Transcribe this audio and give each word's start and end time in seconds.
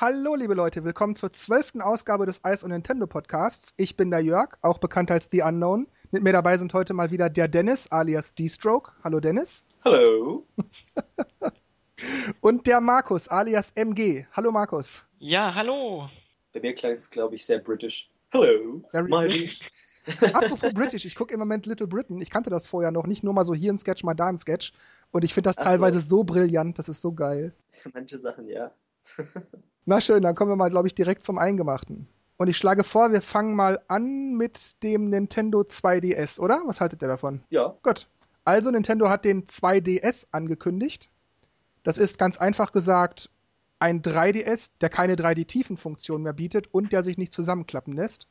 Hallo, 0.00 0.36
liebe 0.36 0.54
Leute, 0.54 0.84
willkommen 0.84 1.16
zur 1.16 1.32
zwölften 1.32 1.82
Ausgabe 1.82 2.24
des 2.24 2.40
Ice 2.46 2.64
und 2.64 2.70
Nintendo 2.70 3.08
Podcasts. 3.08 3.74
Ich 3.76 3.96
bin 3.96 4.12
der 4.12 4.20
Jörg, 4.20 4.56
auch 4.62 4.78
bekannt 4.78 5.10
als 5.10 5.28
The 5.32 5.42
Unknown. 5.42 5.88
Mit 6.12 6.22
mir 6.22 6.32
dabei 6.32 6.56
sind 6.56 6.72
heute 6.72 6.94
mal 6.94 7.10
wieder 7.10 7.28
der 7.28 7.48
Dennis 7.48 7.90
alias 7.90 8.32
D-Stroke. 8.36 8.92
Hallo, 9.02 9.18
Dennis. 9.18 9.66
Hallo. 9.84 10.46
und 12.40 12.68
der 12.68 12.80
Markus 12.80 13.26
alias 13.26 13.72
MG. 13.74 14.24
Hallo, 14.30 14.52
Markus. 14.52 15.02
Ja, 15.18 15.52
hallo. 15.52 16.08
Bei 16.52 16.60
mir 16.60 16.76
klang 16.76 16.92
es, 16.92 17.10
glaube 17.10 17.34
ich, 17.34 17.44
sehr 17.44 17.58
british. 17.58 18.08
Hello. 18.30 18.84
Very 18.92 19.08
British. 19.08 19.58
Apropos 20.32 20.74
British, 20.74 21.06
ich 21.06 21.16
gucke 21.16 21.34
im 21.34 21.40
Moment 21.40 21.66
Little 21.66 21.88
Britain. 21.88 22.20
Ich 22.22 22.30
kannte 22.30 22.50
das 22.50 22.68
vorher 22.68 22.92
noch, 22.92 23.08
nicht 23.08 23.24
nur 23.24 23.34
mal 23.34 23.44
so 23.44 23.52
hier 23.52 23.72
ein 23.72 23.78
Sketch, 23.78 24.04
mal 24.04 24.14
da 24.14 24.28
ein 24.28 24.38
Sketch. 24.38 24.72
Und 25.10 25.24
ich 25.24 25.34
finde 25.34 25.48
das 25.48 25.56
teilweise 25.56 25.98
so. 25.98 26.18
so 26.18 26.22
brillant, 26.24 26.78
das 26.78 26.88
ist 26.88 27.00
so 27.00 27.10
geil. 27.10 27.52
Manche 27.92 28.16
Sachen, 28.16 28.46
ja. 28.46 28.70
Na 29.88 30.02
schön, 30.02 30.22
dann 30.22 30.34
kommen 30.34 30.50
wir 30.50 30.56
mal, 30.56 30.68
glaube 30.68 30.86
ich, 30.86 30.94
direkt 30.94 31.22
zum 31.22 31.38
Eingemachten. 31.38 32.06
Und 32.36 32.48
ich 32.48 32.58
schlage 32.58 32.84
vor, 32.84 33.10
wir 33.10 33.22
fangen 33.22 33.54
mal 33.54 33.80
an 33.88 34.34
mit 34.34 34.82
dem 34.82 35.08
Nintendo 35.08 35.62
2DS, 35.62 36.38
oder? 36.38 36.60
Was 36.66 36.82
haltet 36.82 37.00
ihr 37.00 37.08
davon? 37.08 37.40
Ja. 37.48 37.74
Gut. 37.82 38.06
Also, 38.44 38.70
Nintendo 38.70 39.08
hat 39.08 39.24
den 39.24 39.46
2DS 39.46 40.26
angekündigt. 40.30 41.08
Das 41.84 41.96
ist 41.96 42.18
ganz 42.18 42.36
einfach 42.36 42.72
gesagt 42.72 43.30
ein 43.78 44.02
3DS, 44.02 44.72
der 44.82 44.90
keine 44.90 45.14
3D-Tiefenfunktion 45.14 46.20
mehr 46.20 46.34
bietet 46.34 46.68
und 46.70 46.92
der 46.92 47.02
sich 47.02 47.16
nicht 47.16 47.32
zusammenklappen 47.32 47.94
lässt. 47.94 48.28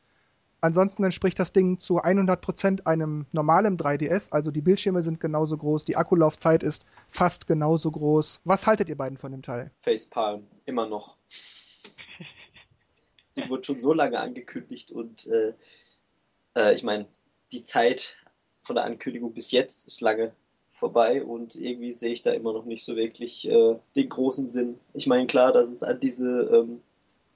Ansonsten 0.60 1.04
entspricht 1.04 1.38
das 1.38 1.54
Ding 1.54 1.78
zu 1.78 2.02
100% 2.02 2.86
einem 2.86 3.28
normalen 3.32 3.78
3DS, 3.78 4.32
also 4.32 4.50
die 4.50 4.62
Bildschirme 4.62 5.04
sind 5.04 5.20
genauso 5.20 5.56
groß, 5.58 5.86
die 5.86 5.96
Akkulaufzeit 5.96 6.64
ist 6.64 6.86
fast 7.10 7.46
genauso 7.46 7.92
groß. 7.92 8.42
Was 8.44 8.66
haltet 8.66 8.90
ihr 8.90 8.98
beiden 8.98 9.18
von 9.18 9.32
dem 9.32 9.44
Teil? 9.44 9.72
Facepalm, 9.76 10.48
immer 10.66 10.88
noch. 10.88 11.18
das 13.20 13.34
Ding 13.34 13.50
wurde 13.50 13.66
schon 13.66 13.78
so 13.78 13.94
lange 13.94 14.20
angekündigt 14.20 14.90
und 14.92 15.28
äh, 15.28 15.54
äh, 16.58 16.74
ich 16.74 16.84
meine, 16.84 17.08
die 17.52 17.62
Zeit 17.62 18.18
von 18.62 18.76
der 18.76 18.86
Ankündigung 18.86 19.34
bis 19.34 19.52
jetzt 19.52 19.88
ist 19.88 20.02
lange 20.02 20.34
vorbei 20.70 21.24
und 21.24 21.56
irgendwie 21.56 21.92
sehe 21.92 22.14
ich 22.14 22.24
da 22.24 22.32
immer 22.32 22.54
noch 22.54 22.66
nicht 22.66 22.84
so 22.84 22.96
wirklich 22.96 23.50
äh, 23.50 23.76
den 23.96 24.10
großen 24.10 24.48
Sinn. 24.48 24.80
Ich 24.94 25.08
meine, 25.08 25.28
klar, 25.28 25.54
dass 25.54 25.70
es 25.70 25.84
an 25.84 26.00
diese 26.00 26.42
ähm, 26.54 26.82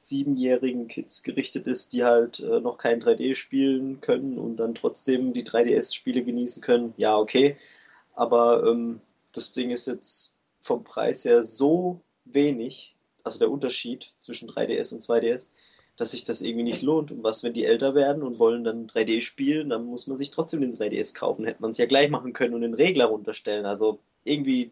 siebenjährigen 0.04 0.88
Kids 0.88 1.24
gerichtet 1.24 1.68
ist, 1.68 1.94
die 1.94 2.04
halt 2.04 2.40
äh, 2.40 2.60
noch 2.60 2.78
kein 2.78 3.00
3D 3.00 3.36
spielen 3.36 4.02
können 4.02 4.38
und 4.38 4.58
dann 4.58 4.76
trotzdem 4.76 5.34
die 5.34 5.44
3DS-Spiele 5.44 6.24
genießen 6.24 6.62
können, 6.62 6.94
ja, 6.98 7.18
okay. 7.18 7.58
Aber 8.14 8.66
ähm, 8.66 9.02
das 9.34 9.52
Ding 9.52 9.70
ist 9.70 9.88
jetzt 9.88 10.38
vom 10.60 10.84
Preis 10.84 11.26
her 11.26 11.44
so 11.44 12.02
wenig, 12.26 12.96
also 13.24 13.40
der 13.40 13.52
Unterschied 13.52 14.14
zwischen 14.20 14.50
3DS 14.50 14.94
und 14.94 15.04
2DS, 15.04 15.52
dass 15.98 16.12
sich 16.12 16.24
das 16.24 16.42
irgendwie 16.42 16.64
nicht 16.64 16.82
lohnt. 16.82 17.12
Und 17.12 17.24
was, 17.24 17.44
wenn 17.44 17.54
die 17.54 17.66
älter 17.66 17.94
werden 17.94 18.24
und 18.24 18.40
wollen 18.40 18.64
dann 18.64 18.88
3D 18.88 19.22
spielen, 19.22 19.70
dann 19.70 19.86
muss 19.86 20.08
man 20.08 20.18
sich 20.18 20.32
trotzdem 20.32 20.62
den 20.62 20.78
3DS 20.78 21.16
kaufen. 21.16 21.46
Hätte 21.46 21.62
man 21.62 21.72
es 21.72 21.78
ja 21.78 21.86
gleich 21.86 22.10
machen 22.10 22.34
können 22.34 22.56
und 22.56 22.62
den 22.62 22.74
Regler 22.74 23.06
runterstellen. 23.06 23.66
Also 23.66 24.00
irgendwie 24.24 24.72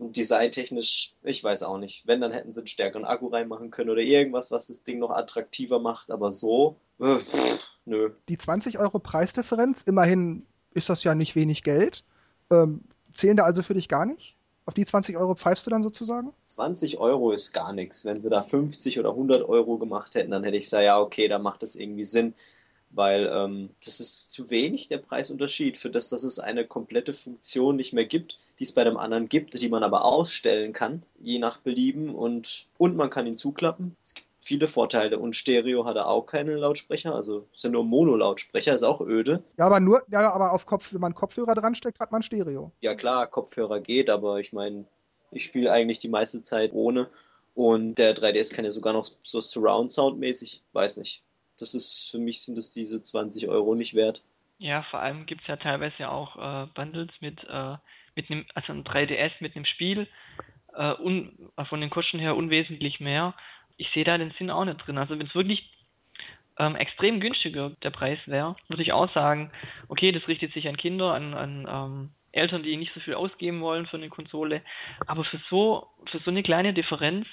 designtechnisch, 0.00 1.14
ich 1.22 1.44
weiß 1.44 1.62
auch 1.62 1.78
nicht. 1.78 2.06
Wenn, 2.06 2.20
dann 2.20 2.32
hätten 2.32 2.52
sie 2.52 2.60
einen 2.60 2.66
stärkeren 2.66 3.04
Akku 3.04 3.28
reinmachen 3.28 3.70
können 3.70 3.90
oder 3.90 4.00
irgendwas, 4.00 4.50
was 4.50 4.68
das 4.68 4.82
Ding 4.82 4.98
noch 4.98 5.10
attraktiver 5.10 5.78
macht. 5.78 6.10
Aber 6.10 6.30
so, 6.30 6.76
äh, 7.00 7.18
pff, 7.18 7.78
nö. 7.84 8.10
Die 8.28 8.38
20 8.38 8.78
Euro 8.78 8.98
Preisdifferenz, 8.98 9.82
immerhin 9.82 10.46
ist 10.72 10.88
das 10.88 11.04
ja 11.04 11.14
nicht 11.14 11.36
wenig 11.36 11.62
Geld. 11.62 12.04
Ähm, 12.50 12.82
zählen 13.14 13.36
da 13.36 13.44
also 13.44 13.62
für 13.62 13.74
dich 13.74 13.88
gar 13.88 14.06
nicht? 14.06 14.36
Auf 14.66 14.74
die 14.74 14.86
20 14.86 15.16
Euro 15.16 15.34
pfeifst 15.34 15.66
du 15.66 15.70
dann 15.70 15.82
sozusagen? 15.82 16.32
20 16.44 16.98
Euro 16.98 17.32
ist 17.32 17.52
gar 17.52 17.72
nichts. 17.72 18.04
Wenn 18.04 18.20
sie 18.20 18.30
da 18.30 18.42
50 18.42 18.98
oder 18.98 19.10
100 19.10 19.42
Euro 19.42 19.78
gemacht 19.78 20.14
hätten, 20.14 20.30
dann 20.30 20.44
hätte 20.44 20.56
ich 20.56 20.64
gesagt, 20.64 20.84
ja, 20.84 20.98
okay, 21.00 21.28
da 21.28 21.38
macht 21.38 21.62
das 21.62 21.74
irgendwie 21.74 22.04
Sinn 22.04 22.34
weil 22.90 23.30
ähm, 23.32 23.70
das 23.84 24.00
ist 24.00 24.30
zu 24.30 24.50
wenig 24.50 24.88
der 24.88 24.98
Preisunterschied 24.98 25.76
für 25.76 25.90
das, 25.90 26.08
dass 26.08 26.24
es 26.24 26.38
eine 26.38 26.66
komplette 26.66 27.12
Funktion 27.12 27.76
nicht 27.76 27.92
mehr 27.92 28.04
gibt, 28.04 28.38
die 28.60 28.64
es 28.64 28.72
bei 28.72 28.84
dem 28.84 28.96
anderen 28.96 29.28
gibt, 29.28 29.60
die 29.60 29.68
man 29.68 29.82
aber 29.82 30.04
ausstellen 30.04 30.72
kann, 30.72 31.02
je 31.18 31.40
nach 31.40 31.58
Belieben 31.58 32.14
und, 32.14 32.66
und 32.78 32.96
man 32.96 33.10
kann 33.10 33.26
ihn 33.26 33.36
zuklappen. 33.36 33.96
Es 34.02 34.14
gibt 34.14 34.28
viele 34.40 34.68
Vorteile 34.68 35.18
und 35.18 35.34
Stereo 35.34 35.84
hat 35.84 35.96
er 35.96 36.06
auch 36.06 36.26
keine 36.26 36.54
Lautsprecher, 36.54 37.14
also 37.14 37.48
es 37.52 37.62
sind 37.62 37.72
nur 37.72 37.84
Mono-Lautsprecher, 37.84 38.74
ist 38.74 38.84
auch 38.84 39.00
öde. 39.00 39.42
Ja, 39.58 39.66
aber 39.66 39.80
nur, 39.80 40.02
ja, 40.10 40.32
aber 40.32 40.52
auf 40.52 40.66
Kopf, 40.66 40.92
wenn 40.92 41.00
man 41.00 41.14
Kopfhörer 41.14 41.54
dran 41.54 41.74
steckt, 41.74 41.98
hat 41.98 42.12
man 42.12 42.22
Stereo. 42.22 42.70
Ja 42.80 42.94
klar, 42.94 43.26
Kopfhörer 43.26 43.80
geht, 43.80 44.08
aber 44.08 44.38
ich 44.38 44.52
meine, 44.52 44.84
ich 45.32 45.44
spiele 45.44 45.72
eigentlich 45.72 45.98
die 45.98 46.08
meiste 46.08 46.42
Zeit 46.42 46.72
ohne 46.72 47.08
und 47.54 47.96
der 47.96 48.14
3DS 48.14 48.54
kann 48.54 48.64
ja 48.64 48.70
sogar 48.70 48.92
noch 48.92 49.06
so 49.22 49.40
Surround-Sound 49.40 50.20
mäßig, 50.20 50.62
weiß 50.72 50.98
nicht 50.98 51.24
das 51.60 51.74
ist 51.74 52.10
für 52.10 52.18
mich 52.18 52.42
sind 52.42 52.58
das 52.58 52.72
diese 52.72 53.02
20 53.02 53.48
Euro 53.48 53.74
nicht 53.74 53.94
wert. 53.94 54.22
Ja, 54.58 54.82
vor 54.90 55.00
allem 55.00 55.26
gibt 55.26 55.42
es 55.42 55.46
ja 55.46 55.56
teilweise 55.56 56.08
auch 56.08 56.36
äh, 56.36 56.66
Bundles 56.74 57.10
mit, 57.20 57.42
äh, 57.44 57.76
mit 58.14 58.30
einem, 58.30 58.44
also 58.54 58.72
ein 58.72 58.84
3DS 58.84 59.32
mit 59.40 59.56
einem 59.56 59.64
Spiel, 59.64 60.08
äh, 60.74 60.94
un, 60.94 61.50
äh, 61.56 61.64
von 61.64 61.80
den 61.80 61.90
Kosten 61.90 62.18
her 62.18 62.36
unwesentlich 62.36 63.00
mehr. 63.00 63.34
Ich 63.76 63.88
sehe 63.90 64.04
da 64.04 64.18
den 64.18 64.32
Sinn 64.38 64.50
auch 64.50 64.64
nicht 64.64 64.86
drin. 64.86 64.98
Also 64.98 65.18
wenn 65.18 65.26
es 65.26 65.34
wirklich 65.34 65.70
ähm, 66.58 66.76
extrem 66.76 67.20
günstiger 67.20 67.70
der 67.82 67.90
Preis 67.90 68.18
wäre, 68.26 68.56
würde 68.68 68.82
ich 68.82 68.92
auch 68.92 69.12
sagen, 69.12 69.50
okay, 69.88 70.12
das 70.12 70.28
richtet 70.28 70.52
sich 70.52 70.68
an 70.68 70.76
Kinder, 70.76 71.14
an, 71.14 71.34
an 71.34 71.66
ähm, 71.68 72.10
Eltern, 72.32 72.62
die 72.62 72.76
nicht 72.76 72.92
so 72.94 73.00
viel 73.00 73.14
ausgeben 73.14 73.60
wollen 73.60 73.86
für 73.86 73.96
eine 73.96 74.08
Konsole. 74.08 74.62
Aber 75.06 75.24
für 75.24 75.40
so, 75.48 75.88
für 76.10 76.18
so 76.20 76.30
eine 76.30 76.42
kleine 76.42 76.74
Differenz 76.74 77.26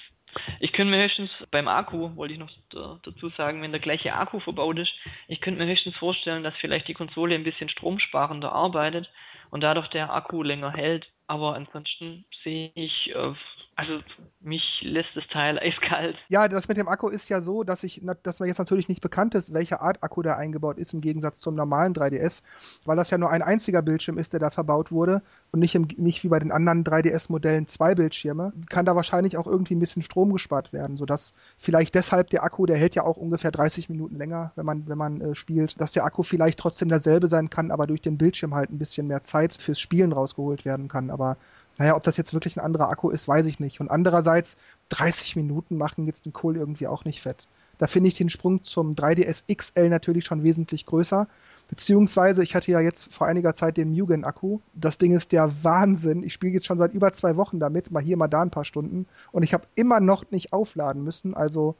ich 0.60 0.72
könnte 0.72 0.90
mir 0.90 1.02
höchstens 1.02 1.30
beim 1.50 1.68
Akku, 1.68 2.14
wollte 2.16 2.34
ich 2.34 2.40
noch 2.40 2.50
dazu 2.70 3.28
sagen, 3.30 3.62
wenn 3.62 3.72
der 3.72 3.80
gleiche 3.80 4.14
Akku 4.14 4.40
verbaut 4.40 4.78
ist, 4.78 4.92
ich 5.26 5.40
könnte 5.40 5.62
mir 5.62 5.70
höchstens 5.70 5.96
vorstellen, 5.96 6.42
dass 6.42 6.54
vielleicht 6.56 6.88
die 6.88 6.94
Konsole 6.94 7.34
ein 7.34 7.44
bisschen 7.44 7.68
stromsparender 7.68 8.52
arbeitet 8.52 9.10
und 9.50 9.62
dadurch 9.62 9.88
der 9.88 10.12
Akku 10.12 10.42
länger 10.42 10.72
hält. 10.72 11.06
Aber 11.26 11.54
ansonsten 11.54 12.24
sehe 12.42 12.72
ich 12.74 13.14
äh, 13.14 13.34
also 13.78 14.00
mich 14.40 14.80
lässt 14.82 15.10
das 15.14 15.24
Teil 15.28 15.56
eiskalt. 15.62 16.16
Ja, 16.28 16.48
das 16.48 16.66
mit 16.66 16.76
dem 16.76 16.88
Akku 16.88 17.08
ist 17.08 17.28
ja 17.28 17.40
so, 17.40 17.62
dass 17.62 17.84
ich, 17.84 18.02
dass 18.24 18.40
mir 18.40 18.48
jetzt 18.48 18.58
natürlich 18.58 18.88
nicht 18.88 19.00
bekannt 19.00 19.36
ist, 19.36 19.54
welche 19.54 19.80
Art 19.80 20.02
Akku 20.02 20.20
da 20.20 20.34
eingebaut 20.34 20.78
ist 20.78 20.94
im 20.94 21.00
Gegensatz 21.00 21.38
zum 21.38 21.54
normalen 21.54 21.94
3DS, 21.94 22.42
weil 22.86 22.96
das 22.96 23.10
ja 23.10 23.18
nur 23.18 23.30
ein 23.30 23.40
einziger 23.40 23.80
Bildschirm 23.80 24.18
ist, 24.18 24.32
der 24.32 24.40
da 24.40 24.50
verbaut 24.50 24.90
wurde 24.90 25.22
und 25.52 25.60
nicht, 25.60 25.76
im, 25.76 25.86
nicht 25.96 26.24
wie 26.24 26.28
bei 26.28 26.40
den 26.40 26.50
anderen 26.50 26.82
3DS-Modellen 26.82 27.68
zwei 27.68 27.94
Bildschirme. 27.94 28.52
Kann 28.68 28.84
da 28.84 28.96
wahrscheinlich 28.96 29.36
auch 29.36 29.46
irgendwie 29.46 29.76
ein 29.76 29.80
bisschen 29.80 30.02
Strom 30.02 30.32
gespart 30.32 30.72
werden, 30.72 30.96
sodass 30.96 31.32
vielleicht 31.56 31.94
deshalb 31.94 32.30
der 32.30 32.42
Akku, 32.42 32.66
der 32.66 32.78
hält 32.78 32.96
ja 32.96 33.04
auch 33.04 33.16
ungefähr 33.16 33.52
30 33.52 33.88
Minuten 33.88 34.16
länger, 34.16 34.50
wenn 34.56 34.66
man, 34.66 34.88
wenn 34.88 34.98
man 34.98 35.20
äh, 35.20 35.34
spielt, 35.36 35.80
dass 35.80 35.92
der 35.92 36.04
Akku 36.04 36.24
vielleicht 36.24 36.58
trotzdem 36.58 36.88
derselbe 36.88 37.28
sein 37.28 37.48
kann, 37.48 37.70
aber 37.70 37.86
durch 37.86 38.02
den 38.02 38.18
Bildschirm 38.18 38.56
halt 38.56 38.70
ein 38.70 38.78
bisschen 38.78 39.06
mehr 39.06 39.22
Zeit 39.22 39.54
fürs 39.54 39.78
Spielen 39.78 40.12
rausgeholt 40.12 40.64
werden 40.64 40.88
kann. 40.88 41.10
Aber 41.10 41.36
naja, 41.78 41.94
ob 41.96 42.02
das 42.02 42.16
jetzt 42.16 42.34
wirklich 42.34 42.56
ein 42.56 42.64
anderer 42.64 42.90
Akku 42.90 43.10
ist, 43.10 43.28
weiß 43.28 43.46
ich 43.46 43.60
nicht. 43.60 43.80
Und 43.80 43.88
andererseits, 43.90 44.56
30 44.90 45.36
Minuten 45.36 45.76
machen 45.76 46.06
jetzt 46.06 46.26
den 46.26 46.32
Kohl 46.32 46.56
irgendwie 46.56 46.88
auch 46.88 47.04
nicht 47.04 47.22
fett. 47.22 47.48
Da 47.78 47.86
finde 47.86 48.08
ich 48.08 48.14
den 48.14 48.30
Sprung 48.30 48.64
zum 48.64 48.94
3DS 48.94 49.44
XL 49.54 49.88
natürlich 49.88 50.24
schon 50.24 50.42
wesentlich 50.42 50.84
größer. 50.86 51.28
Beziehungsweise, 51.68 52.42
ich 52.42 52.56
hatte 52.56 52.72
ja 52.72 52.80
jetzt 52.80 53.14
vor 53.14 53.28
einiger 53.28 53.54
Zeit 53.54 53.76
den 53.76 53.92
Mugen-Akku. 53.92 54.58
Das 54.74 54.98
Ding 54.98 55.14
ist 55.14 55.30
der 55.30 55.52
Wahnsinn. 55.62 56.24
Ich 56.24 56.32
spiele 56.32 56.54
jetzt 56.54 56.66
schon 56.66 56.78
seit 56.78 56.92
über 56.92 57.12
zwei 57.12 57.36
Wochen 57.36 57.60
damit, 57.60 57.92
mal 57.92 58.02
hier, 58.02 58.16
mal 58.16 58.26
da 58.26 58.42
ein 58.42 58.50
paar 58.50 58.64
Stunden. 58.64 59.06
Und 59.30 59.44
ich 59.44 59.54
habe 59.54 59.68
immer 59.76 60.00
noch 60.00 60.28
nicht 60.32 60.52
aufladen 60.52 61.04
müssen. 61.04 61.34
Also 61.34 61.76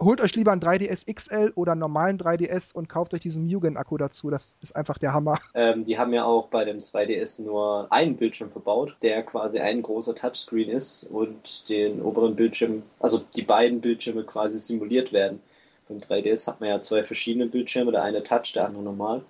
holt 0.00 0.20
euch 0.20 0.34
lieber 0.36 0.52
ein 0.52 0.60
3DS 0.60 1.12
XL 1.12 1.52
oder 1.54 1.72
einen 1.72 1.80
normalen 1.80 2.18
3DS 2.18 2.72
und 2.72 2.88
kauft 2.88 3.14
euch 3.14 3.20
diesen 3.20 3.46
Mugen-Akku 3.46 3.96
dazu. 3.96 4.30
Das 4.30 4.56
ist 4.60 4.74
einfach 4.76 4.98
der 4.98 5.12
Hammer. 5.12 5.38
Ähm, 5.54 5.82
die 5.82 5.98
haben 5.98 6.12
ja 6.12 6.24
auch 6.24 6.48
bei 6.48 6.64
dem 6.64 6.80
2DS 6.80 7.42
nur 7.44 7.90
einen 7.90 8.16
Bildschirm 8.16 8.50
verbaut, 8.50 8.96
der 9.02 9.22
quasi 9.22 9.60
ein 9.60 9.82
großer 9.82 10.14
Touchscreen 10.14 10.68
ist 10.68 11.04
und 11.04 11.68
den 11.68 12.00
oberen 12.02 12.36
Bildschirm, 12.36 12.82
also 13.00 13.22
die 13.36 13.42
beiden 13.42 13.80
Bildschirme 13.80 14.24
quasi 14.24 14.58
simuliert 14.58 15.12
werden. 15.12 15.40
Beim 15.88 15.98
3DS 15.98 16.46
hat 16.46 16.60
man 16.60 16.68
ja 16.68 16.82
zwei 16.82 17.02
verschiedene 17.02 17.46
Bildschirme, 17.46 17.92
der 17.92 18.02
eine 18.02 18.22
Touch, 18.22 18.52
der 18.54 18.66
andere 18.66 18.82
normal. 18.82 19.22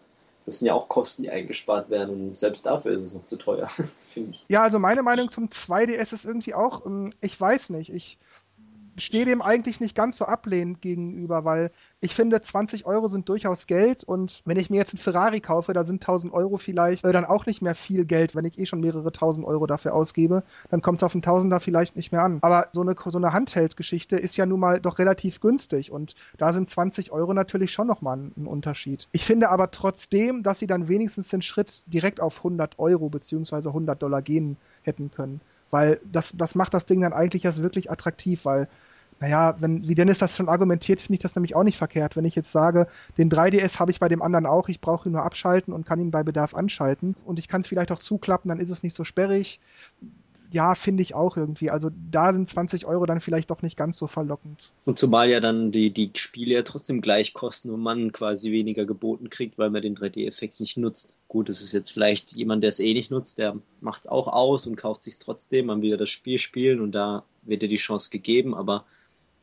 Das 0.45 0.61
sind 0.61 0.69
ja 0.69 0.75
auch 0.75 0.89
Kosten, 0.89 1.25
die 1.25 1.31
eingespart 1.31 1.91
werden 1.91 2.29
und 2.29 2.37
selbst 2.37 2.65
dafür 2.65 2.93
ist 2.93 3.03
es 3.03 3.15
noch 3.15 3.27
zu 3.27 3.37
teuer, 3.37 3.69
finde 4.09 4.31
ich. 4.31 4.45
Ja, 4.49 4.63
also 4.63 4.79
meine 4.79 5.03
Meinung 5.03 5.31
zum 5.31 5.49
2DS 5.49 6.15
ist 6.15 6.25
irgendwie 6.25 6.55
auch, 6.55 6.87
ähm, 6.87 7.13
ich 7.21 7.39
weiß 7.39 7.71
nicht, 7.71 7.93
ich 7.93 8.19
stehe 8.99 9.25
dem 9.25 9.43
eigentlich 9.43 9.81
nicht 9.81 9.95
ganz 9.95 10.17
so 10.17 10.27
ablehnend 10.27 10.81
gegenüber, 10.81 11.45
weil 11.45 11.71
ich 12.01 12.15
finde, 12.15 12.41
20 12.41 12.87
Euro 12.87 13.09
sind 13.09 13.29
durchaus 13.29 13.67
Geld 13.67 14.05
und 14.05 14.43
wenn 14.45 14.59
ich 14.59 14.71
mir 14.71 14.77
jetzt 14.77 14.95
einen 14.95 15.03
Ferrari 15.03 15.41
kaufe, 15.41 15.73
da 15.73 15.85
sind 15.85 16.03
1000 16.03 16.33
Euro 16.33 16.57
vielleicht 16.57 17.05
äh, 17.05 17.13
dann 17.13 17.25
auch 17.25 17.47
nicht 17.47 17.63
mehr 17.63 17.75
viel 17.75 18.05
Geld, 18.05 18.35
wenn 18.35 18.45
ich 18.45 18.59
eh 18.59 18.67
schon 18.67 18.81
mehrere 18.81 19.13
tausend 19.13 19.47
Euro 19.47 19.67
dafür 19.67 19.95
ausgebe, 19.95 20.43
dann 20.71 20.83
kommt 20.83 20.99
es 20.99 21.03
auf 21.03 21.15
einen 21.15 21.23
Tausender 21.23 21.61
vielleicht 21.61 21.97
nicht 21.97 22.13
mehr 22.13 22.23
an. 22.23 22.39
Aber 22.43 22.69
so 22.73 22.81
eine, 22.81 22.95
so 23.05 23.19
eine 23.19 23.33
Handheld-Geschichte 23.33 24.17
ist 24.17 24.37
ja 24.37 24.47
nun 24.47 24.61
mal 24.61 24.81
doch 24.81 24.99
relativ 24.99 25.41
günstig 25.41 25.91
und 25.91 26.15
da 26.37 26.53
sind 26.53 26.69
20 26.69 27.13
Euro 27.13 27.35
natürlich 27.35 27.73
schon 27.73 27.87
nochmal 27.87 28.19
ein, 28.19 28.47
Unterschied. 28.49 29.09
Ich 29.13 29.25
finde 29.25 29.51
aber 29.51 29.71
trotzdem, 29.71 30.43
dass 30.43 30.59
sie 30.59 30.67
dann 30.67 30.89
wenigstens 30.89 31.29
den 31.29 31.43
Schritt 31.43 31.85
direkt 31.87 32.21
auf 32.21 32.39
100 32.39 32.79
Euro 32.79 33.11
beziehungsweise 33.11 33.69
100 33.69 34.03
Dollar 34.03 34.23
gehen 34.23 34.57
hätten 34.83 35.11
können. 35.11 35.41
Weil 35.71 36.01
das, 36.05 36.33
das 36.37 36.55
macht 36.55 36.75
das 36.75 36.87
Ding 36.87 37.01
dann 37.03 37.13
eigentlich 37.13 37.45
erst 37.45 37.63
wirklich 37.63 37.91
attraktiv, 37.91 38.45
weil 38.45 38.69
Naja, 39.21 39.57
wenn, 39.61 39.87
wie 39.89 39.95
Dennis 39.97 40.19
das 40.19 40.37
schon 40.37 40.49
argumentiert, 40.49 41.03
finde 41.03 41.15
ich 41.17 41.21
das 41.23 41.35
nämlich 41.37 41.57
auch 41.57 41.65
nicht 41.65 41.79
verkehrt. 41.79 42.17
Wenn 42.17 42.25
ich 42.25 42.37
jetzt 42.37 42.53
sage, 42.53 42.87
den 43.19 43.31
3DS 43.31 43.79
habe 43.81 43.91
ich 43.91 44.01
bei 44.01 44.09
dem 44.09 44.23
anderen 44.23 44.47
auch, 44.47 44.69
ich 44.69 44.81
brauche 44.81 45.09
ihn 45.09 45.13
nur 45.13 45.25
abschalten 45.25 45.75
und 45.75 45.87
kann 45.87 46.01
ihn 46.01 46.13
bei 46.13 46.23
Bedarf 46.25 46.55
anschalten 46.55 47.17
und 47.25 47.39
ich 47.41 47.49
kann 47.49 47.63
es 47.63 47.69
vielleicht 47.69 47.93
auch 47.93 47.99
zuklappen, 48.01 48.49
dann 48.49 48.61
ist 48.61 48.71
es 48.71 48.83
nicht 48.85 48.95
so 48.97 49.05
sperrig 49.05 49.61
ja, 50.51 50.75
finde 50.75 51.03
ich 51.03 51.15
auch 51.15 51.37
irgendwie. 51.37 51.71
Also 51.71 51.91
da 52.11 52.33
sind 52.33 52.49
20 52.49 52.87
Euro 52.87 53.07
dann 53.07 53.21
vielleicht 53.21 53.51
doch 53.51 53.63
nicht 53.63 53.77
ganz 53.77 53.97
so 53.97 54.07
verlockend. 54.07 54.71
Und 54.85 54.99
zumal 54.99 55.29
ja 55.29 55.41
dann 55.41 55.73
die, 55.73 55.91
die 55.91 56.11
Spiele 56.15 56.55
ja 56.55 56.63
trotzdem 56.63 57.01
gleich 57.01 57.35
kosten 57.35 57.71
und 57.71 57.81
man 57.81 58.13
quasi 58.13 58.51
weniger 58.53 58.85
geboten 58.87 59.31
kriegt, 59.31 59.59
weil 59.59 59.71
man 59.71 59.83
den 59.83 59.97
3D-Effekt 59.97 60.61
nicht 60.61 60.77
nutzt. 60.77 61.21
Gut, 61.29 61.49
es 61.49 61.61
ist 61.61 61.73
jetzt 61.73 61.91
vielleicht 61.91 62.33
jemand, 62.33 62.63
der 62.63 62.71
es 62.71 62.81
eh 62.81 62.95
nicht 62.95 63.11
nutzt, 63.11 63.39
der 63.39 63.57
macht 63.81 64.03
es 64.03 64.07
auch 64.09 64.29
aus 64.29 64.67
und 64.67 64.77
kauft 64.77 65.03
sich 65.03 65.19
trotzdem, 65.19 65.67
man 65.67 65.83
will 65.83 65.91
ja 65.91 65.97
das 65.97 66.11
Spiel 66.11 66.39
spielen 66.39 66.81
und 66.81 66.93
da 66.93 67.25
wird 67.43 67.63
dir 67.63 67.69
die 67.69 67.77
Chance 67.77 68.11
gegeben, 68.11 68.55
aber 68.55 68.85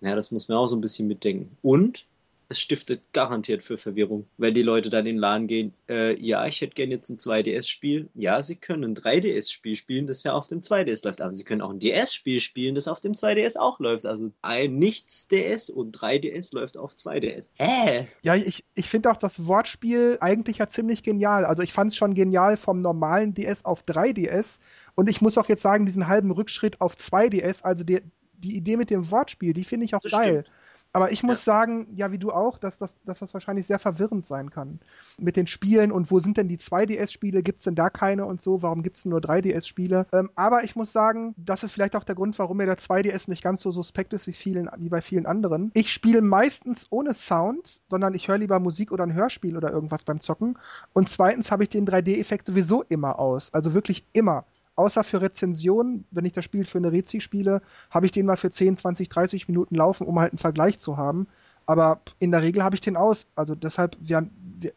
ja, 0.01 0.15
das 0.15 0.31
muss 0.31 0.47
man 0.47 0.57
auch 0.57 0.67
so 0.67 0.75
ein 0.75 0.81
bisschen 0.81 1.07
mitdenken. 1.07 1.57
Und 1.61 2.05
es 2.49 2.59
stiftet 2.59 3.01
garantiert 3.13 3.63
für 3.63 3.77
Verwirrung, 3.77 4.27
weil 4.37 4.53
die 4.53 4.61
Leute 4.61 4.89
dann 4.89 5.05
in 5.05 5.15
den 5.15 5.19
Laden 5.19 5.47
gehen, 5.47 5.73
äh, 5.89 6.19
ja, 6.19 6.45
ich 6.45 6.61
hätte 6.61 6.75
gerne 6.75 6.93
jetzt 6.93 7.09
ein 7.09 7.17
2DS-Spiel. 7.17 8.09
Ja, 8.13 8.41
sie 8.41 8.57
können 8.57 8.83
ein 8.83 8.95
3DS-Spiel 8.95 9.75
spielen, 9.75 10.07
das 10.07 10.23
ja 10.23 10.33
auf 10.33 10.47
dem 10.47 10.61
2DS 10.61 11.05
läuft, 11.05 11.21
aber 11.21 11.33
sie 11.33 11.43
können 11.43 11.61
auch 11.61 11.71
ein 11.71 11.79
DS-Spiel 11.79 12.39
spielen, 12.39 12.75
das 12.75 12.87
auf 12.87 12.99
dem 12.99 13.13
2DS 13.13 13.57
auch 13.57 13.79
läuft. 13.79 14.05
Also 14.05 14.31
ein 14.41 14.75
Nichts-DS 14.77 15.69
und 15.69 15.97
3DS 15.97 16.53
läuft 16.53 16.77
auf 16.77 16.93
2DS. 16.93 17.51
Hä? 17.57 18.07
Ja, 18.21 18.35
ich, 18.35 18.63
ich 18.75 18.89
finde 18.89 19.11
auch 19.11 19.17
das 19.17 19.47
Wortspiel 19.47 20.17
eigentlich 20.21 20.59
ja 20.59 20.67
ziemlich 20.67 21.03
genial. 21.03 21.45
Also 21.45 21.63
ich 21.63 21.73
fand 21.73 21.91
es 21.91 21.97
schon 21.97 22.13
genial 22.13 22.57
vom 22.57 22.81
normalen 22.81 23.33
DS 23.33 23.65
auf 23.65 23.83
3DS 23.83 24.59
und 24.95 25.09
ich 25.09 25.21
muss 25.21 25.37
auch 25.37 25.49
jetzt 25.49 25.61
sagen, 25.61 25.85
diesen 25.85 26.07
halben 26.07 26.31
Rückschritt 26.31 26.81
auf 26.81 26.95
2DS, 26.95 27.63
also 27.63 27.83
die, 27.83 28.01
die 28.33 28.55
Idee 28.55 28.77
mit 28.77 28.89
dem 28.89 29.09
Wortspiel, 29.11 29.53
die 29.53 29.63
finde 29.63 29.85
ich 29.85 29.95
auch 29.95 30.01
das 30.01 30.11
geil. 30.11 30.43
Stimmt. 30.43 30.51
Aber 30.95 31.11
ich 31.11 31.23
muss 31.23 31.45
ja. 31.45 31.51
sagen, 31.51 31.87
ja, 31.93 32.13
wie 32.13 32.17
du 32.17 32.31
auch, 32.31 32.57
dass 32.57 32.77
das, 32.77 32.97
dass 33.03 33.19
das 33.19 33.33
wahrscheinlich 33.33 33.67
sehr 33.67 33.79
verwirrend 33.79 34.25
sein 34.25 34.49
kann. 34.49 34.79
Mit 35.19 35.35
den 35.35 35.45
Spielen 35.45 35.91
und 35.91 36.09
wo 36.09 36.19
sind 36.19 36.37
denn 36.37 36.47
die 36.47 36.57
2DS-Spiele? 36.57 37.43
Gibt 37.43 37.57
es 37.57 37.65
denn 37.65 37.75
da 37.75 37.89
keine 37.89 38.25
und 38.25 38.41
so? 38.41 38.61
Warum 38.61 38.81
gibt 38.81 38.95
es 38.95 39.03
nur 39.03 39.19
3DS-Spiele? 39.19 40.05
Ähm, 40.13 40.29
aber 40.35 40.63
ich 40.63 40.77
muss 40.77 40.93
sagen, 40.93 41.35
das 41.35 41.65
ist 41.65 41.73
vielleicht 41.73 41.97
auch 41.97 42.05
der 42.05 42.15
Grund, 42.15 42.39
warum 42.39 42.55
mir 42.55 42.65
der 42.65 42.77
2DS 42.77 43.29
nicht 43.29 43.43
ganz 43.43 43.59
so 43.59 43.71
suspekt 43.71 44.13
ist 44.13 44.25
wie, 44.25 44.31
vielen, 44.31 44.69
wie 44.77 44.87
bei 44.87 45.01
vielen 45.01 45.25
anderen. 45.25 45.69
Ich 45.73 45.91
spiele 45.91 46.21
meistens 46.21 46.87
ohne 46.91 47.13
Sound, 47.13 47.81
sondern 47.89 48.13
ich 48.13 48.29
höre 48.29 48.37
lieber 48.37 48.61
Musik 48.61 48.93
oder 48.93 49.03
ein 49.03 49.13
Hörspiel 49.13 49.57
oder 49.57 49.71
irgendwas 49.71 50.05
beim 50.05 50.21
Zocken. 50.21 50.57
Und 50.93 51.09
zweitens 51.09 51.51
habe 51.51 51.63
ich 51.63 51.69
den 51.69 51.85
3D-Effekt 51.85 52.47
sowieso 52.47 52.83
immer 52.83 53.19
aus. 53.19 53.53
Also 53.53 53.73
wirklich 53.73 54.07
immer 54.13 54.45
außer 54.75 55.03
für 55.03 55.21
Rezensionen, 55.21 56.05
wenn 56.11 56.25
ich 56.25 56.33
das 56.33 56.45
Spiel 56.45 56.65
für 56.65 56.77
eine 56.77 56.91
Rezi 56.91 57.21
spiele, 57.21 57.61
habe 57.89 58.05
ich 58.05 58.11
den 58.11 58.25
mal 58.25 58.37
für 58.37 58.51
10, 58.51 58.77
20, 58.77 59.09
30 59.09 59.47
Minuten 59.47 59.75
laufen, 59.75 60.07
um 60.07 60.19
halt 60.19 60.33
einen 60.33 60.39
Vergleich 60.39 60.79
zu 60.79 60.97
haben. 60.97 61.27
Aber 61.65 62.01
in 62.19 62.31
der 62.31 62.43
Regel 62.43 62.63
habe 62.63 62.75
ich 62.75 62.81
den 62.81 62.97
aus. 62.97 63.31
Also 63.35 63.55
deshalb 63.55 63.97
ja, 64.01 64.21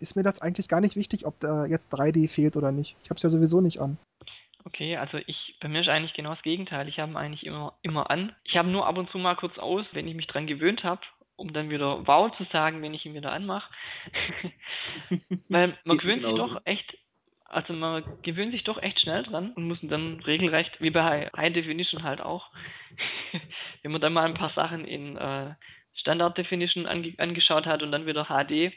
ist 0.00 0.16
mir 0.16 0.22
das 0.22 0.40
eigentlich 0.40 0.68
gar 0.68 0.80
nicht 0.80 0.96
wichtig, 0.96 1.26
ob 1.26 1.38
da 1.40 1.66
jetzt 1.66 1.92
3D 1.92 2.28
fehlt 2.28 2.56
oder 2.56 2.72
nicht. 2.72 2.96
Ich 3.02 3.10
habe 3.10 3.16
es 3.16 3.22
ja 3.22 3.30
sowieso 3.30 3.60
nicht 3.60 3.80
an. 3.80 3.98
Okay, 4.64 4.96
also 4.96 5.18
ich, 5.26 5.56
bei 5.60 5.68
mir 5.68 5.80
ist 5.80 5.88
eigentlich 5.88 6.14
genau 6.14 6.34
das 6.34 6.42
Gegenteil. 6.42 6.88
Ich 6.88 6.98
habe 6.98 7.12
ihn 7.12 7.16
eigentlich 7.16 7.46
immer, 7.46 7.74
immer 7.82 8.10
an. 8.10 8.34
Ich 8.44 8.56
habe 8.56 8.68
nur 8.68 8.86
ab 8.86 8.98
und 8.98 9.10
zu 9.10 9.18
mal 9.18 9.36
kurz 9.36 9.58
aus, 9.58 9.86
wenn 9.92 10.08
ich 10.08 10.14
mich 10.14 10.26
dran 10.26 10.46
gewöhnt 10.46 10.82
habe, 10.84 11.00
um 11.36 11.52
dann 11.52 11.70
wieder 11.70 12.06
wow 12.06 12.34
zu 12.36 12.44
sagen, 12.52 12.82
wenn 12.82 12.94
ich 12.94 13.06
ihn 13.06 13.14
wieder 13.14 13.32
anmache. 13.32 13.70
Weil 15.48 15.78
man 15.84 15.98
gewöhnt 15.98 16.24
sich 16.24 16.36
doch 16.36 16.60
echt 16.64 16.98
also 17.48 17.72
man 17.72 18.04
gewöhnt 18.22 18.52
sich 18.52 18.64
doch 18.64 18.80
echt 18.82 19.00
schnell 19.00 19.22
dran 19.22 19.52
und 19.52 19.66
muss 19.66 19.78
dann 19.82 20.20
regelrecht, 20.20 20.80
wie 20.80 20.90
bei 20.90 21.30
High 21.34 21.52
Definition 21.52 22.02
halt 22.02 22.20
auch, 22.20 22.50
wenn 23.82 23.92
man 23.92 24.00
dann 24.00 24.12
mal 24.12 24.26
ein 24.26 24.34
paar 24.34 24.52
Sachen 24.54 24.84
in 24.84 25.16
äh, 25.16 25.54
Standard 25.94 26.38
Definition 26.38 26.86
ange 26.86 27.14
angeschaut 27.18 27.66
hat 27.66 27.82
und 27.82 27.90
dann 27.90 28.06
wieder 28.06 28.26
HD, 28.26 28.72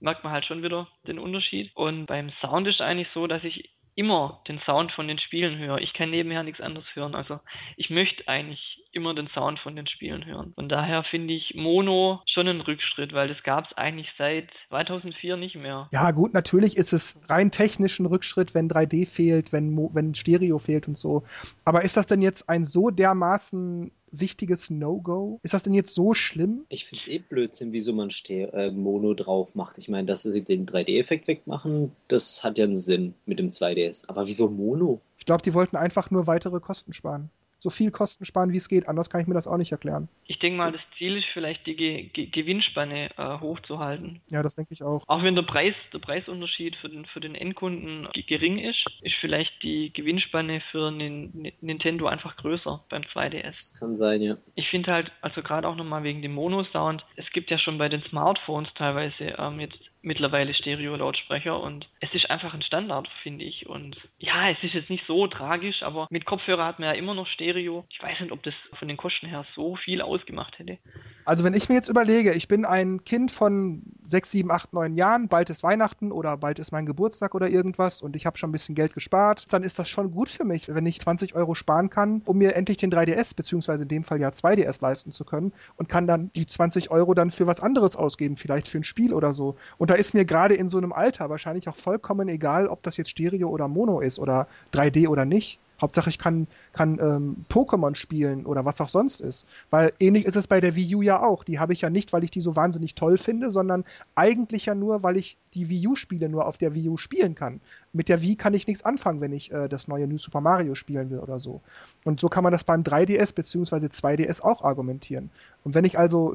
merkt 0.00 0.24
man 0.24 0.32
halt 0.32 0.44
schon 0.44 0.62
wieder 0.62 0.88
den 1.06 1.18
Unterschied. 1.18 1.70
Und 1.74 2.06
beim 2.06 2.30
Sound 2.40 2.66
ist 2.68 2.80
eigentlich 2.80 3.08
so, 3.12 3.26
dass 3.26 3.44
ich 3.44 3.70
immer 3.94 4.42
den 4.46 4.60
Sound 4.60 4.92
von 4.92 5.08
den 5.08 5.18
Spielen 5.18 5.58
höre. 5.58 5.78
Ich 5.78 5.92
kann 5.92 6.10
nebenher 6.10 6.42
nichts 6.42 6.60
anderes 6.60 6.86
hören. 6.94 7.14
Also 7.14 7.40
ich 7.76 7.90
möchte 7.90 8.28
eigentlich 8.28 8.60
immer 8.96 9.14
den 9.14 9.28
Sound 9.28 9.60
von 9.60 9.76
den 9.76 9.86
Spielen 9.86 10.24
hören. 10.26 10.52
Von 10.54 10.68
daher 10.68 11.04
finde 11.04 11.34
ich 11.34 11.54
Mono 11.54 12.22
schon 12.26 12.48
ein 12.48 12.60
Rückschritt, 12.60 13.12
weil 13.12 13.28
das 13.28 13.42
gab 13.44 13.66
es 13.66 13.76
eigentlich 13.76 14.08
seit 14.18 14.48
2004 14.70 15.36
nicht 15.36 15.54
mehr. 15.54 15.88
Ja 15.92 16.10
gut, 16.10 16.34
natürlich 16.34 16.76
ist 16.76 16.92
es 16.92 17.20
rein 17.28 17.50
technisch 17.50 18.00
ein 18.00 18.06
Rückschritt, 18.06 18.54
wenn 18.54 18.68
3D 18.68 19.06
fehlt, 19.06 19.52
wenn, 19.52 19.70
Mo 19.70 19.90
wenn 19.92 20.14
Stereo 20.14 20.58
fehlt 20.58 20.88
und 20.88 20.98
so. 20.98 21.22
Aber 21.64 21.84
ist 21.84 21.96
das 21.96 22.06
denn 22.06 22.22
jetzt 22.22 22.48
ein 22.48 22.64
so 22.64 22.90
dermaßen 22.90 23.92
wichtiges 24.10 24.70
No-Go? 24.70 25.40
Ist 25.42 25.54
das 25.54 25.62
denn 25.62 25.74
jetzt 25.74 25.94
so 25.94 26.14
schlimm? 26.14 26.64
Ich 26.68 26.86
finde 26.86 27.02
es 27.02 27.08
eh 27.08 27.18
Blödsinn, 27.18 27.72
wieso 27.72 27.92
man 27.92 28.10
Ste 28.10 28.52
äh, 28.52 28.70
Mono 28.70 29.14
drauf 29.14 29.54
macht. 29.54 29.78
Ich 29.78 29.88
meine, 29.88 30.06
dass 30.06 30.22
sie 30.22 30.42
den 30.42 30.66
3D-Effekt 30.66 31.28
wegmachen, 31.28 31.92
das 32.08 32.42
hat 32.42 32.58
ja 32.58 32.64
einen 32.64 32.76
Sinn 32.76 33.14
mit 33.26 33.38
dem 33.38 33.50
2DS. 33.50 34.08
Aber 34.08 34.26
wieso 34.26 34.50
Mono? 34.50 35.00
Ich 35.18 35.26
glaube, 35.26 35.42
die 35.42 35.54
wollten 35.54 35.76
einfach 35.76 36.10
nur 36.10 36.26
weitere 36.26 36.60
Kosten 36.60 36.92
sparen 36.92 37.30
so 37.66 37.70
viel 37.70 37.90
Kosten 37.90 38.24
sparen, 38.24 38.52
wie 38.52 38.58
es 38.58 38.68
geht. 38.68 38.86
Anders 38.86 39.10
kann 39.10 39.20
ich 39.20 39.26
mir 39.26 39.34
das 39.34 39.48
auch 39.48 39.56
nicht 39.56 39.72
erklären. 39.72 40.08
Ich 40.28 40.38
denke 40.38 40.56
mal, 40.56 40.70
das 40.70 40.80
Ziel 40.96 41.16
ist 41.16 41.26
vielleicht 41.32 41.66
die 41.66 41.74
Ge 41.74 42.04
Ge 42.12 42.26
Gewinnspanne 42.26 43.10
äh, 43.16 43.40
hochzuhalten. 43.40 44.20
Ja, 44.28 44.44
das 44.44 44.54
denke 44.54 44.72
ich 44.72 44.84
auch. 44.84 45.02
Auch 45.08 45.24
wenn 45.24 45.34
der 45.34 45.42
Preis, 45.42 45.74
der 45.92 45.98
Preisunterschied 45.98 46.76
für 46.76 46.88
den, 46.88 47.06
für 47.06 47.18
den 47.18 47.34
Endkunden 47.34 48.06
gering 48.28 48.60
ist, 48.60 48.86
ist 49.02 49.16
vielleicht 49.20 49.50
die 49.64 49.92
Gewinnspanne 49.92 50.62
für 50.70 50.92
Nin 50.92 51.52
Nintendo 51.60 52.06
einfach 52.06 52.36
größer 52.36 52.84
beim 52.88 53.02
2DS. 53.02 53.80
Kann 53.80 53.96
sein, 53.96 54.22
ja. 54.22 54.36
Ich 54.54 54.68
finde 54.68 54.92
halt, 54.92 55.10
also 55.20 55.42
gerade 55.42 55.66
auch 55.66 55.74
nochmal 55.74 56.04
wegen 56.04 56.22
dem 56.22 56.34
Mono-Sound, 56.34 57.04
es 57.16 57.28
gibt 57.32 57.50
ja 57.50 57.58
schon 57.58 57.78
bei 57.78 57.88
den 57.88 58.02
Smartphones 58.02 58.68
teilweise 58.74 59.34
ähm, 59.38 59.58
jetzt 59.58 59.80
mittlerweile 60.06 60.54
Stereo-Lautsprecher 60.54 61.60
und 61.60 61.88
es 62.00 62.14
ist 62.14 62.30
einfach 62.30 62.54
ein 62.54 62.62
Standard, 62.62 63.08
finde 63.22 63.44
ich. 63.44 63.68
Und 63.68 63.96
ja, 64.18 64.50
es 64.50 64.56
ist 64.62 64.72
jetzt 64.72 64.88
nicht 64.88 65.04
so 65.06 65.26
tragisch, 65.26 65.82
aber 65.82 66.06
mit 66.10 66.24
Kopfhörer 66.24 66.64
hat 66.64 66.78
man 66.78 66.88
ja 66.88 66.94
immer 66.94 67.12
noch 67.12 67.26
Stereo. 67.26 67.84
Ich 67.90 68.00
weiß 68.00 68.20
nicht, 68.20 68.32
ob 68.32 68.42
das 68.44 68.54
von 68.78 68.86
den 68.86 68.96
Kosten 68.96 69.26
her 69.26 69.44
so 69.56 69.74
viel 69.76 70.00
ausgemacht 70.00 70.58
hätte. 70.58 70.78
Also 71.24 71.42
wenn 71.42 71.54
ich 71.54 71.68
mir 71.68 71.74
jetzt 71.74 71.88
überlege, 71.88 72.32
ich 72.34 72.46
bin 72.46 72.64
ein 72.64 73.02
Kind 73.04 73.32
von 73.32 73.82
6, 74.06 74.30
7, 74.30 74.50
8, 74.50 74.72
9 74.72 74.94
Jahren, 74.94 75.28
bald 75.28 75.50
ist 75.50 75.62
Weihnachten 75.62 76.12
oder 76.12 76.36
bald 76.36 76.58
ist 76.58 76.72
mein 76.72 76.86
Geburtstag 76.86 77.34
oder 77.34 77.48
irgendwas 77.48 78.02
und 78.02 78.16
ich 78.16 78.26
habe 78.26 78.38
schon 78.38 78.50
ein 78.50 78.52
bisschen 78.52 78.74
Geld 78.74 78.94
gespart, 78.94 79.52
dann 79.52 79.62
ist 79.62 79.78
das 79.78 79.88
schon 79.88 80.12
gut 80.12 80.30
für 80.30 80.44
mich, 80.44 80.72
wenn 80.72 80.86
ich 80.86 81.00
20 81.00 81.34
Euro 81.34 81.54
sparen 81.54 81.90
kann, 81.90 82.22
um 82.24 82.38
mir 82.38 82.54
endlich 82.54 82.78
den 82.78 82.92
3DS, 82.92 83.34
beziehungsweise 83.34 83.82
in 83.82 83.88
dem 83.88 84.04
Fall 84.04 84.20
ja 84.20 84.28
2DS 84.28 84.80
leisten 84.80 85.12
zu 85.12 85.24
können 85.24 85.52
und 85.76 85.88
kann 85.88 86.06
dann 86.06 86.30
die 86.34 86.46
20 86.46 86.90
Euro 86.90 87.14
dann 87.14 87.30
für 87.30 87.46
was 87.46 87.60
anderes 87.60 87.96
ausgeben, 87.96 88.36
vielleicht 88.36 88.68
für 88.68 88.78
ein 88.78 88.84
Spiel 88.84 89.12
oder 89.12 89.32
so. 89.32 89.56
Und 89.78 89.90
da 89.90 89.94
ist 89.94 90.14
mir 90.14 90.24
gerade 90.24 90.54
in 90.54 90.68
so 90.68 90.78
einem 90.78 90.92
Alter 90.92 91.28
wahrscheinlich 91.30 91.68
auch 91.68 91.76
vollkommen 91.76 92.28
egal, 92.28 92.68
ob 92.68 92.82
das 92.82 92.96
jetzt 92.96 93.10
Stereo 93.10 93.48
oder 93.48 93.68
Mono 93.68 94.00
ist 94.00 94.18
oder 94.18 94.46
3D 94.72 95.08
oder 95.08 95.24
nicht. 95.24 95.58
Hauptsache 95.80 96.10
ich 96.10 96.18
kann, 96.18 96.46
kann 96.72 96.98
ähm, 96.98 97.36
Pokémon 97.50 97.94
spielen 97.94 98.46
oder 98.46 98.64
was 98.64 98.80
auch 98.80 98.88
sonst 98.88 99.20
ist. 99.20 99.46
Weil 99.70 99.92
ähnlich 99.98 100.24
ist 100.24 100.36
es 100.36 100.46
bei 100.46 100.60
der 100.60 100.74
Wii 100.74 100.96
U 100.96 101.02
ja 101.02 101.22
auch. 101.22 101.44
Die 101.44 101.58
habe 101.58 101.72
ich 101.72 101.82
ja 101.82 101.90
nicht, 101.90 102.12
weil 102.12 102.24
ich 102.24 102.30
die 102.30 102.40
so 102.40 102.56
wahnsinnig 102.56 102.94
toll 102.94 103.18
finde, 103.18 103.50
sondern 103.50 103.84
eigentlich 104.14 104.66
ja 104.66 104.74
nur, 104.74 105.02
weil 105.02 105.16
ich 105.16 105.36
die 105.54 105.68
Wii 105.68 105.88
U-Spiele 105.88 106.28
nur 106.28 106.46
auf 106.46 106.58
der 106.58 106.74
Wii 106.74 106.88
U 106.88 106.96
spielen 106.96 107.34
kann. 107.34 107.60
Mit 107.96 108.08
der 108.08 108.20
Wii 108.20 108.36
kann 108.36 108.54
ich 108.54 108.66
nichts 108.66 108.84
anfangen, 108.84 109.20
wenn 109.20 109.32
ich 109.32 109.50
äh, 109.50 109.68
das 109.68 109.88
neue 109.88 110.06
New 110.06 110.18
Super 110.18 110.40
Mario 110.40 110.74
spielen 110.74 111.10
will 111.10 111.18
oder 111.18 111.38
so. 111.38 111.62
Und 112.04 112.20
so 112.20 112.28
kann 112.28 112.44
man 112.44 112.52
das 112.52 112.64
beim 112.64 112.82
3DS 112.82 113.34
bzw. 113.34 113.86
2DS 113.86 114.42
auch 114.42 114.62
argumentieren. 114.62 115.30
Und 115.64 115.74
wenn 115.74 115.84
ich 115.84 115.98
also 115.98 116.32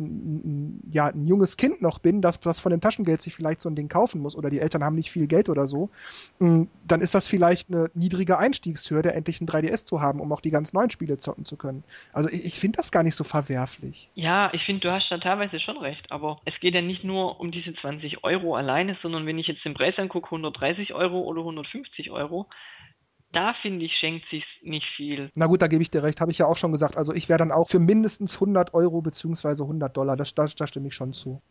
ja, 0.92 1.08
ein 1.08 1.26
junges 1.26 1.56
Kind 1.56 1.82
noch 1.82 2.00
bin, 2.00 2.22
das, 2.22 2.40
das 2.40 2.60
von 2.60 2.72
dem 2.72 2.82
Taschengeld 2.82 3.22
sich 3.22 3.34
vielleicht 3.34 3.62
so 3.62 3.70
ein 3.70 3.76
Ding 3.76 3.88
kaufen 3.88 4.22
muss 4.22 4.36
oder 4.36 4.50
die 4.50 4.60
Eltern 4.60 4.84
haben 4.84 4.96
nicht 4.96 5.12
viel 5.12 5.28
Geld 5.28 5.48
oder 5.48 5.68
so, 5.68 5.90
mm, 6.40 6.64
dann 6.86 7.00
ist 7.00 7.16
das 7.16 7.30
vielleicht 7.30 7.70
eine 7.70 7.90
niedrige 7.94 8.38
Einstiegshürde, 8.38 9.14
endlich 9.14 9.40
ein 9.40 9.48
3DS 9.48 9.86
zu 9.86 10.02
haben, 10.02 10.20
um 10.20 10.34
auch 10.34 10.42
die 10.42 10.52
ganz 10.52 10.74
neuen 10.74 10.90
Spiele 10.90 11.18
zocken 11.18 11.46
zu 11.46 11.56
können. 11.56 11.84
Also 12.12 12.30
ich, 12.30 12.44
ich 12.44 12.60
finde 12.60 12.78
das 12.78 12.92
gar 12.92 13.04
nicht 13.04 13.16
so 13.16 13.24
verwerflich. 13.24 14.10
Ja, 14.16 14.52
ich 14.54 14.64
finde, 14.64 14.82
du 14.82 14.92
hast 14.92 15.10
da 15.10 15.18
teilweise 15.18 15.60
schon 15.62 15.78
recht, 15.78 16.12
aber 16.12 16.40
es 16.44 16.60
geht 16.60 16.74
ja 16.74 16.82
nicht 16.82 17.06
nur 17.06 17.40
um 17.40 17.52
diese 17.52 17.74
20 17.74 18.26
Euro 18.26 18.56
alleine, 18.56 18.98
sondern 19.02 19.26
wenn 19.26 19.40
ich 19.40 19.48
jetzt 19.48 19.64
den 19.64 19.76
Preis 19.76 19.98
angucke, 19.98 20.28
130 20.28 20.94
Euro 20.94 21.22
oder 21.22 21.42
150 21.52 22.12
Euro, 22.12 22.48
da 23.34 23.54
finde 23.62 23.86
ich, 23.86 23.94
schenkt 23.98 24.26
sich 24.30 24.44
nicht 24.62 24.86
viel. 24.98 25.32
Na 25.36 25.46
gut, 25.46 25.62
da 25.62 25.68
gebe 25.68 25.82
ich 25.82 25.90
dir 25.90 26.04
recht, 26.04 26.20
habe 26.20 26.32
ich 26.32 26.38
ja 26.38 26.48
auch 26.48 26.58
schon 26.58 26.72
gesagt. 26.72 26.98
Also 26.98 27.14
ich 27.14 27.30
wäre 27.30 27.40
dann 27.40 27.52
auch 27.52 27.70
für 27.70 27.80
mindestens 27.80 28.36
100 28.36 28.74
Euro 28.74 29.02
bzw. 29.02 29.64
100 29.64 29.96
Dollar, 29.96 30.18
da, 30.18 30.26
da, 30.36 30.48
da 30.48 30.68
stimme 30.68 30.88
ich 30.88 30.96
schon 30.96 31.14
zu. 31.14 31.42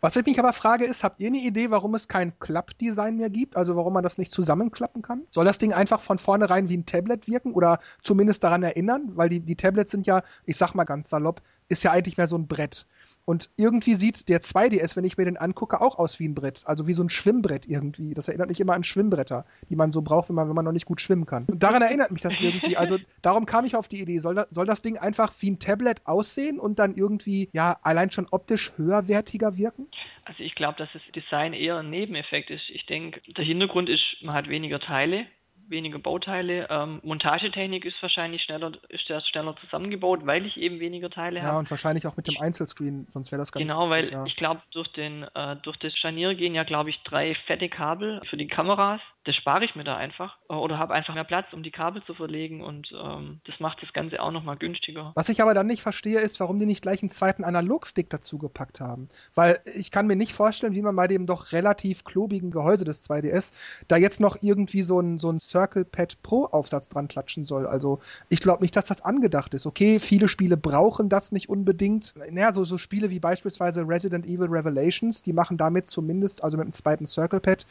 Was 0.00 0.16
ich 0.16 0.26
mich 0.26 0.38
aber 0.38 0.52
frage 0.52 0.84
ist, 0.84 1.02
habt 1.02 1.20
ihr 1.20 1.28
eine 1.28 1.38
Idee, 1.38 1.70
warum 1.70 1.94
es 1.94 2.08
kein 2.08 2.38
Klappdesign 2.40 3.16
mehr 3.16 3.30
gibt? 3.30 3.56
Also 3.56 3.76
warum 3.76 3.94
man 3.94 4.02
das 4.02 4.18
nicht 4.18 4.32
zusammenklappen 4.32 5.00
kann? 5.00 5.22
Soll 5.30 5.44
das 5.44 5.58
Ding 5.58 5.72
einfach 5.72 6.00
von 6.00 6.18
vornherein 6.18 6.68
wie 6.68 6.76
ein 6.76 6.86
Tablet 6.86 7.26
wirken 7.26 7.54
oder 7.54 7.80
zumindest 8.02 8.44
daran 8.44 8.62
erinnern? 8.62 9.12
Weil 9.14 9.30
die, 9.30 9.40
die 9.40 9.56
Tablets 9.56 9.92
sind 9.92 10.06
ja, 10.06 10.22
ich 10.44 10.58
sag 10.58 10.74
mal 10.74 10.84
ganz 10.84 11.08
salopp, 11.08 11.40
ist 11.68 11.84
ja 11.84 11.92
eigentlich 11.92 12.18
mehr 12.18 12.26
so 12.26 12.36
ein 12.36 12.48
Brett. 12.48 12.86
Und 13.30 13.48
irgendwie 13.56 13.94
sieht 13.94 14.28
der 14.28 14.42
2DS, 14.42 14.96
wenn 14.96 15.04
ich 15.04 15.16
mir 15.16 15.24
den 15.24 15.36
angucke, 15.36 15.80
auch 15.80 16.00
aus 16.00 16.18
wie 16.18 16.26
ein 16.26 16.34
Brett. 16.34 16.64
Also 16.66 16.88
wie 16.88 16.94
so 16.94 17.04
ein 17.04 17.10
Schwimmbrett 17.10 17.64
irgendwie. 17.64 18.12
Das 18.12 18.26
erinnert 18.26 18.48
mich 18.48 18.58
immer 18.58 18.72
an 18.72 18.82
Schwimmbretter, 18.82 19.44
die 19.68 19.76
man 19.76 19.92
so 19.92 20.02
braucht, 20.02 20.30
wenn 20.30 20.34
man, 20.34 20.48
wenn 20.48 20.56
man 20.56 20.64
noch 20.64 20.72
nicht 20.72 20.84
gut 20.84 21.00
schwimmen 21.00 21.26
kann. 21.26 21.44
Und 21.44 21.62
daran 21.62 21.80
erinnert 21.80 22.10
mich 22.10 22.22
das 22.22 22.40
irgendwie. 22.40 22.76
Also 22.76 22.98
darum 23.22 23.46
kam 23.46 23.64
ich 23.64 23.76
auf 23.76 23.86
die 23.86 24.00
Idee. 24.00 24.18
Soll, 24.18 24.44
soll 24.50 24.66
das 24.66 24.82
Ding 24.82 24.98
einfach 24.98 25.32
wie 25.38 25.52
ein 25.52 25.60
Tablet 25.60 26.04
aussehen 26.08 26.58
und 26.58 26.80
dann 26.80 26.96
irgendwie, 26.96 27.50
ja, 27.52 27.78
allein 27.84 28.10
schon 28.10 28.26
optisch 28.32 28.72
höherwertiger 28.76 29.56
wirken? 29.56 29.86
Also 30.24 30.42
ich 30.42 30.56
glaube, 30.56 30.78
dass 30.78 30.88
das 30.92 31.02
Design 31.14 31.52
eher 31.52 31.76
ein 31.76 31.88
Nebeneffekt 31.88 32.50
ist. 32.50 32.68
Ich 32.70 32.84
denke, 32.86 33.20
der 33.36 33.44
Hintergrund 33.44 33.88
ist, 33.88 34.02
man 34.24 34.34
hat 34.34 34.48
weniger 34.48 34.80
Teile 34.80 35.26
weniger 35.70 35.98
Bauteile. 35.98 36.66
Ähm, 36.70 37.00
Montagetechnik 37.04 37.84
ist 37.84 38.00
wahrscheinlich 38.02 38.42
schneller, 38.42 38.72
ist 38.88 39.08
der 39.08 39.20
schneller 39.20 39.56
zusammengebaut, 39.56 40.20
weil 40.24 40.46
ich 40.46 40.56
eben 40.56 40.80
weniger 40.80 41.10
Teile 41.10 41.42
habe. 41.42 41.52
Ja, 41.52 41.58
und 41.58 41.70
wahrscheinlich 41.70 42.06
auch 42.06 42.16
mit 42.16 42.26
dem 42.26 42.40
Einzelscreen, 42.40 43.06
sonst 43.10 43.32
wäre 43.32 43.40
das 43.40 43.52
gar 43.52 43.60
genau, 43.60 43.88
nicht 43.88 44.10
Genau, 44.10 44.18
weil 44.18 44.20
ja. 44.20 44.24
ich 44.26 44.36
glaube, 44.36 44.62
durch 44.72 44.88
den 44.92 45.24
äh, 45.34 45.56
durch 45.62 45.76
das 45.78 45.96
Scharnier 45.96 46.34
gehen 46.34 46.54
ja, 46.54 46.64
glaube 46.64 46.90
ich, 46.90 47.02
drei 47.04 47.34
fette 47.46 47.68
Kabel 47.68 48.20
für 48.28 48.36
die 48.36 48.48
Kameras 48.48 49.00
das 49.24 49.36
spare 49.36 49.64
ich 49.64 49.74
mir 49.74 49.84
da 49.84 49.96
einfach 49.96 50.38
äh, 50.48 50.54
oder 50.54 50.78
habe 50.78 50.94
einfach 50.94 51.14
mehr 51.14 51.24
Platz, 51.24 51.46
um 51.52 51.62
die 51.62 51.70
Kabel 51.70 52.02
zu 52.04 52.14
verlegen 52.14 52.62
und 52.62 52.90
ähm, 52.92 53.40
das 53.44 53.60
macht 53.60 53.82
das 53.82 53.92
Ganze 53.92 54.22
auch 54.22 54.30
nochmal 54.30 54.56
günstiger. 54.56 55.12
Was 55.14 55.28
ich 55.28 55.42
aber 55.42 55.52
dann 55.52 55.66
nicht 55.66 55.82
verstehe, 55.82 56.20
ist, 56.20 56.40
warum 56.40 56.58
die 56.58 56.66
nicht 56.66 56.82
gleich 56.82 57.02
einen 57.02 57.10
zweiten 57.10 57.44
Analogstick 57.44 58.08
dazu 58.08 58.38
gepackt 58.38 58.80
haben. 58.80 59.08
Weil 59.34 59.60
ich 59.74 59.90
kann 59.90 60.06
mir 60.06 60.16
nicht 60.16 60.32
vorstellen, 60.32 60.74
wie 60.74 60.82
man 60.82 60.96
bei 60.96 61.06
dem 61.06 61.26
doch 61.26 61.52
relativ 61.52 62.04
klobigen 62.04 62.50
Gehäuse 62.50 62.84
des 62.84 63.08
2DS 63.08 63.52
da 63.88 63.96
jetzt 63.96 64.20
noch 64.20 64.38
irgendwie 64.40 64.82
so 64.82 65.00
ein, 65.00 65.18
so 65.18 65.30
ein 65.30 65.38
Circle 65.60 65.84
Pad 65.84 66.16
Pro 66.22 66.46
Aufsatz 66.46 66.88
dran 66.88 67.08
klatschen 67.08 67.44
soll. 67.44 67.66
Also 67.66 68.00
ich 68.28 68.40
glaube 68.40 68.62
nicht, 68.62 68.74
dass 68.76 68.86
das 68.86 69.02
angedacht 69.02 69.52
ist. 69.52 69.66
Okay, 69.66 69.98
viele 69.98 70.28
Spiele 70.28 70.56
brauchen 70.56 71.08
das 71.08 71.32
nicht 71.32 71.48
unbedingt. 71.48 72.14
Naja, 72.16 72.52
so, 72.52 72.64
so 72.64 72.78
Spiele 72.78 73.10
wie 73.10 73.20
beispielsweise 73.20 73.86
Resident 73.86 74.26
Evil 74.26 74.48
Revelations, 74.48 75.22
die 75.22 75.32
machen 75.32 75.58
damit 75.58 75.88
zumindest, 75.88 76.42
also 76.42 76.56
mit 76.56 76.64
einem 76.64 76.72
zweiten 76.72 77.06
Circle 77.06 77.40
Pad, 77.40 77.66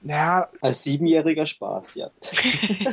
naja. 0.00 0.48
Als 0.60 0.84
siebenjähriger 0.84 1.44
Spaß, 1.44 1.96
ja. 1.96 2.10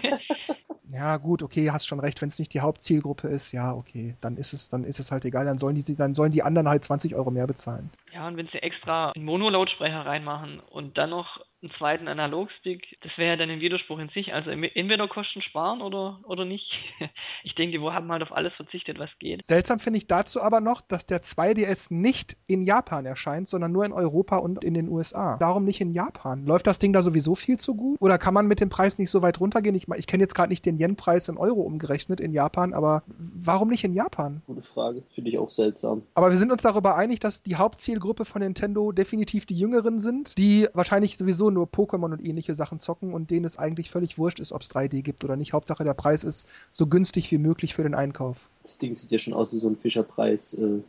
ja, 0.92 1.18
gut, 1.18 1.44
okay, 1.44 1.70
hast 1.70 1.88
schon 1.88 2.00
recht, 2.00 2.20
wenn 2.22 2.30
es 2.30 2.40
nicht 2.40 2.54
die 2.54 2.62
Hauptzielgruppe 2.62 3.28
ist, 3.28 3.52
ja, 3.52 3.74
okay, 3.74 4.16
dann 4.22 4.38
ist 4.38 4.54
es, 4.54 4.70
dann 4.70 4.84
ist 4.84 5.00
es 5.00 5.12
halt 5.12 5.24
egal, 5.24 5.46
dann 5.46 5.60
sollen 5.60 5.76
die, 5.76 5.96
dann 5.96 6.16
sollen 6.16 6.32
die 6.32 6.42
anderen 6.42 6.68
halt 6.68 6.84
20 6.84 7.14
Euro 7.14 7.30
mehr 7.30 7.46
bezahlen. 7.46 7.92
Ja, 8.16 8.30
und 8.30 8.38
wenn 8.38 8.48
sie 8.48 8.60
extra 8.60 9.12
einen 9.12 9.26
Mono-Lautsprecher 9.26 10.06
reinmachen 10.06 10.62
und 10.62 10.98
dann 10.98 11.10
noch 11.10 11.42
einen 11.62 11.72
zweiten 11.78 12.08
Analogstick, 12.08 12.98
das 13.02 13.12
wäre 13.18 13.32
ja 13.32 13.36
dann 13.36 13.50
ein 13.50 13.60
Widerspruch 13.60 14.00
in 14.00 14.08
sich. 14.10 14.34
Also 14.34 14.52
entweder 14.52 15.08
Kosten 15.10 15.42
sparen 15.42 15.82
oder, 15.82 16.20
oder 16.24 16.46
nicht. 16.46 16.66
Ich 17.44 17.54
denke, 17.54 17.78
die 17.78 17.86
haben 17.86 18.12
halt 18.12 18.24
auf 18.24 18.32
alles 18.32 18.54
verzichtet, 18.54 18.98
was 18.98 19.10
geht. 19.20 19.46
Seltsam 19.46 19.78
finde 19.78 20.00
ich 20.00 20.08
dazu 20.08 20.42
aber 20.42 20.62
noch, 20.62 20.82
dass 20.82 21.06
der 21.06 21.22
2DS 21.22 21.94
nicht 21.94 22.36
in 22.48 22.64
Japan 22.64 23.06
erscheint, 23.06 23.48
sondern 23.48 23.72
nur 23.72 23.86
in 23.86 23.92
Europa 23.92 24.38
und 24.38 24.64
in 24.64 24.74
den 24.74 24.90
USA. 24.90 25.38
Warum 25.40 25.64
nicht 25.64 25.80
in 25.80 25.94
Japan? 25.94 26.46
Läuft 26.46 26.66
das 26.66 26.80
Ding 26.80 26.92
da 26.92 27.04
sowieso 27.04 27.36
viel 27.36 27.60
zu 27.60 27.76
gut? 27.76 28.02
Oder 28.02 28.18
kann 28.18 28.34
man 28.34 28.48
mit 28.48 28.62
dem 28.62 28.70
Preis 28.70 28.98
nicht 28.98 29.12
so 29.12 29.22
weit 29.22 29.40
runtergehen? 29.40 29.76
Ich, 29.76 29.88
ich 29.88 30.08
kenne 30.08 30.24
jetzt 30.24 30.34
gerade 30.34 30.50
nicht 30.50 30.66
den 30.66 30.80
Yen-Preis 30.80 31.28
in 31.28 31.38
Euro 31.38 31.62
umgerechnet 31.62 32.20
in 32.20 32.34
Japan, 32.34 32.74
aber 32.74 33.04
warum 33.08 33.70
nicht 33.70 33.84
in 33.84 33.94
Japan? 33.94 34.42
Gute 34.48 34.62
Frage, 34.62 35.04
finde 35.08 35.30
ich 35.30 35.38
auch 35.38 35.50
seltsam. 35.50 36.02
Aber 36.16 36.32
wir 36.32 36.38
sind 36.38 36.52
uns 36.52 36.64
darüber 36.64 36.96
einig, 36.96 37.20
dass 37.20 37.44
die 37.44 37.58
Hauptzielgruppe 37.58 38.05
von 38.26 38.42
Nintendo 38.42 38.92
definitiv 38.92 39.46
die 39.46 39.58
Jüngeren 39.58 40.00
sind, 40.00 40.38
die 40.38 40.68
wahrscheinlich 40.74 41.18
sowieso 41.18 41.50
nur 41.50 41.66
Pokémon 41.66 42.12
und 42.12 42.24
ähnliche 42.24 42.56
Sachen 42.56 42.80
zocken 42.80 43.14
und 43.14 43.32
denen 43.32 43.46
es 43.46 43.58
eigentlich 43.58 43.90
völlig 43.90 44.18
wurscht 44.18 44.40
ist, 44.40 44.52
ob 44.52 44.62
es 44.62 44.72
3D 44.72 45.02
gibt 45.02 45.24
oder 45.24 45.36
nicht. 45.36 45.54
Hauptsache 45.54 45.84
der 45.84 45.94
Preis 45.94 46.24
ist 46.24 46.48
so 46.72 46.88
günstig 46.88 47.32
wie 47.32 47.38
möglich 47.38 47.74
für 47.74 47.84
den 47.84 47.96
Einkauf. 47.96 48.38
Das 48.62 48.78
Ding 48.78 48.94
sieht 48.94 49.12
ja 49.12 49.20
schon 49.20 49.34
aus 49.34 49.52
wie 49.54 49.58
so 49.58 49.68
ein 49.68 49.78
Fischerpreis-Gerät. 49.78 50.82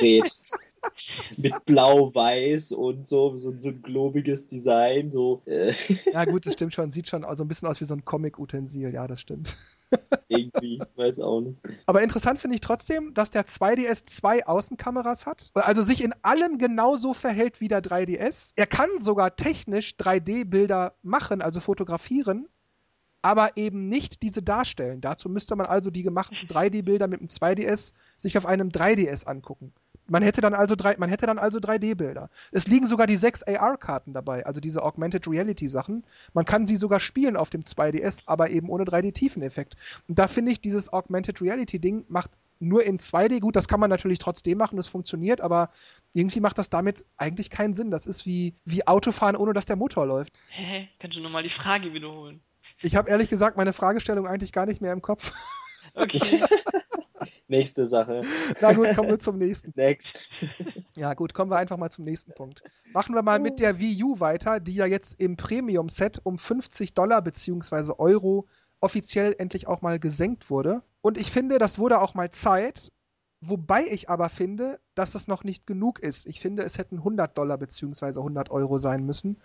Äh, 0.00 0.22
mit 1.38 1.64
blau-weiß 1.66 2.72
und 2.72 3.06
so, 3.06 3.36
so, 3.36 3.56
so, 3.56 3.70
ein 3.70 3.82
globiges 3.82 4.48
Design. 4.48 5.10
So, 5.10 5.42
äh. 5.46 5.72
Ja, 6.12 6.24
gut, 6.24 6.46
das 6.46 6.54
stimmt 6.54 6.74
schon. 6.74 6.90
Sieht 6.90 7.08
schon 7.08 7.26
so 7.34 7.44
ein 7.44 7.48
bisschen 7.48 7.68
aus 7.68 7.80
wie 7.80 7.84
so 7.84 7.94
ein 7.94 8.04
Comic-Utensil. 8.04 8.92
Ja, 8.92 9.06
das 9.06 9.20
stimmt. 9.20 9.56
Irgendwie, 10.28 10.80
weiß 10.96 11.20
auch 11.20 11.40
nicht. 11.40 11.58
Aber 11.86 12.02
interessant 12.02 12.40
finde 12.40 12.54
ich 12.56 12.60
trotzdem, 12.60 13.14
dass 13.14 13.30
der 13.30 13.46
2DS 13.46 14.06
zwei 14.06 14.46
Außenkameras 14.46 15.26
hat, 15.26 15.50
also 15.54 15.82
sich 15.82 16.02
in 16.02 16.14
allem 16.22 16.58
genauso 16.58 17.14
verhält 17.14 17.60
wie 17.60 17.68
der 17.68 17.82
3DS. 17.82 18.52
Er 18.56 18.66
kann 18.66 18.88
sogar 18.98 19.36
technisch 19.36 19.94
3D-Bilder 19.98 20.94
machen, 21.02 21.42
also 21.42 21.60
fotografieren, 21.60 22.48
aber 23.22 23.56
eben 23.56 23.88
nicht 23.88 24.22
diese 24.22 24.42
darstellen. 24.42 25.00
Dazu 25.00 25.28
müsste 25.28 25.56
man 25.56 25.66
also 25.66 25.90
die 25.90 26.02
gemachten 26.02 26.48
3D-Bilder 26.48 27.06
mit 27.06 27.20
dem 27.20 27.28
2DS 27.28 27.92
sich 28.16 28.36
auf 28.36 28.46
einem 28.46 28.68
3DS 28.68 29.26
angucken. 29.26 29.72
Man 30.06 30.22
hätte 30.22 30.40
dann 30.40 30.54
also 30.54 30.74
drei, 30.74 30.96
man 30.98 31.08
hätte 31.08 31.26
dann 31.26 31.38
also 31.38 31.58
3D-Bilder. 31.58 32.28
Es 32.52 32.66
liegen 32.66 32.86
sogar 32.86 33.06
die 33.06 33.16
sechs 33.16 33.42
AR-Karten 33.42 34.12
dabei, 34.12 34.44
also 34.44 34.60
diese 34.60 34.82
Augmented 34.82 35.26
Reality-Sachen. 35.26 36.04
Man 36.34 36.44
kann 36.44 36.66
sie 36.66 36.76
sogar 36.76 37.00
spielen 37.00 37.36
auf 37.36 37.50
dem 37.50 37.62
2DS, 37.62 38.22
aber 38.26 38.50
eben 38.50 38.68
ohne 38.68 38.84
3D-Tiefeneffekt. 38.84 39.76
Und 40.08 40.18
da 40.18 40.26
finde 40.26 40.52
ich, 40.52 40.60
dieses 40.60 40.92
Augmented 40.92 41.40
Reality-Ding 41.40 42.04
macht 42.08 42.30
nur 42.60 42.84
in 42.84 42.98
2D 42.98 43.40
gut. 43.40 43.56
Das 43.56 43.68
kann 43.68 43.80
man 43.80 43.90
natürlich 43.90 44.18
trotzdem 44.18 44.58
machen, 44.58 44.76
das 44.76 44.88
funktioniert, 44.88 45.40
aber 45.40 45.70
irgendwie 46.12 46.40
macht 46.40 46.58
das 46.58 46.70
damit 46.70 47.06
eigentlich 47.16 47.50
keinen 47.50 47.74
Sinn. 47.74 47.90
Das 47.90 48.06
ist 48.06 48.26
wie, 48.26 48.54
wie 48.64 48.86
Autofahren, 48.86 49.36
ohne 49.36 49.52
dass 49.52 49.66
der 49.66 49.76
Motor 49.76 50.06
läuft. 50.06 50.38
Hä? 50.50 50.88
Kannst 51.00 51.16
du 51.16 51.20
nochmal 51.20 51.42
die 51.42 51.50
Frage 51.50 51.92
wiederholen? 51.92 52.40
Ich 52.82 52.96
habe 52.96 53.08
ehrlich 53.10 53.28
gesagt 53.28 53.56
meine 53.56 53.72
Fragestellung 53.72 54.26
eigentlich 54.26 54.52
gar 54.52 54.66
nicht 54.66 54.80
mehr 54.80 54.92
im 54.92 55.02
Kopf. 55.02 55.32
Okay. 55.94 56.42
Nächste 57.48 57.86
Sache. 57.86 58.22
Na 58.60 58.72
gut, 58.72 58.94
kommen 58.94 59.10
wir 59.10 59.18
zum 59.18 59.38
nächsten. 59.38 59.72
Next. 59.76 60.28
Ja 60.96 61.14
gut, 61.14 61.34
kommen 61.34 61.50
wir 61.50 61.56
einfach 61.56 61.76
mal 61.76 61.90
zum 61.90 62.04
nächsten 62.04 62.32
Punkt. 62.32 62.62
Machen 62.92 63.14
wir 63.14 63.22
mal 63.22 63.38
mit 63.38 63.60
der 63.60 63.78
Wii 63.78 64.02
U 64.02 64.20
weiter, 64.20 64.60
die 64.60 64.74
ja 64.74 64.86
jetzt 64.86 65.18
im 65.20 65.36
Premium-Set 65.36 66.20
um 66.24 66.38
50 66.38 66.94
Dollar 66.94 67.22
bzw. 67.22 67.92
Euro 67.98 68.46
offiziell 68.80 69.34
endlich 69.38 69.66
auch 69.66 69.82
mal 69.82 69.98
gesenkt 69.98 70.50
wurde. 70.50 70.82
Und 71.00 71.16
ich 71.16 71.30
finde, 71.30 71.58
das 71.58 71.78
wurde 71.78 72.00
auch 72.00 72.14
mal 72.14 72.30
Zeit, 72.30 72.92
wobei 73.40 73.86
ich 73.86 74.10
aber 74.10 74.28
finde, 74.28 74.80
dass 74.94 75.12
das 75.12 75.26
noch 75.26 75.44
nicht 75.44 75.66
genug 75.66 76.00
ist. 76.00 76.26
Ich 76.26 76.40
finde, 76.40 76.64
es 76.64 76.78
hätten 76.78 76.98
100 76.98 77.36
Dollar 77.36 77.58
bzw. 77.58 78.18
100 78.18 78.50
Euro 78.50 78.78
sein 78.78 79.04
müssen. 79.04 79.38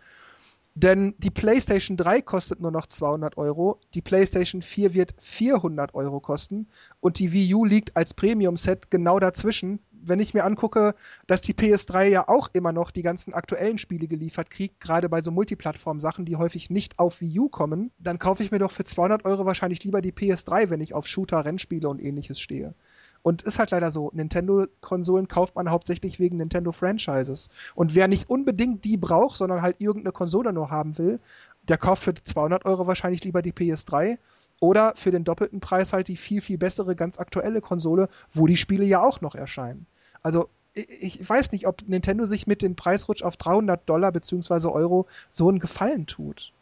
Denn 0.76 1.16
die 1.18 1.32
PlayStation 1.32 1.98
3 1.98 2.22
kostet 2.22 2.62
nur 2.62 2.72
noch 2.72 2.88
200 2.88 3.38
Euro, 3.38 3.80
die 3.94 4.02
PlayStation 4.02 4.62
4 4.62 4.94
wird 4.94 5.14
400 5.20 5.94
Euro 5.94 6.20
kosten 6.20 6.68
und 7.00 7.20
die 7.20 7.34
Wii 7.34 7.54
U 7.56 7.66
liegt 7.66 7.98
als 7.98 8.14
Premium-Set 8.14 8.90
genau 8.92 9.20
dazwischen. 9.20 9.80
Wenn 9.92 10.20
ich 10.20 10.34
mir 10.34 10.46
angucke, 10.46 10.96
dass 11.28 11.42
die 11.42 11.54
PS3 11.54 12.06
ja 12.06 12.30
auch 12.30 12.50
immer 12.54 12.72
noch 12.72 12.92
die 12.92 13.02
ganzen 13.02 13.34
aktuellen 13.34 13.78
Spiele 13.78 14.08
geliefert 14.08 14.50
kriegt, 14.50 14.80
gerade 14.80 15.10
bei 15.10 15.22
so 15.22 15.32
Multiplattform-Sachen, 15.32 16.24
die 16.24 16.38
häufig 16.38 16.70
nicht 16.70 17.00
auf 17.00 17.20
Wii 17.20 17.40
U 17.40 17.50
kommen, 17.50 17.92
dann 18.00 18.20
kaufe 18.20 18.44
ich 18.44 18.52
mir 18.52 18.60
doch 18.60 18.72
für 18.72 18.86
200 18.86 19.26
Euro 19.26 19.46
wahrscheinlich 19.46 19.84
lieber 19.84 20.02
die 20.02 20.14
PS3, 20.14 20.70
wenn 20.70 20.82
ich 20.82 20.94
auf 20.94 21.08
Shooter, 21.08 21.44
Rennspiele 21.44 21.90
und 21.90 22.02
ähnliches 22.02 22.40
stehe. 22.40 22.74
Und 23.22 23.44
ist 23.44 23.60
halt 23.60 23.72
leider 23.72 23.92
so, 23.92 24.12
Nintendo-Konsolen 24.14 25.28
kauft 25.28 25.56
man 25.56 25.70
hauptsächlich 25.70 26.20
wegen 26.20 26.38
Nintendo-Franchises. 26.38 27.50
Und 27.76 27.96
wer 27.96 28.08
nicht 28.08 28.30
unbedingt 28.30 28.86
die 28.86 28.98
braucht, 28.98 29.38
sondern 29.38 29.62
halt 29.62 29.76
irgendeine 29.80 30.14
Konsole 30.14 30.54
nur 30.54 30.70
haben 30.70 30.98
will, 30.98 31.20
der 31.68 31.78
kauft 31.78 32.04
für 32.04 32.14
200 32.14 32.66
Euro 32.66 32.88
wahrscheinlich 32.88 33.24
lieber 33.24 33.42
die 33.42 33.54
PS3 33.54 34.18
oder 34.60 34.94
für 34.96 35.12
den 35.12 35.24
doppelten 35.24 35.60
Preis 35.60 35.94
halt 35.94 36.08
die 36.08 36.18
viel, 36.18 36.42
viel 36.42 36.58
bessere, 36.58 36.96
ganz 36.96 37.20
aktuelle 37.20 37.62
Konsole, 37.62 38.10
wo 38.34 38.48
die 38.48 38.58
Spiele 38.58 38.86
ja 38.86 39.02
auch 39.02 39.22
noch 39.22 39.36
erscheinen. 39.36 39.86
Also 40.22 40.50
ich 40.74 41.28
weiß 41.28 41.52
nicht, 41.52 41.68
ob 41.68 41.88
Nintendo 41.88 42.26
sich 42.26 42.48
mit 42.48 42.62
dem 42.62 42.76
Preisrutsch 42.76 43.24
auf 43.24 43.38
300 43.38 43.88
Dollar 43.90 44.12
bzw. 44.12 44.68
Euro 44.68 45.08
so 45.32 45.50
einen 45.50 45.60
Gefallen 45.60 46.08
tut. 46.08 46.54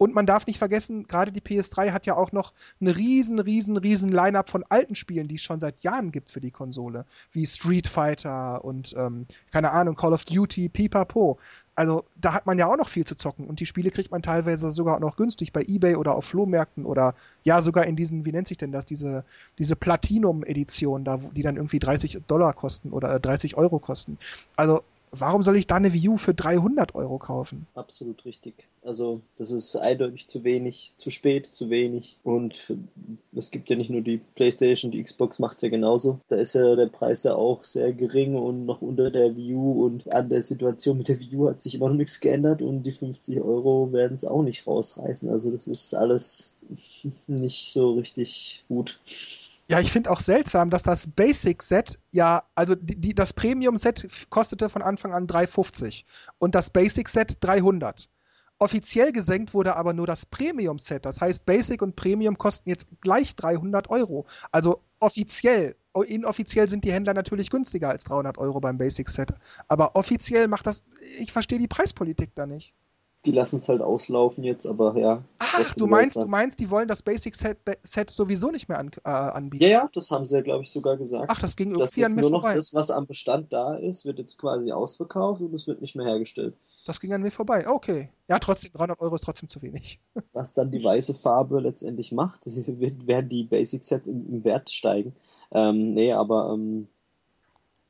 Und 0.00 0.14
man 0.14 0.24
darf 0.24 0.46
nicht 0.46 0.56
vergessen, 0.56 1.06
gerade 1.06 1.30
die 1.30 1.42
PS3 1.42 1.92
hat 1.92 2.06
ja 2.06 2.16
auch 2.16 2.32
noch 2.32 2.54
eine 2.80 2.96
riesen, 2.96 3.38
riesen, 3.38 3.76
riesen 3.76 4.10
Line-up 4.10 4.48
von 4.48 4.64
alten 4.70 4.94
Spielen, 4.94 5.28
die 5.28 5.34
es 5.34 5.42
schon 5.42 5.60
seit 5.60 5.82
Jahren 5.82 6.10
gibt 6.10 6.30
für 6.30 6.40
die 6.40 6.50
Konsole. 6.50 7.04
Wie 7.32 7.46
Street 7.46 7.86
Fighter 7.86 8.64
und, 8.64 8.94
ähm, 8.96 9.26
keine 9.52 9.72
Ahnung, 9.72 9.96
Call 9.96 10.14
of 10.14 10.24
Duty, 10.24 10.70
Pipapo. 10.70 11.38
Also 11.74 12.06
da 12.18 12.32
hat 12.32 12.46
man 12.46 12.58
ja 12.58 12.66
auch 12.66 12.78
noch 12.78 12.88
viel 12.88 13.04
zu 13.04 13.14
zocken 13.14 13.46
und 13.46 13.60
die 13.60 13.66
Spiele 13.66 13.90
kriegt 13.90 14.10
man 14.10 14.22
teilweise 14.22 14.70
sogar 14.70 14.98
noch 15.00 15.16
günstig 15.16 15.52
bei 15.52 15.64
Ebay 15.68 15.96
oder 15.96 16.14
auf 16.14 16.24
Flohmärkten 16.24 16.86
oder 16.86 17.14
ja 17.44 17.60
sogar 17.60 17.84
in 17.84 17.94
diesen, 17.94 18.24
wie 18.24 18.32
nennt 18.32 18.48
sich 18.48 18.56
denn 18.56 18.72
das, 18.72 18.86
diese, 18.86 19.22
diese 19.58 19.76
Platinum-Edition, 19.76 21.04
da, 21.04 21.18
die 21.18 21.42
dann 21.42 21.56
irgendwie 21.56 21.78
30 21.78 22.22
Dollar 22.26 22.54
kosten 22.54 22.90
oder 22.92 23.20
30 23.20 23.54
Euro 23.58 23.78
kosten. 23.78 24.16
Also 24.56 24.82
Warum 25.12 25.42
soll 25.42 25.56
ich 25.56 25.66
da 25.66 25.76
eine 25.76 25.92
Wii 25.92 26.08
U 26.10 26.16
für 26.16 26.34
300 26.34 26.94
Euro 26.94 27.18
kaufen? 27.18 27.66
Absolut 27.74 28.24
richtig. 28.24 28.68
Also 28.84 29.20
das 29.36 29.50
ist 29.50 29.74
eindeutig 29.76 30.28
zu 30.28 30.44
wenig, 30.44 30.92
zu 30.96 31.10
spät, 31.10 31.46
zu 31.46 31.68
wenig. 31.68 32.16
Und 32.22 32.74
es 33.32 33.50
gibt 33.50 33.70
ja 33.70 33.76
nicht 33.76 33.90
nur 33.90 34.02
die 34.02 34.20
PlayStation, 34.36 34.92
die 34.92 35.02
Xbox 35.02 35.40
macht 35.40 35.56
es 35.56 35.62
ja 35.62 35.68
genauso. 35.68 36.20
Da 36.28 36.36
ist 36.36 36.54
ja 36.54 36.76
der 36.76 36.86
Preis 36.86 37.24
ja 37.24 37.34
auch 37.34 37.64
sehr 37.64 37.92
gering 37.92 38.36
und 38.36 38.66
noch 38.66 38.82
unter 38.82 39.10
der 39.10 39.36
Wii 39.36 39.54
U. 39.54 39.84
Und 39.84 40.12
an 40.14 40.28
der 40.28 40.42
Situation 40.42 40.98
mit 40.98 41.08
der 41.08 41.18
Wii 41.18 41.36
U 41.36 41.48
hat 41.48 41.60
sich 41.60 41.74
immer 41.74 41.88
noch 41.88 41.96
nichts 41.96 42.20
geändert 42.20 42.62
und 42.62 42.84
die 42.84 42.92
50 42.92 43.40
Euro 43.40 43.92
werden 43.92 44.14
es 44.14 44.24
auch 44.24 44.42
nicht 44.42 44.66
rausreißen. 44.66 45.28
Also 45.28 45.50
das 45.50 45.66
ist 45.66 45.94
alles 45.94 46.56
nicht 47.26 47.72
so 47.72 47.94
richtig 47.94 48.64
gut. 48.68 49.00
Ja, 49.70 49.78
ich 49.78 49.92
finde 49.92 50.10
auch 50.10 50.18
seltsam, 50.18 50.68
dass 50.68 50.82
das 50.82 51.06
Basic-Set 51.06 51.96
ja, 52.10 52.42
also 52.56 52.74
die, 52.74 52.96
die, 53.00 53.14
das 53.14 53.32
Premium-Set 53.32 54.26
kostete 54.28 54.68
von 54.68 54.82
Anfang 54.82 55.14
an 55.14 55.28
3,50 55.28 56.02
und 56.38 56.56
das 56.56 56.70
Basic-Set 56.70 57.36
300. 57.40 58.08
Offiziell 58.58 59.12
gesenkt 59.12 59.54
wurde 59.54 59.76
aber 59.76 59.92
nur 59.92 60.08
das 60.08 60.26
Premium-Set. 60.26 61.06
Das 61.06 61.20
heißt, 61.20 61.46
Basic 61.46 61.82
und 61.82 61.94
Premium 61.94 62.36
kosten 62.36 62.68
jetzt 62.68 62.88
gleich 63.00 63.36
300 63.36 63.88
Euro. 63.90 64.26
Also 64.50 64.82
offiziell. 64.98 65.76
Inoffiziell 66.04 66.68
sind 66.68 66.84
die 66.84 66.92
Händler 66.92 67.14
natürlich 67.14 67.48
günstiger 67.48 67.90
als 67.90 68.02
300 68.02 68.38
Euro 68.38 68.58
beim 68.58 68.76
Basic-Set. 68.76 69.32
Aber 69.68 69.94
offiziell 69.94 70.48
macht 70.48 70.66
das, 70.66 70.82
ich 71.20 71.30
verstehe 71.32 71.60
die 71.60 71.68
Preispolitik 71.68 72.34
da 72.34 72.44
nicht 72.44 72.74
die 73.26 73.32
lassen 73.32 73.56
es 73.56 73.68
halt 73.68 73.82
auslaufen 73.82 74.44
jetzt, 74.44 74.66
aber 74.66 74.96
ja. 74.96 75.22
Ach, 75.38 75.74
du 75.74 75.86
meinst, 75.86 76.16
du 76.16 76.26
meinst, 76.26 76.58
die 76.58 76.70
wollen 76.70 76.88
das 76.88 77.02
Basic 77.02 77.34
Set, 77.36 77.58
Set 77.82 78.10
sowieso 78.10 78.50
nicht 78.50 78.68
mehr 78.68 78.78
an, 78.78 78.90
äh, 79.04 79.10
anbieten? 79.10 79.62
Ja, 79.62 79.68
ja, 79.70 79.90
das 79.92 80.10
haben 80.10 80.24
sie 80.24 80.36
ja, 80.36 80.42
glaube 80.42 80.62
ich, 80.62 80.70
sogar 80.70 80.96
gesagt. 80.96 81.26
Ach, 81.28 81.38
das 81.38 81.54
ging 81.54 81.68
irgendwie 81.72 82.00
das 82.00 82.10
an 82.10 82.14
mir 82.14 82.22
nur 82.22 82.30
noch 82.30 82.42
vorbei. 82.42 82.56
das, 82.56 82.72
was 82.72 82.90
am 82.90 83.06
Bestand 83.06 83.52
da 83.52 83.74
ist, 83.76 84.06
wird 84.06 84.18
jetzt 84.18 84.38
quasi 84.38 84.72
ausverkauft 84.72 85.42
und 85.42 85.52
es 85.52 85.66
wird 85.66 85.82
nicht 85.82 85.96
mehr 85.96 86.06
hergestellt. 86.06 86.54
Das 86.86 86.98
ging 86.98 87.12
an 87.12 87.20
mir 87.20 87.30
vorbei, 87.30 87.68
okay. 87.68 88.08
Ja, 88.28 88.38
trotzdem, 88.38 88.72
300 88.72 89.00
Euro 89.00 89.16
ist 89.16 89.24
trotzdem 89.24 89.50
zu 89.50 89.60
wenig. 89.60 90.00
Was 90.32 90.54
dann 90.54 90.70
die 90.70 90.82
weiße 90.82 91.14
Farbe 91.14 91.60
letztendlich 91.60 92.12
macht, 92.12 92.46
werden 92.46 93.28
die 93.28 93.44
Basic 93.44 93.84
Sets 93.84 94.08
im, 94.08 94.26
im 94.28 94.44
Wert 94.44 94.70
steigen. 94.70 95.14
Ähm, 95.52 95.92
nee, 95.92 96.12
aber 96.12 96.52
ähm, 96.54 96.88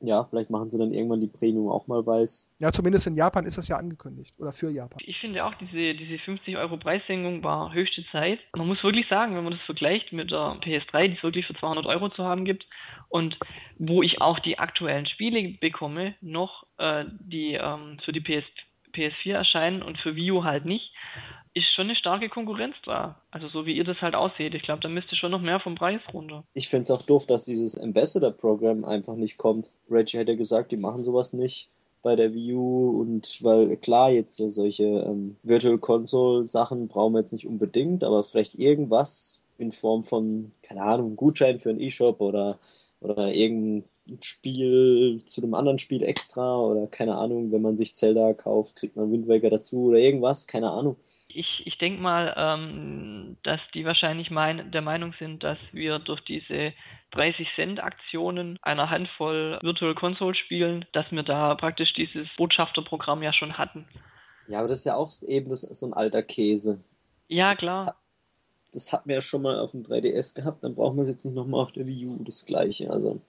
ja, 0.01 0.23
vielleicht 0.23 0.49
machen 0.49 0.69
sie 0.69 0.77
dann 0.77 0.93
irgendwann 0.93 1.21
die 1.21 1.27
Premium 1.27 1.69
auch 1.69 1.87
mal 1.87 2.05
weiß. 2.05 2.53
Ja, 2.59 2.71
zumindest 2.71 3.07
in 3.07 3.15
Japan 3.15 3.45
ist 3.45 3.57
das 3.57 3.67
ja 3.67 3.77
angekündigt. 3.77 4.33
Oder 4.39 4.51
für 4.51 4.69
Japan. 4.69 4.99
Ich 5.05 5.19
finde 5.19 5.45
auch, 5.45 5.53
diese, 5.55 5.93
diese 5.95 6.17
50 6.19 6.57
Euro 6.57 6.77
Preissenkung 6.77 7.43
war 7.43 7.73
höchste 7.73 8.03
Zeit. 8.11 8.39
Man 8.55 8.67
muss 8.67 8.83
wirklich 8.83 9.07
sagen, 9.07 9.35
wenn 9.35 9.43
man 9.43 9.53
das 9.53 9.61
vergleicht 9.61 10.13
mit 10.13 10.31
der 10.31 10.57
PS3, 10.61 11.07
die 11.07 11.17
es 11.17 11.23
wirklich 11.23 11.45
für 11.45 11.55
200 11.55 11.85
Euro 11.85 12.09
zu 12.09 12.23
haben 12.23 12.45
gibt, 12.45 12.65
und 13.09 13.37
wo 13.77 14.01
ich 14.01 14.21
auch 14.21 14.39
die 14.39 14.57
aktuellen 14.57 15.05
Spiele 15.05 15.57
bekomme, 15.59 16.15
noch 16.21 16.65
äh, 16.77 17.05
die 17.19 17.53
ähm, 17.53 17.99
für 18.05 18.13
die 18.13 18.21
PS, 18.21 18.45
PS4 18.93 19.33
erscheinen 19.33 19.81
und 19.83 19.97
für 19.97 20.15
Wii 20.15 20.31
U 20.31 20.43
halt 20.43 20.65
nicht, 20.65 20.93
ist 21.53 21.67
schon 21.75 21.85
eine 21.85 21.95
starke 21.95 22.29
Konkurrenz 22.29 22.75
da. 22.85 23.19
Also 23.29 23.49
so 23.49 23.65
wie 23.65 23.75
ihr 23.75 23.83
das 23.83 24.01
halt 24.01 24.15
aussieht. 24.15 24.53
Ich 24.55 24.63
glaube, 24.63 24.81
da 24.81 24.87
müsste 24.87 25.15
schon 25.15 25.31
noch 25.31 25.41
mehr 25.41 25.59
vom 25.59 25.75
Preis 25.75 26.01
runter. 26.13 26.43
Ich 26.53 26.69
finde 26.69 26.83
es 26.83 26.91
auch 26.91 27.01
doof, 27.01 27.27
dass 27.27 27.45
dieses 27.45 27.79
Ambassador-Programm 27.79 28.85
einfach 28.85 29.15
nicht 29.15 29.37
kommt. 29.37 29.69
Reggie 29.89 30.17
hätte 30.17 30.37
gesagt, 30.37 30.71
die 30.71 30.77
machen 30.77 31.03
sowas 31.03 31.33
nicht 31.33 31.69
bei 32.01 32.15
der 32.15 32.31
U 32.31 32.99
und 32.99 33.43
weil 33.43 33.75
klar 33.77 34.11
jetzt 34.11 34.35
so 34.35 34.49
solche 34.49 34.83
ähm, 34.83 35.35
Virtual 35.43 35.77
Console 35.77 36.45
Sachen 36.45 36.87
brauchen 36.87 37.13
wir 37.13 37.19
jetzt 37.19 37.33
nicht 37.33 37.47
unbedingt, 37.47 38.03
aber 38.03 38.23
vielleicht 38.23 38.55
irgendwas 38.55 39.43
in 39.57 39.71
Form 39.71 40.03
von 40.03 40.51
keine 40.63 40.81
Ahnung 40.81 41.15
Gutschein 41.15 41.59
für 41.59 41.69
einen 41.69 41.79
E-Shop 41.79 42.19
oder 42.21 42.57
oder 43.01 43.33
irgendein 43.33 43.83
Spiel 44.21 45.21
zu 45.25 45.41
einem 45.41 45.53
anderen 45.53 45.79
Spiel 45.79 46.03
extra 46.03 46.59
oder 46.59 46.87
keine 46.87 47.17
Ahnung, 47.17 47.51
wenn 47.51 47.61
man 47.61 47.77
sich 47.77 47.95
Zelda 47.95 48.33
kauft, 48.33 48.75
kriegt 48.77 48.95
man 48.95 49.11
Wind 49.11 49.27
Waker 49.27 49.49
dazu 49.49 49.89
oder 49.89 49.99
irgendwas, 49.99 50.47
keine 50.47 50.71
Ahnung 50.71 50.95
ich, 51.35 51.63
ich 51.65 51.77
denke 51.77 52.01
mal, 52.01 52.33
ähm, 52.37 53.37
dass 53.43 53.59
die 53.73 53.85
wahrscheinlich 53.85 54.31
mein, 54.31 54.71
der 54.71 54.81
Meinung 54.81 55.13
sind, 55.19 55.43
dass 55.43 55.57
wir 55.71 55.99
durch 55.99 56.21
diese 56.21 56.73
30 57.11 57.47
Cent 57.55 57.83
Aktionen 57.83 58.59
einer 58.61 58.89
Handvoll 58.89 59.59
Virtual 59.61 59.95
Console 59.95 60.35
Spielen, 60.35 60.85
dass 60.93 61.11
wir 61.11 61.23
da 61.23 61.55
praktisch 61.55 61.93
dieses 61.93 62.27
Botschafterprogramm 62.37 63.23
ja 63.23 63.33
schon 63.33 63.57
hatten. 63.57 63.87
Ja, 64.47 64.59
aber 64.59 64.67
das 64.67 64.79
ist 64.79 64.85
ja 64.85 64.95
auch 64.95 65.11
eben 65.27 65.49
das, 65.49 65.61
so 65.61 65.85
ein 65.85 65.93
alter 65.93 66.23
Käse. 66.23 66.79
Ja, 67.27 67.49
das 67.49 67.59
klar. 67.59 67.95
das 68.73 68.93
hatten 68.93 69.09
wir 69.09 69.15
ja 69.15 69.21
schon 69.21 69.41
mal 69.41 69.59
auf 69.59 69.71
dem 69.71 69.83
3DS 69.83 70.35
gehabt, 70.35 70.63
dann 70.63 70.75
brauchen 70.75 70.97
wir 70.97 71.03
es 71.03 71.09
jetzt 71.09 71.25
nicht 71.25 71.35
nochmal 71.35 71.61
auf 71.61 71.71
der 71.71 71.87
Wii 71.87 72.07
U 72.07 72.23
das 72.23 72.45
gleiche. 72.45 72.89
Also, 72.89 73.21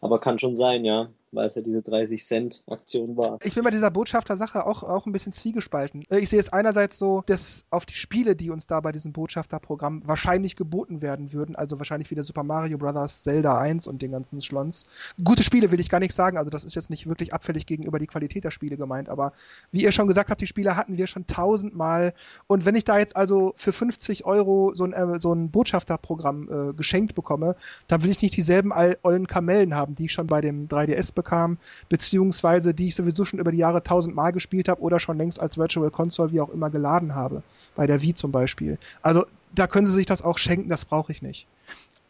aber 0.00 0.20
kann 0.20 0.38
schon 0.38 0.56
sein, 0.56 0.84
ja 0.84 1.10
weil 1.32 1.46
es 1.46 1.54
ja 1.54 1.62
diese 1.62 1.82
30 1.82 2.24
Cent 2.24 2.64
Aktion 2.68 3.16
war. 3.16 3.38
Ich 3.42 3.54
bin 3.54 3.64
bei 3.64 3.70
dieser 3.70 3.90
Botschafter-Sache 3.90 4.66
auch, 4.66 4.82
auch 4.82 5.06
ein 5.06 5.12
bisschen 5.12 5.32
zwiegespalten. 5.32 6.04
Äh, 6.10 6.18
ich 6.18 6.28
sehe 6.28 6.40
es 6.40 6.52
einerseits 6.52 6.98
so, 6.98 7.22
dass 7.26 7.64
auf 7.70 7.86
die 7.86 7.94
Spiele, 7.94 8.34
die 8.34 8.50
uns 8.50 8.66
da 8.66 8.80
bei 8.80 8.92
diesem 8.92 9.12
Botschafter-Programm 9.12 10.02
wahrscheinlich 10.06 10.56
geboten 10.56 11.02
werden 11.02 11.32
würden, 11.32 11.56
also 11.56 11.78
wahrscheinlich 11.78 12.10
wieder 12.10 12.22
Super 12.22 12.42
Mario 12.42 12.78
Bros., 12.78 13.22
Zelda 13.22 13.58
1 13.58 13.86
und 13.86 14.02
den 14.02 14.12
ganzen 14.12 14.42
Schlons. 14.42 14.86
Gute 15.22 15.42
Spiele 15.42 15.70
will 15.70 15.80
ich 15.80 15.88
gar 15.88 16.00
nicht 16.00 16.14
sagen, 16.14 16.36
also 16.36 16.50
das 16.50 16.64
ist 16.64 16.74
jetzt 16.74 16.90
nicht 16.90 17.06
wirklich 17.06 17.32
abfällig 17.32 17.66
gegenüber 17.66 17.98
die 17.98 18.06
Qualität 18.06 18.44
der 18.44 18.50
Spiele 18.50 18.76
gemeint, 18.76 19.08
aber 19.08 19.32
wie 19.70 19.82
ihr 19.82 19.92
schon 19.92 20.08
gesagt 20.08 20.30
habt, 20.30 20.40
die 20.40 20.46
Spiele 20.46 20.76
hatten 20.76 20.96
wir 20.96 21.06
schon 21.06 21.26
tausendmal 21.26 22.14
und 22.46 22.64
wenn 22.64 22.74
ich 22.74 22.84
da 22.84 22.98
jetzt 22.98 23.16
also 23.16 23.54
für 23.56 23.72
50 23.72 24.24
Euro 24.24 24.72
so 24.74 24.84
ein, 24.84 24.92
äh, 24.92 25.20
so 25.20 25.32
ein 25.32 25.50
Botschafterprogramm 25.50 26.70
äh, 26.70 26.72
geschenkt 26.72 27.14
bekomme, 27.14 27.56
dann 27.86 28.02
will 28.02 28.10
ich 28.10 28.20
nicht 28.20 28.36
dieselben 28.36 28.72
ollen 29.02 29.26
Kamellen 29.26 29.74
haben, 29.74 29.94
die 29.94 30.06
ich 30.06 30.12
schon 30.12 30.26
bei 30.26 30.40
dem 30.40 30.68
3DS 30.68 31.12
bekam, 31.22 31.58
beziehungsweise 31.88 32.74
die 32.74 32.88
ich 32.88 32.94
sowieso 32.94 33.24
schon 33.24 33.38
über 33.38 33.52
die 33.52 33.58
Jahre 33.58 33.82
tausendmal 33.82 34.32
gespielt 34.32 34.68
habe 34.68 34.80
oder 34.80 35.00
schon 35.00 35.18
längst 35.18 35.40
als 35.40 35.58
Virtual 35.58 35.90
Console 35.90 36.32
wie 36.32 36.40
auch 36.40 36.50
immer 36.50 36.70
geladen 36.70 37.14
habe. 37.14 37.42
Bei 37.76 37.86
der 37.86 38.02
Wii 38.02 38.14
zum 38.14 38.32
Beispiel. 38.32 38.78
Also 39.02 39.26
da 39.54 39.66
können 39.66 39.86
sie 39.86 39.92
sich 39.92 40.06
das 40.06 40.22
auch 40.22 40.38
schenken, 40.38 40.68
das 40.68 40.84
brauche 40.84 41.12
ich 41.12 41.22
nicht. 41.22 41.46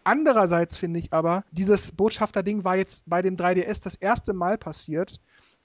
Andererseits 0.04 0.76
finde 0.76 0.98
ich 0.98 1.12
aber, 1.12 1.44
dieses 1.52 1.92
Botschafter-Ding 1.92 2.64
war 2.64 2.76
jetzt 2.76 3.04
bei 3.06 3.20
dem 3.22 3.36
3DS 3.36 3.82
das 3.82 3.96
erste 3.96 4.32
Mal 4.32 4.56
passiert, 4.56 5.20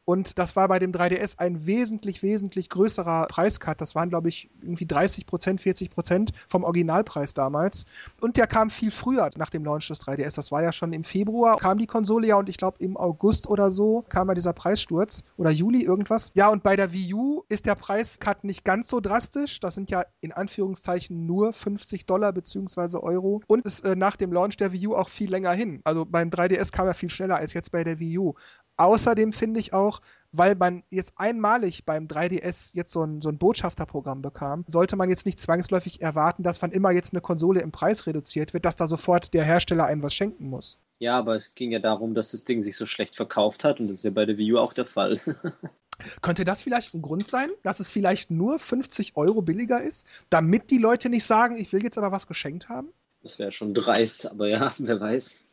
und 0.06 0.38
das 0.38 0.56
war 0.56 0.68
bei 0.68 0.78
dem 0.78 0.92
3DS 0.92 1.40
ein 1.40 1.66
wesentlich, 1.66 2.22
wesentlich 2.22 2.70
größerer 2.70 3.26
Preiscut. 3.28 3.82
Das 3.82 3.96
waren, 3.96 4.10
glaube 4.10 4.30
ich, 4.30 4.50
irgendwie 4.62 4.86
30 4.86 5.26
Prozent, 5.26 5.62
40 5.62 5.90
Prozent 5.90 6.32
vom 6.48 6.64
Originalpreis 6.64 7.34
damals. 7.34 7.86
Und 8.22 8.38
der 8.38 8.46
kam 8.46 8.70
viel 8.70 8.92
früher 8.92 9.30
nach 9.36 9.50
dem 9.50 9.66
Launch 9.66 9.88
des 9.88 10.02
3DS. 10.02 10.36
Das 10.36 10.52
war 10.52 10.62
ja 10.62 10.72
schon 10.72 10.94
im 10.94 11.04
Februar, 11.04 11.58
kam 11.58 11.80
die 11.80 11.88
Konsole 11.88 12.28
ja 12.28 12.36
und 12.36 12.50
ich 12.50 12.58
glaube 12.58 12.78
im 12.80 12.98
August 12.98 13.48
oder 13.50 13.72
so 13.72 14.06
kam 14.10 14.28
ja 14.28 14.36
dieser 14.36 14.54
Preissturz 14.54 15.24
oder 15.38 15.50
Juli 15.50 15.84
irgendwas. 15.84 16.32
Ja, 16.36 16.50
und 16.50 16.62
bei 16.62 16.76
der 16.76 16.94
Wii 16.94 17.14
U 17.16 17.44
ist 17.50 17.66
der 17.66 17.76
Preiscut 17.76 18.44
nicht 18.44 18.64
ganz 18.64 18.90
so 18.90 19.00
drastisch. 19.00 19.60
Das 19.60 19.74
sind 19.74 19.90
ja 19.90 20.06
in 20.22 20.32
Anführungszeichen 20.32 21.26
nur 21.26 21.52
50 21.52 22.06
Dollar 22.06 22.32
beziehungsweise 22.32 23.02
Euro. 23.02 23.42
Und 23.48 23.66
ist 23.66 23.84
äh, 23.84 23.96
nach 23.96 24.18
dem 24.18 24.32
Launch 24.32 24.58
der 24.58 24.72
Wii 24.72 24.88
U 24.88 24.96
auch 24.96 25.10
viel 25.10 25.32
länger 25.32 25.54
hin. 25.54 25.82
Also 25.84 26.06
beim 26.06 26.30
3DS 26.30 26.72
kam 26.72 26.88
er 26.88 26.94
viel 26.94 27.10
schneller 27.10 27.38
als 27.38 27.54
jetzt 27.54 27.72
bei 27.72 27.84
der 27.84 28.00
Wii 28.00 28.20
U. 28.20 28.34
Außerdem 28.78 29.34
finde 29.34 29.60
ich 29.60 29.74
auch, 29.74 30.02
weil 30.32 30.56
man 30.56 30.84
jetzt 30.90 31.14
einmalig 31.16 31.86
beim 31.86 32.08
3DS 32.08 32.76
jetzt 32.76 32.92
so 32.92 33.04
ein, 33.04 33.22
so 33.22 33.30
ein 33.30 33.38
Botschafterprogramm 33.38 34.22
bekam, 34.22 34.66
sollte 34.68 34.96
man 34.96 35.10
jetzt 35.10 35.26
nicht 35.26 35.40
zwangsläufig 35.40 36.02
erwarten, 36.02 36.44
dass 36.44 36.62
wann 36.62 36.72
immer 36.72 36.92
jetzt 36.92 37.14
eine 37.14 37.22
Konsole 37.22 37.62
im 37.62 37.72
Preis 37.72 38.06
reduziert 38.06 38.54
wird, 38.54 38.66
dass 38.66 38.76
da 38.76 38.88
sofort 38.88 39.34
der 39.34 39.46
Hersteller 39.46 39.86
einem 39.86 40.04
was 40.04 40.14
schenken 40.14 40.50
muss. 40.50 40.80
Ja, 41.00 41.18
aber 41.18 41.36
es 41.36 41.56
ging 41.56 41.72
ja 41.72 41.80
darum, 41.80 42.14
dass 42.14 42.32
das 42.32 42.46
Ding 42.46 42.64
sich 42.64 42.78
so 42.78 42.86
schlecht 42.86 43.16
verkauft 43.16 43.64
hat 43.64 43.80
und 43.80 43.88
das 43.88 43.98
ist 43.98 44.04
ja 44.06 44.12
bei 44.12 44.26
der 44.26 44.38
Wii 44.38 44.54
U 44.54 44.60
auch 44.60 44.74
der 44.74 44.86
Fall. 44.86 45.20
Könnte 46.22 46.44
das 46.44 46.62
vielleicht 46.62 46.94
ein 46.94 47.02
Grund 47.02 47.28
sein, 47.28 47.50
dass 47.64 47.80
es 47.80 47.90
vielleicht 47.90 48.30
nur 48.30 48.60
50 48.60 49.16
Euro 49.16 49.42
billiger 49.42 49.82
ist, 49.82 50.06
damit 50.30 50.70
die 50.70 50.78
Leute 50.78 51.10
nicht 51.10 51.24
sagen, 51.24 51.56
ich 51.56 51.72
will 51.72 51.84
jetzt 51.84 51.98
aber 51.98 52.12
was 52.12 52.28
geschenkt 52.28 52.68
haben? 52.68 52.90
Das 53.22 53.40
wäre 53.40 53.52
schon 53.52 53.74
dreist, 53.74 54.30
aber 54.30 54.50
ja, 54.50 54.74
wer 54.78 55.00
weiß 55.00 55.45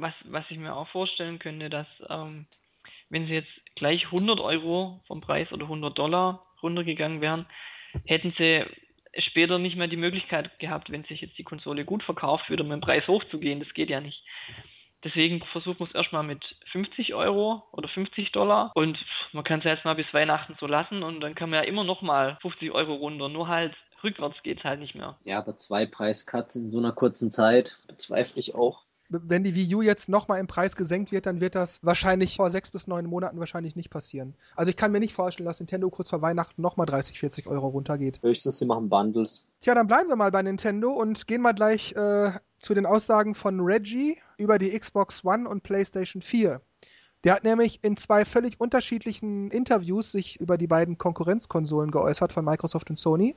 was, 0.00 0.14
was 0.24 0.50
ich 0.50 0.58
mir 0.58 0.74
auch 0.74 0.88
vorstellen 0.88 1.38
könnte, 1.38 1.70
dass 1.70 1.86
ähm, 2.08 2.46
wenn 3.08 3.26
sie 3.26 3.34
jetzt 3.34 3.50
gleich 3.74 4.04
100 4.06 4.40
Euro 4.40 5.00
vom 5.06 5.20
Preis 5.20 5.52
oder 5.52 5.64
100 5.64 5.96
Dollar 5.98 6.46
runtergegangen 6.62 7.20
wären, 7.20 7.46
hätten 8.06 8.30
sie 8.30 8.64
später 9.18 9.58
nicht 9.58 9.76
mehr 9.76 9.88
die 9.88 9.96
Möglichkeit 9.96 10.58
gehabt, 10.58 10.90
wenn 10.90 11.04
sich 11.04 11.20
jetzt 11.20 11.36
die 11.38 11.44
Konsole 11.44 11.84
gut 11.84 12.02
verkauft, 12.02 12.48
wieder 12.48 12.64
mit 12.64 12.72
dem 12.72 12.80
Preis 12.80 13.06
hochzugehen. 13.08 13.60
Das 13.60 13.74
geht 13.74 13.90
ja 13.90 14.00
nicht. 14.00 14.22
Deswegen 15.02 15.42
versuchen 15.52 15.80
wir 15.80 15.86
es 15.86 15.94
erstmal 15.94 16.22
mit 16.22 16.44
50 16.72 17.14
Euro 17.14 17.62
oder 17.72 17.88
50 17.88 18.32
Dollar 18.32 18.70
und 18.74 18.98
man 19.32 19.44
kann 19.44 19.60
es 19.60 19.64
jetzt 19.64 19.84
mal 19.84 19.94
bis 19.94 20.12
Weihnachten 20.12 20.56
so 20.60 20.66
lassen 20.66 21.02
und 21.02 21.20
dann 21.20 21.34
kann 21.34 21.48
man 21.48 21.60
ja 21.60 21.64
immer 21.64 21.84
noch 21.84 22.02
mal 22.02 22.36
50 22.42 22.70
Euro 22.72 22.94
runter. 22.94 23.30
Nur 23.30 23.48
halt 23.48 23.74
rückwärts 24.04 24.42
geht 24.42 24.58
es 24.58 24.64
halt 24.64 24.78
nicht 24.78 24.94
mehr. 24.94 25.18
Ja, 25.24 25.38
aber 25.38 25.56
zwei 25.56 25.86
Preiscuts 25.86 26.56
in 26.56 26.68
so 26.68 26.78
einer 26.78 26.92
kurzen 26.92 27.30
Zeit 27.30 27.78
bezweifle 27.88 28.40
ich 28.40 28.54
auch 28.54 28.82
wenn 29.10 29.44
die 29.44 29.54
Wii 29.54 29.74
U 29.74 29.82
jetzt 29.82 30.08
nochmal 30.08 30.40
im 30.40 30.46
Preis 30.46 30.76
gesenkt 30.76 31.12
wird, 31.12 31.26
dann 31.26 31.40
wird 31.40 31.54
das 31.54 31.80
wahrscheinlich 31.82 32.36
vor 32.36 32.48
sechs 32.50 32.70
bis 32.70 32.86
neun 32.86 33.06
Monaten 33.06 33.38
wahrscheinlich 33.38 33.76
nicht 33.76 33.90
passieren. 33.90 34.34
Also 34.56 34.70
ich 34.70 34.76
kann 34.76 34.92
mir 34.92 35.00
nicht 35.00 35.14
vorstellen, 35.14 35.46
dass 35.46 35.58
Nintendo 35.58 35.90
kurz 35.90 36.10
vor 36.10 36.22
Weihnachten 36.22 36.62
nochmal 36.62 36.86
30, 36.86 37.18
40 37.18 37.46
Euro 37.48 37.68
runtergeht. 37.68 38.20
Höchstens, 38.22 38.58
sie 38.58 38.66
machen 38.66 38.88
Bundles. 38.88 39.48
Tja, 39.60 39.74
dann 39.74 39.88
bleiben 39.88 40.08
wir 40.08 40.16
mal 40.16 40.30
bei 40.30 40.42
Nintendo 40.42 40.92
und 40.92 41.26
gehen 41.26 41.42
mal 41.42 41.52
gleich 41.52 41.92
äh, 41.92 42.32
zu 42.60 42.74
den 42.74 42.86
Aussagen 42.86 43.34
von 43.34 43.60
Reggie 43.60 44.18
über 44.36 44.58
die 44.58 44.78
Xbox 44.78 45.24
One 45.24 45.48
und 45.48 45.62
PlayStation 45.62 46.22
4. 46.22 46.60
Der 47.24 47.34
hat 47.34 47.44
nämlich 47.44 47.80
in 47.82 47.96
zwei 47.96 48.24
völlig 48.24 48.60
unterschiedlichen 48.60 49.50
Interviews 49.50 50.12
sich 50.12 50.40
über 50.40 50.56
die 50.56 50.66
beiden 50.66 50.96
Konkurrenzkonsolen 50.96 51.90
geäußert 51.90 52.32
von 52.32 52.44
Microsoft 52.44 52.88
und 52.88 52.96
Sony. 52.96 53.34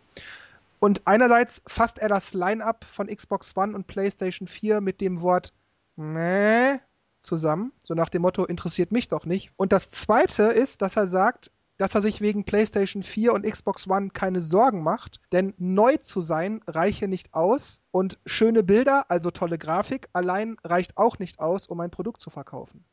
Und 0.79 1.01
einerseits 1.05 1.61
fasst 1.65 1.97
er 1.97 2.09
das 2.09 2.33
Line-up 2.33 2.85
von 2.85 3.07
Xbox 3.07 3.55
One 3.55 3.73
und 3.73 3.87
PlayStation 3.87 4.47
4 4.47 4.81
mit 4.81 5.01
dem 5.01 5.21
Wort 5.21 5.53
nee, 5.95 6.79
zusammen. 7.19 7.71
So 7.83 7.93
nach 7.93 8.09
dem 8.09 8.21
Motto, 8.21 8.45
interessiert 8.45 8.91
mich 8.91 9.07
doch 9.07 9.25
nicht. 9.25 9.51
Und 9.55 9.71
das 9.71 9.89
zweite 9.89 10.43
ist, 10.43 10.81
dass 10.81 10.95
er 10.95 11.07
sagt, 11.07 11.51
dass 11.77 11.95
er 11.95 12.01
sich 12.01 12.21
wegen 12.21 12.45
PlayStation 12.45 13.03
4 13.03 13.33
und 13.33 13.45
Xbox 13.45 13.89
One 13.89 14.09
keine 14.11 14.41
Sorgen 14.41 14.83
macht, 14.83 15.19
denn 15.31 15.53
neu 15.57 15.97
zu 15.97 16.21
sein 16.21 16.61
reiche 16.67 17.07
nicht 17.07 17.33
aus 17.33 17.81
und 17.91 18.19
schöne 18.25 18.63
Bilder, 18.63 19.09
also 19.09 19.31
tolle 19.31 19.57
Grafik, 19.57 20.07
allein 20.13 20.57
reicht 20.63 20.97
auch 20.97 21.19
nicht 21.19 21.39
aus, 21.39 21.67
um 21.67 21.79
ein 21.79 21.91
Produkt 21.91 22.21
zu 22.21 22.29
verkaufen. 22.29 22.85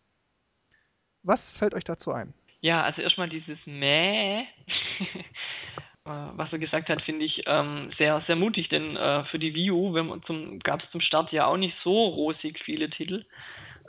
Was 1.23 1.59
fällt 1.59 1.75
euch 1.75 1.85
dazu 1.85 2.13
ein? 2.13 2.33
Ja, 2.61 2.83
also 2.83 3.03
erstmal 3.03 3.29
dieses 3.29 3.59
Mäh, 3.67 4.45
was 6.05 6.53
er 6.53 6.59
gesagt 6.59 6.89
hat, 6.89 7.03
finde 7.03 7.25
ich 7.25 7.43
ähm, 7.47 7.93
sehr, 7.99 8.23
sehr 8.27 8.37
mutig, 8.37 8.69
denn 8.69 8.97
äh, 8.97 9.25
für 9.25 9.39
die 9.39 9.55
Wii 9.55 9.71
U 9.71 9.93
gab 10.63 10.83
es 10.83 10.91
zum 10.91 11.01
Start 11.01 11.31
ja 11.33 11.47
auch 11.47 11.57
nicht 11.57 11.77
so 11.85 11.93
rosig 11.93 12.59
viele 12.65 12.89
Titel. 12.91 13.25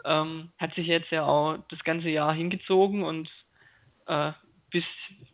Ähm, 0.03 0.51
hat 0.57 0.73
sich 0.75 0.87
jetzt 0.87 1.11
ja 1.11 1.23
auch 1.23 1.57
das 1.69 1.83
ganze 1.83 2.09
Jahr 2.09 2.33
hingezogen 2.33 3.03
und 3.03 3.29
äh, 4.07 4.31
bis 4.71 4.83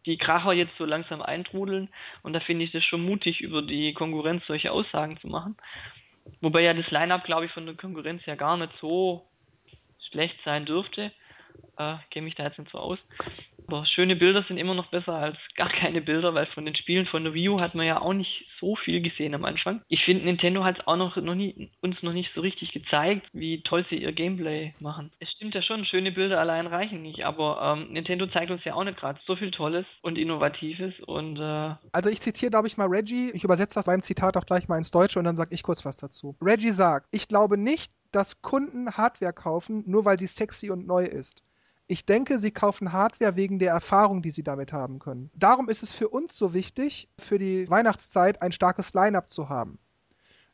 die 0.06 0.18
Kracher 0.18 0.54
jetzt 0.54 0.76
so 0.78 0.86
langsam 0.86 1.22
eintrudeln. 1.22 1.90
Und 2.24 2.34
da 2.34 2.40
finde 2.40 2.66
ich 2.66 2.72
das 2.72 2.84
schon 2.84 3.04
mutig, 3.04 3.42
über 3.42 3.62
die 3.62 3.94
Konkurrenz 3.94 4.46
solche 4.46 4.72
Aussagen 4.72 5.18
zu 5.20 5.28
machen. 5.28 5.56
Wobei 6.42 6.62
ja 6.62 6.74
das 6.74 6.90
Line-Up, 6.92 7.24
glaube 7.24 7.46
ich, 7.46 7.52
von 7.52 7.66
der 7.66 7.76
Konkurrenz 7.76 8.26
ja 8.26 8.36
gar 8.36 8.58
nicht 8.58 8.74
so 8.82 9.26
schlecht 10.10 10.38
sein 10.44 10.66
dürfte. 10.66 11.12
Äh, 11.78 11.96
Kenne 12.12 12.26
mich 12.26 12.36
da 12.36 12.44
jetzt 12.44 12.60
nicht 12.60 12.72
so 12.72 12.80
aus. 12.80 13.00
Aber 13.68 13.86
schöne 13.86 14.16
Bilder 14.16 14.44
sind 14.48 14.58
immer 14.58 14.74
noch 14.74 14.90
besser 14.90 15.14
als 15.14 15.38
gar 15.56 15.70
keine 15.70 16.02
Bilder, 16.02 16.34
weil 16.34 16.48
von 16.48 16.66
den 16.66 16.76
Spielen 16.76 17.06
von 17.06 17.24
der 17.24 17.34
Wii 17.34 17.50
U 17.50 17.60
hat 17.60 17.76
man 17.76 17.86
ja 17.86 18.02
auch 18.02 18.14
nicht 18.14 18.46
so 18.60 18.76
viel 18.76 19.02
gesehen 19.02 19.36
am 19.36 19.46
Anfang. 19.46 19.82
Ich 19.88 20.04
finde, 20.04 20.26
Nintendo 20.26 20.64
hat 20.64 20.80
es 20.80 20.88
auch 20.88 20.96
noch, 20.96 21.16
noch 21.18 21.36
nie, 21.36 21.72
uns 21.82 22.02
noch 22.02 22.14
nicht 22.14 22.32
so 22.34 22.42
richtig 22.42 22.72
gezeigt, 22.72 23.28
wie 23.34 23.62
toll 23.62 23.86
sie 23.90 23.98
ihr 23.98 24.12
Gameplay 24.12 24.74
machen. 24.80 25.12
Es 25.20 25.30
stimmt 25.32 25.54
ja 25.54 25.62
schon, 25.62 25.86
schöne 25.86 26.12
Bilder 26.12 26.40
allein 26.40 26.68
reichen 26.68 27.02
nicht, 27.02 27.26
aber 27.26 27.78
ähm, 27.78 27.94
Nintendo 27.94 28.28
zeigt 28.28 28.52
uns 28.52 28.64
ja 28.64 28.74
auch 28.74 28.84
nicht 28.84 28.98
gerade 28.98 29.20
so 29.26 29.36
viel 29.36 29.52
Tolles 29.52 29.86
und 30.02 30.18
Innovatives 30.18 30.94
und 31.06 31.38
äh 31.38 31.76
Also 31.92 32.10
ich 32.10 32.22
zitiere, 32.22 32.50
glaube 32.50 32.68
ich, 32.68 32.78
mal 32.78 32.88
Reggie. 32.88 33.32
Ich 33.32 33.44
übersetze 33.44 33.76
das 33.76 33.86
beim 33.86 34.02
Zitat 34.02 34.38
auch 34.38 34.46
gleich 34.46 34.68
mal 34.68 34.78
ins 34.78 34.92
Deutsche 34.92 35.20
und 35.20 35.26
dann 35.26 35.36
sage 35.36 35.54
ich 35.54 35.64
kurz 35.64 35.86
was 35.86 35.98
dazu. 35.98 36.36
Reggie 36.42 36.72
sagt, 36.72 37.08
ich 37.12 37.28
glaube 37.28 37.58
nicht, 37.58 37.92
dass 38.12 38.42
Kunden 38.42 38.92
Hardware 38.92 39.34
kaufen, 39.34 39.84
nur 39.86 40.06
weil 40.06 40.18
sie 40.18 40.28
sexy 40.28 40.72
und 40.72 40.88
neu 40.88 41.04
ist. 41.04 41.44
Ich 41.90 42.06
denke, 42.06 42.38
sie 42.38 42.52
kaufen 42.52 42.92
Hardware 42.92 43.38
wegen 43.38 43.60
der 43.60 43.72
Erfahrung, 43.72 44.22
die 44.22 44.32
sie 44.32 44.44
damit 44.44 44.74
haben 44.74 45.00
können. 45.00 45.32
Darum 45.34 45.70
ist 45.70 45.84
es 45.84 45.94
für 45.94 46.10
uns 46.10 46.38
so 46.38 46.54
wichtig, 46.54 47.10
für 47.18 47.40
die 47.40 47.70
Weihnachtszeit 47.70 48.42
ein 48.42 48.52
starkes 48.52 48.94
Line-up 48.94 49.30
zu 49.30 49.48
haben. 49.48 49.80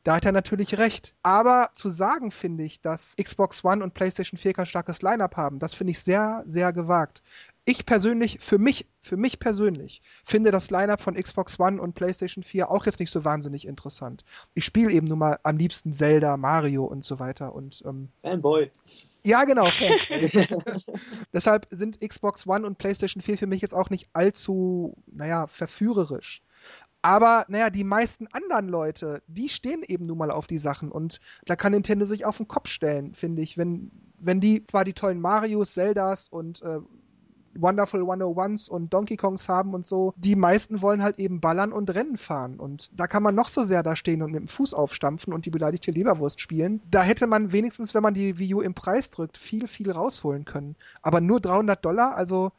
Da 0.04 0.14
hat 0.14 0.24
er 0.24 0.32
natürlich 0.32 0.78
recht. 0.78 1.14
Aber 1.22 1.70
zu 1.74 1.90
sagen, 1.90 2.30
finde 2.30 2.62
ich, 2.62 2.80
dass 2.80 3.16
Xbox 3.16 3.64
One 3.64 3.82
und 3.82 3.94
PlayStation 3.94 4.38
4 4.38 4.52
kein 4.52 4.66
starkes 4.66 5.02
Line-up 5.02 5.36
haben, 5.36 5.58
das 5.58 5.74
finde 5.74 5.92
ich 5.92 6.00
sehr, 6.00 6.44
sehr 6.46 6.72
gewagt 6.72 7.22
ich 7.66 7.86
persönlich, 7.86 8.38
für 8.40 8.58
mich, 8.58 8.86
für 9.00 9.16
mich 9.16 9.38
persönlich, 9.38 10.02
finde 10.24 10.50
das 10.50 10.70
Lineup 10.70 11.00
von 11.00 11.14
Xbox 11.14 11.58
One 11.58 11.80
und 11.80 11.94
PlayStation 11.94 12.44
4 12.44 12.70
auch 12.70 12.84
jetzt 12.84 13.00
nicht 13.00 13.10
so 13.10 13.24
wahnsinnig 13.24 13.66
interessant. 13.66 14.24
Ich 14.54 14.66
spiele 14.66 14.92
eben 14.92 15.06
nur 15.06 15.16
mal 15.16 15.38
am 15.42 15.56
liebsten 15.56 15.92
Zelda, 15.92 16.36
Mario 16.36 16.84
und 16.84 17.04
so 17.04 17.18
weiter 17.18 17.54
und 17.54 17.82
ähm, 17.86 18.08
Fanboy. 18.22 18.70
Ja, 19.22 19.44
genau. 19.44 19.70
Deshalb 21.32 21.66
sind 21.70 22.00
Xbox 22.00 22.46
One 22.46 22.66
und 22.66 22.76
PlayStation 22.76 23.22
4 23.22 23.38
für 23.38 23.46
mich 23.46 23.62
jetzt 23.62 23.74
auch 23.74 23.88
nicht 23.88 24.10
allzu, 24.12 24.96
naja, 25.06 25.46
verführerisch. 25.46 26.42
Aber, 27.00 27.44
naja, 27.48 27.68
die 27.68 27.84
meisten 27.84 28.26
anderen 28.28 28.68
Leute, 28.68 29.22
die 29.26 29.50
stehen 29.50 29.82
eben 29.86 30.06
nun 30.06 30.16
mal 30.16 30.30
auf 30.30 30.46
die 30.46 30.58
Sachen 30.58 30.90
und 30.90 31.20
da 31.44 31.54
kann 31.54 31.72
Nintendo 31.72 32.06
sich 32.06 32.24
auf 32.24 32.38
den 32.38 32.48
Kopf 32.48 32.68
stellen, 32.68 33.14
finde 33.14 33.42
ich, 33.42 33.58
wenn, 33.58 33.90
wenn 34.18 34.40
die 34.40 34.64
zwar 34.64 34.84
die 34.84 34.94
tollen 34.94 35.20
Marios, 35.20 35.74
Zeldas 35.74 36.28
und 36.30 36.62
äh, 36.62 36.78
Wonderful 37.58 38.02
101s 38.02 38.68
und 38.68 38.92
Donkey 38.92 39.16
Kongs 39.16 39.48
haben 39.48 39.74
und 39.74 39.86
so. 39.86 40.14
Die 40.16 40.36
meisten 40.36 40.82
wollen 40.82 41.02
halt 41.02 41.18
eben 41.18 41.40
ballern 41.40 41.72
und 41.72 41.94
Rennen 41.94 42.16
fahren. 42.16 42.58
Und 42.58 42.90
da 42.92 43.06
kann 43.06 43.22
man 43.22 43.34
noch 43.34 43.48
so 43.48 43.62
sehr 43.62 43.82
da 43.82 43.96
stehen 43.96 44.22
und 44.22 44.32
mit 44.32 44.40
dem 44.40 44.48
Fuß 44.48 44.74
aufstampfen 44.74 45.32
und 45.32 45.46
die 45.46 45.50
beleidigte 45.50 45.90
Leberwurst 45.90 46.40
spielen. 46.40 46.80
Da 46.90 47.02
hätte 47.02 47.26
man 47.26 47.52
wenigstens, 47.52 47.94
wenn 47.94 48.02
man 48.02 48.14
die 48.14 48.38
Wii 48.38 48.54
U 48.54 48.60
im 48.60 48.74
Preis 48.74 49.10
drückt, 49.10 49.38
viel, 49.38 49.68
viel 49.68 49.90
rausholen 49.90 50.44
können. 50.44 50.76
Aber 51.02 51.20
nur 51.20 51.40
300 51.40 51.84
Dollar, 51.84 52.16
also 52.16 52.52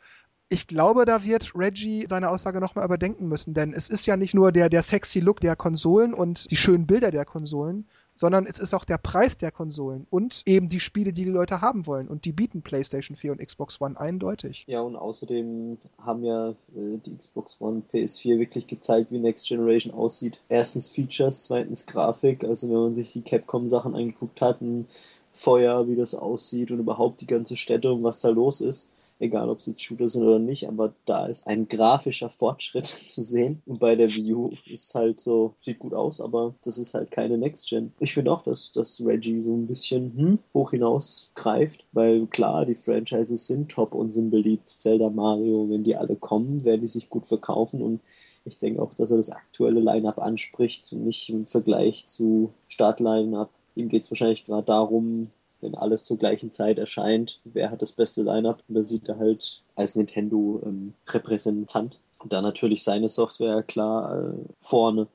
ich 0.47 0.67
glaube, 0.67 1.05
da 1.05 1.23
wird 1.23 1.53
Reggie 1.55 2.05
seine 2.07 2.29
Aussage 2.29 2.59
nochmal 2.59 2.85
überdenken 2.85 3.27
müssen, 3.27 3.53
denn 3.53 3.73
es 3.73 3.89
ist 3.89 4.05
ja 4.05 4.15
nicht 4.15 4.35
nur 4.35 4.51
der, 4.51 4.69
der 4.69 4.83
sexy 4.83 5.19
Look 5.19 5.39
der 5.39 5.55
Konsolen 5.55 6.13
und 6.13 6.51
die 6.51 6.55
schönen 6.55 6.85
Bilder 6.85 7.09
der 7.09 7.25
Konsolen, 7.25 7.87
sondern 8.15 8.47
es 8.47 8.59
ist 8.59 8.73
auch 8.73 8.85
der 8.85 8.97
Preis 8.97 9.37
der 9.37 9.51
Konsolen 9.51 10.07
und 10.09 10.41
eben 10.45 10.69
die 10.69 10.79
Spiele, 10.79 11.13
die 11.13 11.25
die 11.25 11.29
Leute 11.29 11.61
haben 11.61 11.85
wollen. 11.85 12.07
Und 12.07 12.25
die 12.25 12.31
bieten 12.31 12.61
PlayStation 12.61 13.17
4 13.17 13.33
und 13.33 13.45
Xbox 13.45 13.79
One 13.81 13.99
eindeutig. 13.99 14.63
Ja, 14.67 14.81
und 14.81 14.95
außerdem 14.95 15.77
haben 15.99 16.23
ja 16.23 16.49
äh, 16.49 16.97
die 17.05 17.17
Xbox 17.17 17.59
One, 17.59 17.83
PS4 17.93 18.39
wirklich 18.39 18.67
gezeigt, 18.67 19.11
wie 19.11 19.19
Next 19.19 19.47
Generation 19.47 19.93
aussieht. 19.93 20.39
Erstens 20.47 20.87
Features, 20.87 21.43
zweitens 21.43 21.85
Grafik. 21.85 22.45
Also 22.45 22.69
wenn 22.69 22.77
man 22.77 22.95
sich 22.95 23.11
die 23.11 23.21
Capcom-Sachen 23.21 23.93
angeguckt 23.93 24.41
hat, 24.41 24.61
ein 24.61 24.87
Feuer, 25.33 25.87
wie 25.89 25.97
das 25.97 26.15
aussieht 26.15 26.71
und 26.71 26.79
überhaupt 26.79 27.19
die 27.19 27.27
ganze 27.27 27.57
Städte 27.57 27.91
und 27.91 28.03
was 28.03 28.21
da 28.21 28.29
los 28.29 28.61
ist 28.61 28.94
egal 29.19 29.49
ob 29.49 29.59
es 29.59 29.65
jetzt 29.65 29.83
Shooter 29.83 30.07
sind 30.07 30.23
oder 30.23 30.39
nicht, 30.39 30.67
aber 30.67 30.93
da 31.05 31.27
ist 31.27 31.47
ein 31.47 31.67
grafischer 31.67 32.29
Fortschritt 32.29 32.85
zu 32.87 33.21
sehen. 33.21 33.61
Und 33.65 33.79
bei 33.79 33.95
der 33.95 34.09
Wii 34.09 34.33
U 34.33 34.51
ist 34.65 34.93
halt 34.95 35.19
so, 35.19 35.55
sieht 35.59 35.79
gut 35.79 35.93
aus, 35.93 36.21
aber 36.21 36.55
das 36.63 36.77
ist 36.77 36.93
halt 36.93 37.11
keine 37.11 37.37
Next 37.37 37.69
Gen. 37.69 37.93
Ich 37.99 38.13
finde 38.13 38.31
auch, 38.31 38.43
dass, 38.43 38.71
dass 38.71 39.03
Reggie 39.05 39.41
so 39.41 39.53
ein 39.53 39.67
bisschen 39.67 40.13
hm, 40.15 40.39
hoch 40.53 40.71
hinaus 40.71 41.31
greift, 41.35 41.85
weil 41.91 42.27
klar, 42.27 42.65
die 42.65 42.75
Franchises 42.75 43.47
sind 43.47 43.71
top 43.71 43.93
und 43.93 44.11
sind 44.11 44.31
beliebt. 44.31 44.69
Zelda, 44.69 45.09
Mario, 45.09 45.69
wenn 45.69 45.83
die 45.83 45.95
alle 45.95 46.15
kommen, 46.15 46.65
werden 46.65 46.81
die 46.81 46.87
sich 46.87 47.09
gut 47.09 47.25
verkaufen 47.25 47.81
und 47.81 48.01
ich 48.45 48.59
denke 48.59 48.81
auch, 48.81 48.93
dass 48.93 49.09
er 49.09 49.17
das 49.17 49.31
aktuelle 49.31 49.79
Line-Up 49.79 50.19
anspricht 50.19 50.93
und 50.93 51.03
nicht 51.03 51.29
im 51.29 51.47
Vergleich 51.47 52.07
zu 52.07 52.53
Start-Line-Up. 52.67 53.49
Ihm 53.75 53.89
geht 53.89 54.03
es 54.03 54.11
wahrscheinlich 54.11 54.45
gerade 54.45 54.67
darum, 54.67 55.29
wenn 55.61 55.75
alles 55.75 56.05
zur 56.05 56.17
gleichen 56.17 56.51
Zeit 56.51 56.77
erscheint, 56.77 57.39
wer 57.43 57.71
hat 57.71 57.81
das 57.81 57.91
beste 57.91 58.23
Lineup? 58.23 58.63
Und 58.67 58.75
da 58.75 58.83
sieht 58.83 59.07
er 59.07 59.17
halt 59.17 59.63
als 59.75 59.95
Nintendo-Repräsentant 59.95 61.95
ähm, 61.95 62.29
da 62.29 62.41
natürlich 62.41 62.83
seine 62.83 63.09
Software 63.09 63.63
klar 63.63 64.29
äh, 64.29 64.33
vorne. 64.57 65.07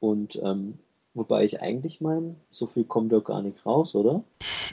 Und 0.00 0.36
ähm, 0.42 0.78
Wobei 1.16 1.46
ich 1.46 1.62
eigentlich 1.62 2.02
meine, 2.02 2.36
so 2.50 2.66
viel 2.66 2.84
kommt 2.84 3.10
doch 3.10 3.24
gar 3.24 3.40
nicht 3.40 3.64
raus, 3.64 3.94
oder? 3.94 4.22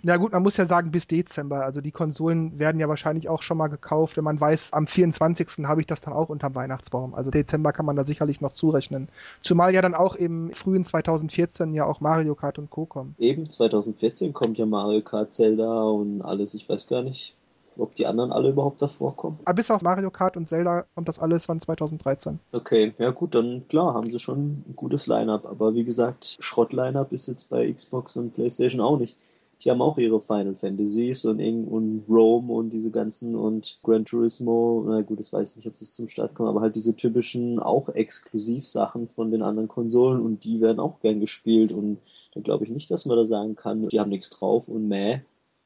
Na 0.02 0.18
gut, 0.18 0.34
man 0.34 0.44
muss 0.44 0.58
ja 0.58 0.66
sagen 0.66 0.92
bis 0.92 1.08
Dezember. 1.08 1.64
Also 1.64 1.80
die 1.80 1.92
Konsolen 1.92 2.60
werden 2.60 2.82
ja 2.82 2.90
wahrscheinlich 2.90 3.30
auch 3.30 3.42
schon 3.42 3.58
mal 3.58 3.70
gekauft, 3.70 4.18
wenn 4.18 4.26
man 4.26 4.42
weiß, 4.42 4.74
am 4.74 4.86
24. 4.86 5.66
habe 5.66 5.80
ich 5.80 5.88
das 5.88 6.02
dann 6.02 6.14
auch 6.14 6.28
unterm 6.28 6.54
Weihnachtsbaum. 6.54 7.16
Also 7.16 7.32
Dezember 7.32 7.72
kann 7.72 7.86
man 7.86 7.96
da 7.96 8.06
sicherlich 8.06 8.42
noch 8.42 8.52
zurechnen. 8.52 9.08
Zumal 9.42 9.74
ja 9.74 9.82
dann 9.82 9.96
auch 9.96 10.16
im 10.16 10.52
frühen 10.52 10.84
2014 10.84 11.74
ja 11.74 11.86
auch 11.86 12.02
Mario 12.02 12.36
Kart 12.36 12.60
und 12.60 12.70
Co. 12.70 12.86
kommen. 12.86 13.16
Eben, 13.20 13.50
2014 13.50 14.34
kommt 14.34 14.58
ja 14.58 14.66
Mario 14.66 15.02
Kart, 15.02 15.34
Zelda 15.34 15.84
und 15.84 16.22
alles. 16.24 16.56
Ich 16.56 16.68
weiß 16.68 16.88
gar 16.88 17.04
nicht, 17.04 17.38
ob 17.80 17.96
die 17.96 18.08
anderen 18.08 18.32
alle 18.32 18.50
überhaupt 18.50 18.82
davor 18.82 19.16
kommen. 19.16 19.40
Aber 19.42 19.50
ah, 19.50 19.54
bis 19.54 19.72
auf 19.72 19.82
Mario 19.82 20.12
Kart 20.12 20.38
und 20.38 20.48
Zelda 20.48 20.86
kommt 20.96 21.08
das 21.08 21.20
alles 21.20 21.48
dann 21.48 21.60
2013. 21.60 22.40
Okay, 22.52 22.94
ja 22.98 23.12
gut, 23.12 23.36
dann 23.36 23.68
klar, 23.68 23.94
haben 23.94 24.12
sie 24.12 24.20
schon 24.20 24.64
ein 24.68 24.74
gutes 24.76 25.08
Line-Up. 25.08 25.46
Aber 25.46 25.74
wie 25.76 25.84
gesagt, 25.84 26.38
Schrott-Line-Up 26.40 27.12
ist 27.12 27.28
jetzt 27.28 27.50
bei 27.50 27.72
Xbox 27.72 28.18
und 28.18 28.34
PlayStation 28.34 28.82
auch 28.82 28.98
nicht. 28.98 29.18
Die 29.64 29.72
haben 29.72 29.82
auch 29.82 29.98
ihre 29.98 30.20
Final 30.20 30.56
Fantasies 30.56 31.24
und, 31.26 31.40
und 31.40 32.04
Rome 32.10 32.52
und 32.52 32.72
diese 32.72 32.92
ganzen 32.92 33.36
und 33.36 33.80
Gran 33.82 34.04
Turismo. 34.04 34.84
Na 34.86 35.02
gut, 35.02 35.20
das 35.20 35.32
weiß 35.32 35.52
ich 35.52 35.56
nicht, 35.58 35.68
ob 35.68 35.76
es 35.76 35.94
zum 35.94 36.08
Start 36.08 36.34
kommt, 36.34 36.50
aber 36.50 36.62
halt 36.62 36.76
diese 36.76 36.96
typischen 36.96 37.60
auch 37.60 37.88
Exklusivsachen 37.88 39.08
von 39.08 39.32
den 39.32 39.42
anderen 39.42 39.70
Konsolen 39.70 40.22
und 40.22 40.44
die 40.44 40.60
werden 40.60 40.80
auch 40.80 41.00
gern 41.00 41.22
gespielt 41.22 41.72
und 41.72 42.00
da 42.34 42.42
glaube 42.42 42.66
ich 42.66 42.72
nicht, 42.72 42.90
dass 42.92 43.06
man 43.06 43.16
da 43.16 43.26
sagen 43.26 43.56
kann, 43.56 43.88
die 43.88 44.00
haben 44.00 44.10
nichts 44.10 44.32
drauf 44.32 44.68
und 44.68 44.88
meh, 44.88 45.22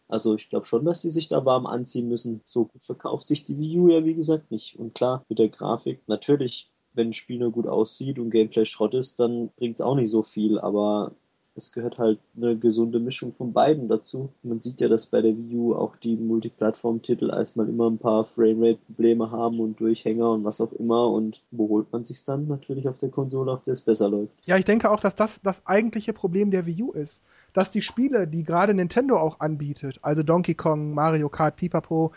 also 0.07 0.35
ich 0.35 0.49
glaube 0.49 0.65
schon, 0.65 0.85
dass 0.85 1.01
sie 1.01 1.09
sich 1.09 1.27
da 1.27 1.45
warm 1.45 1.65
anziehen 1.65 2.07
müssen. 2.07 2.41
So 2.45 2.65
gut 2.65 2.83
verkauft 2.83 3.27
sich 3.27 3.45
die 3.45 3.57
Wii 3.57 3.79
U 3.79 3.89
ja 3.89 4.05
wie 4.05 4.15
gesagt 4.15 4.51
nicht. 4.51 4.79
Und 4.79 4.95
klar, 4.95 5.25
mit 5.29 5.39
der 5.39 5.49
Grafik, 5.49 6.07
natürlich, 6.07 6.71
wenn 6.93 7.09
ein 7.09 7.13
Spiel 7.13 7.39
nur 7.39 7.51
gut 7.51 7.67
aussieht 7.67 8.19
und 8.19 8.29
Gameplay 8.29 8.65
Schrott 8.65 8.93
ist, 8.93 9.19
dann 9.19 9.49
bringt 9.57 9.79
es 9.79 9.85
auch 9.85 9.95
nicht 9.95 10.09
so 10.09 10.23
viel. 10.23 10.59
Aber 10.59 11.15
es 11.57 11.71
gehört 11.71 11.97
halt 11.97 12.19
eine 12.37 12.55
gesunde 12.55 12.99
Mischung 12.99 13.33
von 13.33 13.51
beiden 13.51 13.87
dazu. 13.87 14.29
Man 14.43 14.61
sieht 14.61 14.79
ja, 14.79 14.87
dass 14.87 15.07
bei 15.07 15.21
der 15.21 15.35
Wii 15.35 15.57
U 15.57 15.73
auch 15.73 15.95
die 15.95 16.15
Multiplattform-Titel 16.15 17.31
erstmal 17.31 17.67
immer 17.67 17.89
ein 17.89 17.97
paar 17.97 18.25
Framerate-Probleme 18.25 19.31
haben 19.31 19.59
und 19.59 19.79
Durchhänger 19.79 20.31
und 20.31 20.43
was 20.43 20.61
auch 20.61 20.71
immer. 20.73 21.09
Und 21.09 21.41
wo 21.49 21.67
holt 21.69 21.91
man 21.91 22.03
sich 22.03 22.23
dann? 22.23 22.47
Natürlich 22.47 22.87
auf 22.87 22.99
der 22.99 23.09
Konsole, 23.09 23.51
auf 23.51 23.63
der 23.63 23.73
es 23.73 23.81
besser 23.81 24.07
läuft. 24.07 24.33
Ja, 24.45 24.57
ich 24.57 24.65
denke 24.65 24.91
auch, 24.91 24.99
dass 24.99 25.15
das 25.15 25.41
das 25.41 25.65
eigentliche 25.65 26.13
Problem 26.13 26.51
der 26.51 26.67
Wii 26.67 26.83
U 26.83 26.91
ist. 26.91 27.21
Dass 27.53 27.71
die 27.71 27.81
Spiele, 27.81 28.27
die 28.27 28.43
gerade 28.43 28.75
Nintendo 28.75 29.17
auch 29.17 29.39
anbietet, 29.39 29.99
also 30.03 30.21
Donkey 30.21 30.53
Kong, 30.53 30.93
Mario 30.93 31.27
Kart, 31.27 31.55
Pipapo, 31.55 32.11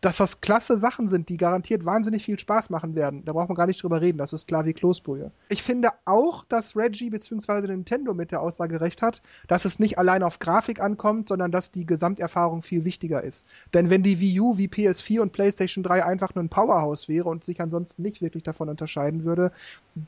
dass 0.00 0.18
das 0.18 0.40
klasse 0.40 0.78
Sachen 0.78 1.08
sind, 1.08 1.28
die 1.28 1.36
garantiert 1.36 1.84
wahnsinnig 1.84 2.24
viel 2.24 2.38
Spaß 2.38 2.70
machen 2.70 2.94
werden. 2.94 3.24
Da 3.24 3.32
braucht 3.32 3.48
man 3.48 3.56
gar 3.56 3.66
nicht 3.66 3.82
drüber 3.82 4.00
reden, 4.00 4.18
das 4.18 4.32
ist 4.32 4.46
klar 4.46 4.64
wie 4.64 4.72
Kloßbrühe. 4.72 5.32
Ich 5.48 5.62
finde 5.62 5.90
auch, 6.04 6.44
dass 6.44 6.76
Reggie 6.76 7.10
bzw. 7.10 7.66
Nintendo 7.66 8.14
mit 8.14 8.30
der 8.30 8.40
Aussage 8.40 8.80
recht 8.80 9.02
hat, 9.02 9.22
dass 9.48 9.64
es 9.64 9.78
nicht 9.80 9.98
allein 9.98 10.22
auf 10.22 10.38
Grafik 10.38 10.80
ankommt, 10.80 11.28
sondern 11.28 11.50
dass 11.50 11.72
die 11.72 11.84
Gesamterfahrung 11.84 12.62
viel 12.62 12.84
wichtiger 12.84 13.24
ist. 13.24 13.46
Denn 13.74 13.90
wenn 13.90 14.04
die 14.04 14.20
Wii 14.20 14.40
U 14.40 14.56
wie 14.56 14.68
PS4 14.68 15.20
und 15.20 15.32
PlayStation 15.32 15.82
3 15.82 16.04
einfach 16.04 16.34
nur 16.34 16.44
ein 16.44 16.48
Powerhouse 16.48 17.08
wäre 17.08 17.28
und 17.28 17.44
sich 17.44 17.60
ansonsten 17.60 18.02
nicht 18.02 18.22
wirklich 18.22 18.44
davon 18.44 18.68
unterscheiden 18.68 19.24
würde, 19.24 19.50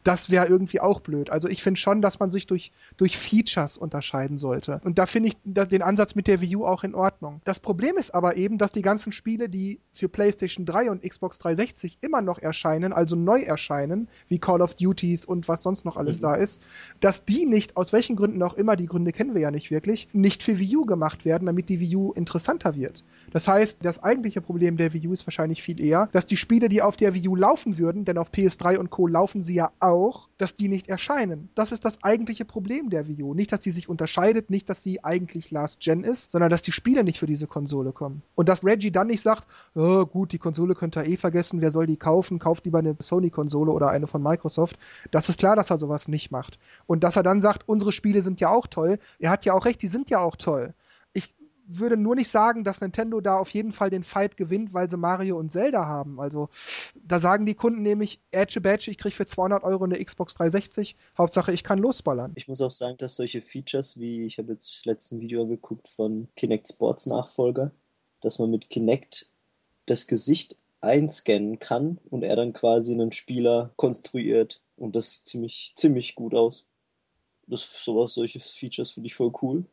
das 0.05 0.31
wäre 0.31 0.47
irgendwie 0.47 0.81
auch 0.81 1.01
blöd. 1.01 1.31
Also 1.31 1.49
ich 1.49 1.65
finde 1.65 1.81
schon, 1.81 2.01
dass 2.01 2.21
man 2.21 2.31
sich 2.31 2.47
durch, 2.47 2.71
durch 2.97 3.19
Features 3.19 3.77
unterscheiden 3.77 4.39
sollte. 4.39 4.81
Und 4.85 4.99
da 4.99 5.07
finde 5.07 5.31
ich 5.31 5.37
den 5.45 5.83
Ansatz 5.83 6.15
mit 6.15 6.29
der 6.29 6.41
Wii 6.41 6.57
U 6.57 6.65
auch 6.65 6.85
in 6.85 6.95
Ordnung. 6.95 7.41
Das 7.45 7.59
Problem 7.59 7.97
ist 7.97 8.15
aber 8.15 8.37
eben, 8.37 8.57
dass 8.57 8.71
die 8.71 8.83
ganzen 8.83 9.11
Spiele, 9.11 9.49
die 9.49 9.80
für 9.93 10.09
PlayStation 10.09 10.67
3 10.67 10.91
und 10.91 11.03
Xbox 11.03 11.39
360 11.39 11.99
immer 12.01 12.23
noch 12.23 12.39
erscheinen, 12.39 12.93
also 12.93 13.17
neu 13.17 13.43
erscheinen, 13.43 14.09
wie 14.29 14.39
Call 14.39 14.63
of 14.63 14.75
Duties 14.75 15.25
und 15.25 15.49
was 15.49 15.63
sonst 15.63 15.85
noch 15.85 15.97
alles 15.97 16.19
mhm. 16.19 16.23
da 16.23 16.35
ist, 16.35 16.63
dass 17.01 17.25
die 17.25 17.47
nicht, 17.47 17.77
aus 17.77 17.93
welchen 17.93 18.17
Gründen 18.17 18.43
auch 18.43 18.55
immer, 18.55 18.77
die 18.77 18.87
Gründe 18.87 19.13
kennen 19.13 19.35
wir 19.35 19.43
ja 19.43 19.51
nicht 19.51 19.71
wirklich, 19.71 20.09
nicht 20.13 20.43
für 20.43 20.59
Wii 20.59 20.77
U 20.77 20.87
gemacht 20.87 21.25
werden, 21.25 21.47
damit 21.47 21.69
die 21.69 21.81
Wii 21.81 21.97
U 21.97 22.13
interessanter 22.13 22.75
wird. 22.75 23.05
Das 23.33 23.49
heißt, 23.49 23.79
das 23.83 24.03
eigentliche 24.03 24.41
Problem 24.41 24.77
der 24.77 24.93
Wii 24.93 25.09
U 25.09 25.13
ist 25.13 25.27
wahrscheinlich 25.27 25.63
viel 25.63 25.81
eher, 25.81 26.09
dass 26.13 26.27
die 26.27 26.37
Spiele, 26.37 26.69
die 26.69 26.83
auf 26.83 26.97
der 26.97 27.15
Wii 27.15 27.29
U 27.29 27.37
laufen 27.37 27.79
würden, 27.79 28.05
denn 28.05 28.19
auf 28.19 28.31
PS3 28.31 28.79
und 28.79 28.91
Co. 28.91 29.07
laufen 29.07 29.43
sie 29.43 29.55
ja 29.55 29.73
auch, 29.81 30.29
dass 30.39 30.57
die 30.57 30.69
nicht 30.69 30.89
erscheinen. 30.89 31.51
Das 31.55 31.73
ist 31.73 31.85
das 31.85 32.03
eigentliche 32.03 32.45
Problem 32.45 32.91
der 32.91 33.09
Wii 33.09 33.23
U. 33.23 33.35
Nicht, 33.35 33.53
dass 33.53 33.63
sie 33.63 33.71
sich 33.71 33.89
unterscheidet, 33.89 34.51
nicht, 34.51 34.69
dass 34.71 34.83
sie 34.83 35.05
eigentlich 35.05 35.51
Last 35.51 35.81
Gen 35.81 36.05
ist, 36.05 36.31
sondern 36.31 36.49
dass 36.49 36.63
die 36.63 36.73
Spiele 36.73 37.05
nicht 37.05 37.19
für 37.19 37.27
diese 37.27 37.47
Konsole 37.47 37.93
kommen. 37.93 38.23
Und 38.35 38.49
dass 38.49 38.65
Reggie 38.65 38.91
dann 38.91 39.09
nicht 39.09 39.21
sagt, 39.21 39.47
oh, 39.75 40.07
gut, 40.07 40.33
die 40.33 40.39
Konsole 40.39 40.75
könnt 40.75 40.97
ihr 40.97 41.05
eh 41.05 41.17
vergessen, 41.17 41.61
wer 41.61 41.71
soll 41.71 41.87
die 41.87 41.97
kaufen? 41.97 42.39
Kauft 42.39 42.65
lieber 42.65 42.79
eine 42.79 42.97
Sony-Konsole 42.99 43.71
oder 43.71 43.89
eine 43.89 44.07
von 44.07 44.23
Microsoft. 44.23 44.79
Das 45.11 45.29
ist 45.29 45.39
klar, 45.39 45.57
dass 45.57 45.71
er 45.71 45.79
sowas 45.79 46.09
nicht 46.09 46.31
macht. 46.31 46.59
Und 46.87 47.05
dass 47.05 47.17
er 47.17 47.23
dann 47.23 47.43
sagt, 47.43 47.69
unsere 47.69 47.93
Spiele 47.93 48.23
sind 48.23 48.41
ja 48.41 48.49
auch 48.49 48.67
toll. 48.67 48.99
Er 49.19 49.31
hat 49.31 49.45
ja 49.45 49.53
auch 49.53 49.65
recht, 49.65 49.83
die 49.83 49.89
sind 49.89 50.11
ja 50.11 50.19
auch 50.19 50.37
toll. 50.37 50.75
Ich 51.13 51.35
würde 51.79 51.97
nur 51.97 52.17
nicht 52.17 52.31
sagen, 52.31 52.65
dass 52.65 52.81
Nintendo 52.81 53.21
da 53.21 53.39
auf 53.39 53.51
jeden 53.51 53.73
Fall 53.73 53.91
den 53.91 54.03
Fight 54.03 54.37
gewinnt, 54.37 54.75
weil 54.75 54.91
sie 54.91 54.97
Mario 54.97 55.39
und 55.39 55.53
Zelda 55.53 55.87
haben. 55.87 56.21
Also 56.21 56.49
da 56.97 57.19
sagen 57.21 57.47
die 57.47 57.55
Kunden 57.55 57.83
nämlich, 57.83 58.21
Edge 58.33 58.61
Badge, 58.61 58.91
ich 58.91 58.99
kriege 58.99 59.15
für 59.15 59.27
200 59.27 59.63
Euro 59.63 59.85
eine 59.85 60.05
Xbox 60.05 60.35
360, 60.35 60.97
Hauptsache 61.17 61.53
ich 61.53 61.63
kann 61.63 61.79
losballern. 61.79 62.33
Ich 62.35 62.49
muss 62.49 62.61
auch 62.61 62.71
sagen, 62.71 62.97
dass 62.99 63.17
solche 63.17 63.41
Features, 63.41 64.01
wie 64.01 64.27
ich 64.27 64.39
habe 64.39 64.53
jetzt 64.53 64.85
letzten 64.85 65.21
Video 65.21 65.47
geguckt 65.47 65.89
von 65.89 66.29
Kinect 66.35 66.69
Sports 66.69 67.07
Nachfolger, 67.07 67.71
dass 68.21 68.39
man 68.39 68.51
mit 68.51 68.69
Kinect 68.69 69.31
das 69.91 70.07
Gesicht 70.07 70.57
einscannen 70.81 71.59
kann 71.59 71.99
und 72.09 72.23
er 72.23 72.37
dann 72.37 72.53
quasi 72.53 72.93
einen 72.93 73.13
Spieler 73.13 73.73
konstruiert. 73.77 74.63
Und 74.77 74.97
das 74.97 75.13
sieht 75.13 75.27
ziemlich, 75.27 75.73
ziemlich 75.75 76.15
gut 76.15 76.35
aus. 76.35 76.67
Das 77.47 77.85
sowas, 77.85 78.15
solche 78.15 78.41
Features 78.41 78.93
finde 78.93 79.09
ich 79.09 79.15
voll 79.15 79.33
cool. 79.43 79.67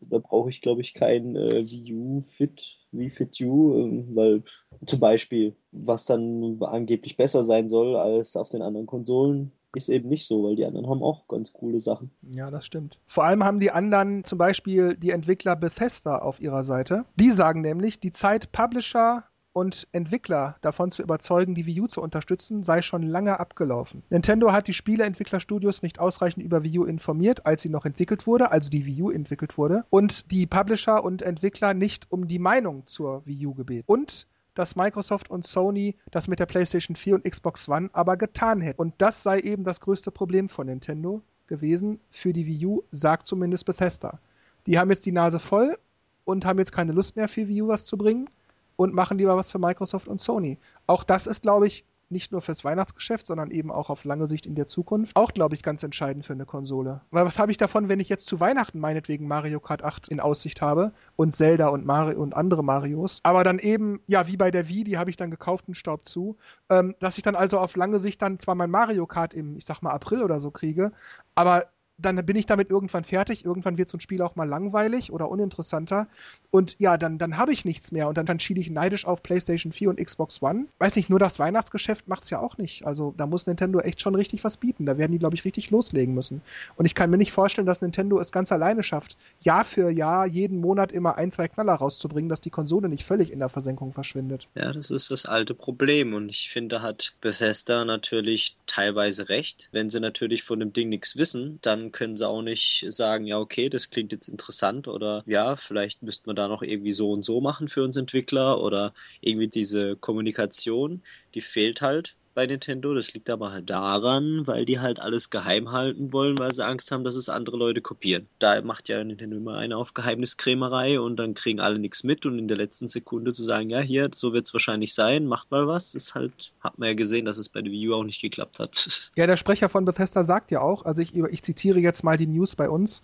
Da 0.00 0.18
brauche 0.18 0.50
ich, 0.50 0.60
glaube 0.60 0.82
ich, 0.82 0.94
kein 0.94 1.36
äh, 1.36 1.68
Wii 1.68 1.94
U 1.94 2.20
Fit, 2.20 2.78
Wii 2.92 3.10
Fit 3.10 3.40
U, 3.40 3.74
äh, 3.74 4.04
weil 4.14 4.44
zum 4.86 5.00
Beispiel, 5.00 5.56
was 5.72 6.04
dann 6.04 6.62
angeblich 6.62 7.16
besser 7.16 7.42
sein 7.42 7.68
soll 7.68 7.96
als 7.96 8.36
auf 8.36 8.50
den 8.50 8.62
anderen 8.62 8.86
Konsolen, 8.86 9.52
ist 9.74 9.88
eben 9.88 10.08
nicht 10.08 10.26
so, 10.26 10.44
weil 10.44 10.56
die 10.56 10.64
anderen 10.64 10.88
haben 10.88 11.02
auch 11.02 11.28
ganz 11.28 11.52
coole 11.52 11.80
Sachen. 11.80 12.10
Ja, 12.22 12.50
das 12.50 12.64
stimmt. 12.66 13.00
Vor 13.06 13.24
allem 13.24 13.44
haben 13.44 13.60
die 13.60 13.70
anderen 13.70 14.24
zum 14.24 14.38
Beispiel 14.38 14.96
die 14.96 15.10
Entwickler 15.10 15.56
Bethesda 15.56 16.18
auf 16.18 16.40
ihrer 16.40 16.64
Seite. 16.64 17.04
Die 17.16 17.30
sagen 17.30 17.60
nämlich, 17.60 18.00
die 18.00 18.12
Zeit 18.12 18.52
Publisher 18.52 19.24
und 19.56 19.88
Entwickler 19.92 20.56
davon 20.60 20.90
zu 20.90 21.02
überzeugen, 21.02 21.54
die 21.54 21.64
Wii 21.64 21.80
U 21.80 21.86
zu 21.86 22.02
unterstützen, 22.02 22.62
sei 22.62 22.82
schon 22.82 23.02
lange 23.02 23.40
abgelaufen. 23.40 24.02
Nintendo 24.10 24.52
hat 24.52 24.68
die 24.68 24.74
Spieleentwicklerstudios 24.74 25.80
nicht 25.80 25.98
ausreichend 25.98 26.44
über 26.44 26.62
Wii 26.62 26.80
U 26.80 26.84
informiert, 26.84 27.46
als 27.46 27.62
sie 27.62 27.70
noch 27.70 27.86
entwickelt 27.86 28.26
wurde, 28.26 28.50
also 28.50 28.68
die 28.68 28.84
Wii 28.84 29.02
U 29.02 29.10
entwickelt 29.10 29.56
wurde, 29.56 29.86
und 29.88 30.30
die 30.30 30.46
Publisher 30.46 31.02
und 31.02 31.22
Entwickler 31.22 31.72
nicht 31.72 32.12
um 32.12 32.28
die 32.28 32.38
Meinung 32.38 32.84
zur 32.84 33.26
Wii 33.26 33.46
U 33.46 33.54
gebeten. 33.54 33.84
Und 33.86 34.26
dass 34.56 34.74
Microsoft 34.74 35.30
und 35.30 35.46
Sony 35.46 35.94
das 36.10 36.26
mit 36.26 36.40
der 36.40 36.46
PlayStation 36.46 36.96
4 36.96 37.16
und 37.16 37.24
Xbox 37.30 37.68
One 37.68 37.90
aber 37.92 38.16
getan 38.16 38.60
hätten. 38.60 38.80
Und 38.80 38.94
das 38.98 39.22
sei 39.22 39.38
eben 39.38 39.62
das 39.62 39.80
größte 39.80 40.10
Problem 40.10 40.48
von 40.48 40.66
Nintendo 40.66 41.22
gewesen 41.46 42.00
für 42.10 42.32
die 42.32 42.46
Wii 42.46 42.66
U, 42.66 42.82
sagt 42.90 43.26
zumindest 43.26 43.66
Bethesda. 43.66 44.18
Die 44.66 44.78
haben 44.78 44.90
jetzt 44.90 45.06
die 45.06 45.12
Nase 45.12 45.38
voll 45.38 45.78
und 46.24 46.44
haben 46.44 46.58
jetzt 46.58 46.72
keine 46.72 46.92
Lust 46.92 47.14
mehr 47.14 47.28
für 47.28 47.46
Wii 47.46 47.62
U 47.62 47.68
was 47.68 47.84
zu 47.84 47.96
bringen 47.96 48.28
und 48.76 48.94
machen 48.94 49.18
lieber 49.18 49.36
was 49.36 49.52
für 49.52 49.58
Microsoft 49.58 50.08
und 50.08 50.20
Sony. 50.20 50.58
Auch 50.86 51.04
das 51.04 51.26
ist, 51.26 51.42
glaube 51.42 51.66
ich, 51.66 51.84
nicht 52.08 52.32
nur 52.32 52.40
fürs 52.40 52.64
Weihnachtsgeschäft, 52.64 53.26
sondern 53.26 53.50
eben 53.50 53.70
auch 53.70 53.90
auf 53.90 54.04
lange 54.04 54.26
Sicht 54.26 54.46
in 54.46 54.54
der 54.54 54.66
Zukunft. 54.66 55.16
Auch, 55.16 55.32
glaube 55.32 55.54
ich, 55.54 55.62
ganz 55.62 55.82
entscheidend 55.82 56.24
für 56.24 56.32
eine 56.32 56.46
Konsole. 56.46 57.00
Weil 57.10 57.24
was 57.24 57.38
habe 57.38 57.50
ich 57.50 57.58
davon, 57.58 57.88
wenn 57.88 58.00
ich 58.00 58.08
jetzt 58.08 58.26
zu 58.26 58.40
Weihnachten 58.40 58.78
meinetwegen 58.78 59.26
Mario 59.26 59.60
Kart 59.60 59.82
8 59.82 60.08
in 60.08 60.20
Aussicht 60.20 60.62
habe 60.62 60.92
und 61.16 61.34
Zelda 61.34 61.68
und 61.68 61.84
Mario 61.84 62.20
und 62.20 62.34
andere 62.34 62.62
Marios, 62.62 63.20
aber 63.22 63.44
dann 63.44 63.58
eben, 63.58 64.00
ja, 64.06 64.26
wie 64.26 64.36
bei 64.36 64.50
der 64.50 64.68
Wii, 64.68 64.84
die 64.84 64.98
habe 64.98 65.10
ich 65.10 65.16
dann 65.16 65.30
gekauft 65.30 65.68
und 65.68 65.74
Staub 65.74 66.06
zu, 66.06 66.36
ähm, 66.70 66.94
dass 67.00 67.18
ich 67.18 67.24
dann 67.24 67.34
also 67.34 67.58
auf 67.58 67.76
lange 67.76 67.98
Sicht 67.98 68.22
dann 68.22 68.38
zwar 68.38 68.54
mein 68.54 68.70
Mario 68.70 69.06
Kart 69.06 69.34
im, 69.34 69.56
ich 69.56 69.64
sag 69.64 69.82
mal, 69.82 69.90
April 69.90 70.22
oder 70.22 70.40
so 70.40 70.50
kriege, 70.50 70.92
aber 71.34 71.66
dann 71.98 72.16
bin 72.26 72.36
ich 72.36 72.46
damit 72.46 72.70
irgendwann 72.70 73.04
fertig. 73.04 73.44
Irgendwann 73.44 73.78
wird 73.78 73.88
so 73.88 73.96
ein 73.96 74.00
Spiel 74.00 74.20
auch 74.20 74.36
mal 74.36 74.48
langweilig 74.48 75.12
oder 75.12 75.30
uninteressanter. 75.30 76.06
Und 76.50 76.76
ja, 76.78 76.98
dann, 76.98 77.18
dann 77.18 77.38
habe 77.38 77.52
ich 77.52 77.64
nichts 77.64 77.90
mehr. 77.90 78.08
Und 78.08 78.18
dann, 78.18 78.26
dann 78.26 78.38
schiele 78.38 78.60
ich 78.60 78.70
neidisch 78.70 79.06
auf 79.06 79.22
PlayStation 79.22 79.72
4 79.72 79.90
und 79.90 80.04
Xbox 80.04 80.42
One. 80.42 80.66
Weiß 80.78 80.96
nicht, 80.96 81.08
nur 81.08 81.18
das 81.18 81.38
Weihnachtsgeschäft 81.38 82.06
macht 82.06 82.24
es 82.24 82.30
ja 82.30 82.38
auch 82.38 82.58
nicht. 82.58 82.86
Also 82.86 83.14
da 83.16 83.26
muss 83.26 83.46
Nintendo 83.46 83.80
echt 83.80 84.02
schon 84.02 84.14
richtig 84.14 84.44
was 84.44 84.58
bieten. 84.58 84.84
Da 84.84 84.98
werden 84.98 85.12
die, 85.12 85.18
glaube 85.18 85.36
ich, 85.36 85.44
richtig 85.44 85.70
loslegen 85.70 86.14
müssen. 86.14 86.42
Und 86.76 86.84
ich 86.84 86.94
kann 86.94 87.08
mir 87.08 87.16
nicht 87.16 87.32
vorstellen, 87.32 87.66
dass 87.66 87.80
Nintendo 87.80 88.20
es 88.20 88.30
ganz 88.30 88.52
alleine 88.52 88.82
schafft, 88.82 89.16
Jahr 89.40 89.64
für 89.64 89.90
Jahr, 89.90 90.26
jeden 90.26 90.60
Monat 90.60 90.92
immer 90.92 91.16
ein, 91.16 91.32
zwei 91.32 91.48
Knaller 91.48 91.74
rauszubringen, 91.74 92.28
dass 92.28 92.42
die 92.42 92.50
Konsole 92.50 92.88
nicht 92.88 93.04
völlig 93.04 93.32
in 93.32 93.38
der 93.38 93.48
Versenkung 93.48 93.94
verschwindet. 93.94 94.48
Ja, 94.54 94.72
das 94.72 94.90
ist 94.90 95.10
das 95.10 95.24
alte 95.24 95.54
Problem. 95.54 96.12
Und 96.12 96.28
ich 96.28 96.50
finde, 96.50 96.82
hat 96.82 97.14
Bethesda 97.22 97.86
natürlich 97.86 98.56
teilweise 98.66 99.30
recht. 99.30 99.70
Wenn 99.72 99.88
sie 99.88 100.00
natürlich 100.00 100.42
von 100.42 100.60
dem 100.60 100.74
Ding 100.74 100.90
nichts 100.90 101.16
wissen, 101.16 101.58
dann 101.62 101.85
können 101.92 102.16
sie 102.16 102.28
auch 102.28 102.42
nicht 102.42 102.86
sagen, 102.88 103.26
ja, 103.26 103.38
okay, 103.38 103.68
das 103.68 103.90
klingt 103.90 104.12
jetzt 104.12 104.28
interessant 104.28 104.88
oder 104.88 105.22
ja, 105.26 105.56
vielleicht 105.56 106.02
müsste 106.02 106.26
man 106.26 106.36
da 106.36 106.48
noch 106.48 106.62
irgendwie 106.62 106.92
so 106.92 107.10
und 107.10 107.24
so 107.24 107.40
machen 107.40 107.68
für 107.68 107.82
uns 107.82 107.96
Entwickler 107.96 108.62
oder 108.62 108.92
irgendwie 109.20 109.48
diese 109.48 109.96
Kommunikation, 109.96 111.02
die 111.34 111.40
fehlt 111.40 111.80
halt 111.80 112.16
bei 112.36 112.46
Nintendo. 112.46 112.94
Das 112.94 113.12
liegt 113.14 113.30
aber 113.30 113.50
halt 113.50 113.70
daran, 113.70 114.46
weil 114.46 114.64
die 114.64 114.78
halt 114.78 115.00
alles 115.00 115.30
geheim 115.30 115.72
halten 115.72 116.12
wollen, 116.12 116.38
weil 116.38 116.52
sie 116.52 116.64
Angst 116.64 116.92
haben, 116.92 117.02
dass 117.02 117.16
es 117.16 117.28
andere 117.28 117.56
Leute 117.56 117.80
kopieren. 117.80 118.24
Da 118.38 118.60
macht 118.62 118.88
ja 118.88 119.02
Nintendo 119.02 119.38
immer 119.38 119.56
eine 119.56 119.76
auf 119.76 119.94
Geheimniskrämerei 119.94 121.00
und 121.00 121.16
dann 121.16 121.34
kriegen 121.34 121.60
alle 121.60 121.78
nichts 121.78 122.04
mit 122.04 122.26
und 122.26 122.38
in 122.38 122.46
der 122.46 122.58
letzten 122.58 122.86
Sekunde 122.88 123.32
zu 123.32 123.42
sagen, 123.42 123.70
ja, 123.70 123.80
hier, 123.80 124.10
so 124.12 124.32
wird 124.32 124.46
es 124.46 124.54
wahrscheinlich 124.54 124.94
sein, 124.94 125.26
macht 125.26 125.50
mal 125.50 125.66
was, 125.66 125.94
ist 125.94 126.14
halt, 126.14 126.52
hat 126.60 126.78
man 126.78 126.88
ja 126.88 126.94
gesehen, 126.94 127.24
dass 127.24 127.38
es 127.38 127.48
bei 127.48 127.62
der 127.62 127.72
Wii 127.72 127.88
U 127.88 127.94
auch 127.94 128.04
nicht 128.04 128.20
geklappt 128.20 128.60
hat. 128.60 128.76
Ja, 129.16 129.26
der 129.26 129.38
Sprecher 129.38 129.70
von 129.70 129.86
Bethesda 129.86 130.24
sagt 130.24 130.50
ja 130.50 130.60
auch, 130.60 130.84
also 130.84 131.00
ich, 131.00 131.14
ich 131.14 131.42
zitiere 131.42 131.78
jetzt 131.78 132.04
mal 132.04 132.18
die 132.18 132.26
News 132.26 132.54
bei 132.54 132.68
uns, 132.68 133.02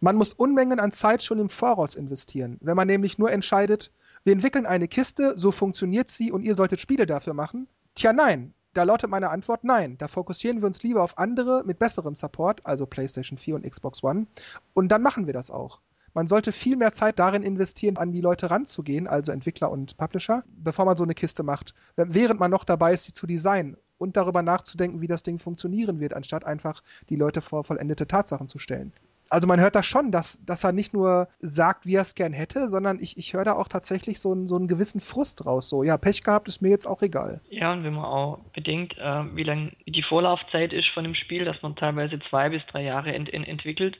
man 0.00 0.16
muss 0.16 0.32
Unmengen 0.32 0.80
an 0.80 0.90
Zeit 0.90 1.22
schon 1.22 1.38
im 1.38 1.48
Voraus 1.48 1.94
investieren. 1.94 2.58
Wenn 2.60 2.76
man 2.76 2.88
nämlich 2.88 3.18
nur 3.18 3.30
entscheidet, 3.30 3.92
wir 4.24 4.32
entwickeln 4.32 4.66
eine 4.66 4.88
Kiste, 4.88 5.34
so 5.36 5.52
funktioniert 5.52 6.10
sie 6.10 6.32
und 6.32 6.42
ihr 6.42 6.56
solltet 6.56 6.80
Spiele 6.80 7.06
dafür 7.06 7.34
machen. 7.34 7.68
Tja, 7.94 8.12
nein, 8.12 8.52
da 8.74 8.82
lautet 8.82 9.08
meine 9.08 9.30
Antwort 9.30 9.64
nein. 9.64 9.96
Da 9.98 10.08
fokussieren 10.08 10.60
wir 10.60 10.66
uns 10.66 10.82
lieber 10.82 11.02
auf 11.02 11.16
andere 11.18 11.62
mit 11.64 11.78
besserem 11.78 12.14
Support, 12.14 12.60
also 12.64 12.86
PlayStation 12.86 13.38
4 13.38 13.56
und 13.56 13.70
Xbox 13.70 14.02
One. 14.02 14.26
Und 14.74 14.88
dann 14.88 15.02
machen 15.02 15.26
wir 15.26 15.32
das 15.32 15.50
auch. 15.50 15.80
Man 16.12 16.28
sollte 16.28 16.52
viel 16.52 16.76
mehr 16.76 16.92
Zeit 16.92 17.18
darin 17.18 17.42
investieren, 17.42 17.96
an 17.96 18.12
die 18.12 18.20
Leute 18.20 18.50
ranzugehen, 18.50 19.08
also 19.08 19.32
Entwickler 19.32 19.70
und 19.70 19.96
Publisher, 19.96 20.44
bevor 20.46 20.84
man 20.84 20.96
so 20.96 21.02
eine 21.02 21.14
Kiste 21.14 21.42
macht. 21.42 21.74
Während 21.96 22.38
man 22.38 22.50
noch 22.50 22.64
dabei 22.64 22.92
ist, 22.92 23.04
sie 23.04 23.12
zu 23.12 23.26
designen 23.26 23.76
und 23.98 24.16
darüber 24.16 24.42
nachzudenken, 24.42 25.00
wie 25.00 25.08
das 25.08 25.24
Ding 25.24 25.38
funktionieren 25.38 25.98
wird, 25.98 26.14
anstatt 26.14 26.44
einfach 26.44 26.82
die 27.08 27.16
Leute 27.16 27.40
vor 27.40 27.64
vollendete 27.64 28.06
Tatsachen 28.06 28.46
zu 28.46 28.58
stellen 28.58 28.92
also 29.34 29.48
man 29.48 29.58
hört 29.58 29.74
da 29.74 29.82
schon, 29.82 30.12
dass, 30.12 30.42
dass 30.46 30.62
er 30.62 30.70
nicht 30.70 30.94
nur 30.94 31.28
sagt, 31.40 31.86
wie 31.86 31.96
er 31.96 32.02
es 32.02 32.14
gern 32.14 32.32
hätte, 32.32 32.68
sondern 32.68 33.00
ich, 33.02 33.18
ich 33.18 33.34
höre 33.34 33.42
da 33.42 33.54
auch 33.54 33.66
tatsächlich 33.66 34.20
so 34.20 34.30
einen, 34.30 34.46
so 34.46 34.54
einen 34.54 34.68
gewissen 34.68 35.00
Frust 35.00 35.44
raus. 35.44 35.68
So, 35.68 35.82
ja, 35.82 35.98
Pech 35.98 36.22
gehabt 36.22 36.46
ist 36.46 36.62
mir 36.62 36.68
jetzt 36.68 36.86
auch 36.86 37.02
egal. 37.02 37.40
Ja, 37.50 37.72
und 37.72 37.82
wenn 37.82 37.94
man 37.94 38.04
auch 38.04 38.38
bedenkt, 38.54 38.96
äh, 38.96 39.24
wie 39.34 39.42
lang 39.42 39.72
die 39.86 40.04
Vorlaufzeit 40.04 40.72
ist 40.72 40.88
von 40.90 41.02
dem 41.02 41.16
Spiel, 41.16 41.44
dass 41.44 41.60
man 41.62 41.74
teilweise 41.74 42.20
zwei 42.30 42.48
bis 42.48 42.64
drei 42.66 42.84
Jahre 42.84 43.12
ent 43.12 43.28
ent 43.34 43.48
entwickelt. 43.48 43.98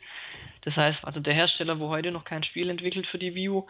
Das 0.62 0.76
heißt, 0.76 0.98
also 1.02 1.18
der 1.18 1.34
Hersteller, 1.34 1.80
wo 1.80 1.88
heute 1.88 2.12
noch 2.12 2.24
kein 2.24 2.44
Spiel 2.44 2.70
entwickelt 2.70 3.08
für 3.08 3.18
die 3.18 3.34
Wii 3.34 3.48
U, 3.48 3.66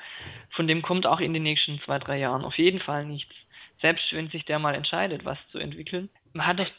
von 0.54 0.68
dem 0.68 0.82
kommt 0.82 1.06
auch 1.06 1.20
in 1.20 1.32
den 1.32 1.44
nächsten 1.44 1.80
zwei, 1.86 1.98
drei 1.98 2.18
Jahren 2.18 2.44
auf 2.44 2.58
jeden 2.58 2.80
Fall 2.80 3.06
nichts. 3.06 3.34
Selbst 3.80 4.04
wenn 4.12 4.28
sich 4.28 4.44
der 4.44 4.58
mal 4.58 4.74
entscheidet, 4.74 5.24
was 5.24 5.38
zu 5.50 5.58
entwickeln. 5.58 6.10
Man 6.34 6.46
hat 6.46 6.60
das 6.60 6.72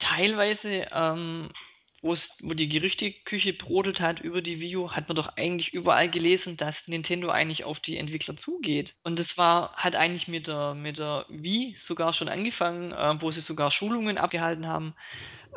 teilweise 0.00 0.86
ähm, 0.90 1.50
wo 2.02 2.16
die 2.54 2.68
Gerüchteküche 2.68 3.54
brodelt 3.54 4.00
hat 4.00 4.20
über 4.20 4.42
die 4.42 4.60
Wii 4.60 4.76
U, 4.76 4.90
hat 4.90 5.08
man 5.08 5.16
doch 5.16 5.36
eigentlich 5.36 5.74
überall 5.74 6.10
gelesen, 6.10 6.56
dass 6.56 6.74
Nintendo 6.86 7.30
eigentlich 7.30 7.64
auf 7.64 7.80
die 7.80 7.96
Entwickler 7.96 8.36
zugeht. 8.38 8.92
Und 9.02 9.18
das 9.18 9.26
war, 9.36 9.72
hat 9.74 9.94
eigentlich 9.94 10.28
mit 10.28 10.46
der, 10.46 10.74
mit 10.74 10.98
der 10.98 11.26
Wii 11.28 11.76
sogar 11.88 12.14
schon 12.14 12.28
angefangen, 12.28 12.92
äh, 12.92 13.20
wo 13.20 13.32
sie 13.32 13.42
sogar 13.42 13.72
Schulungen 13.72 14.18
abgehalten 14.18 14.66
haben, 14.66 14.94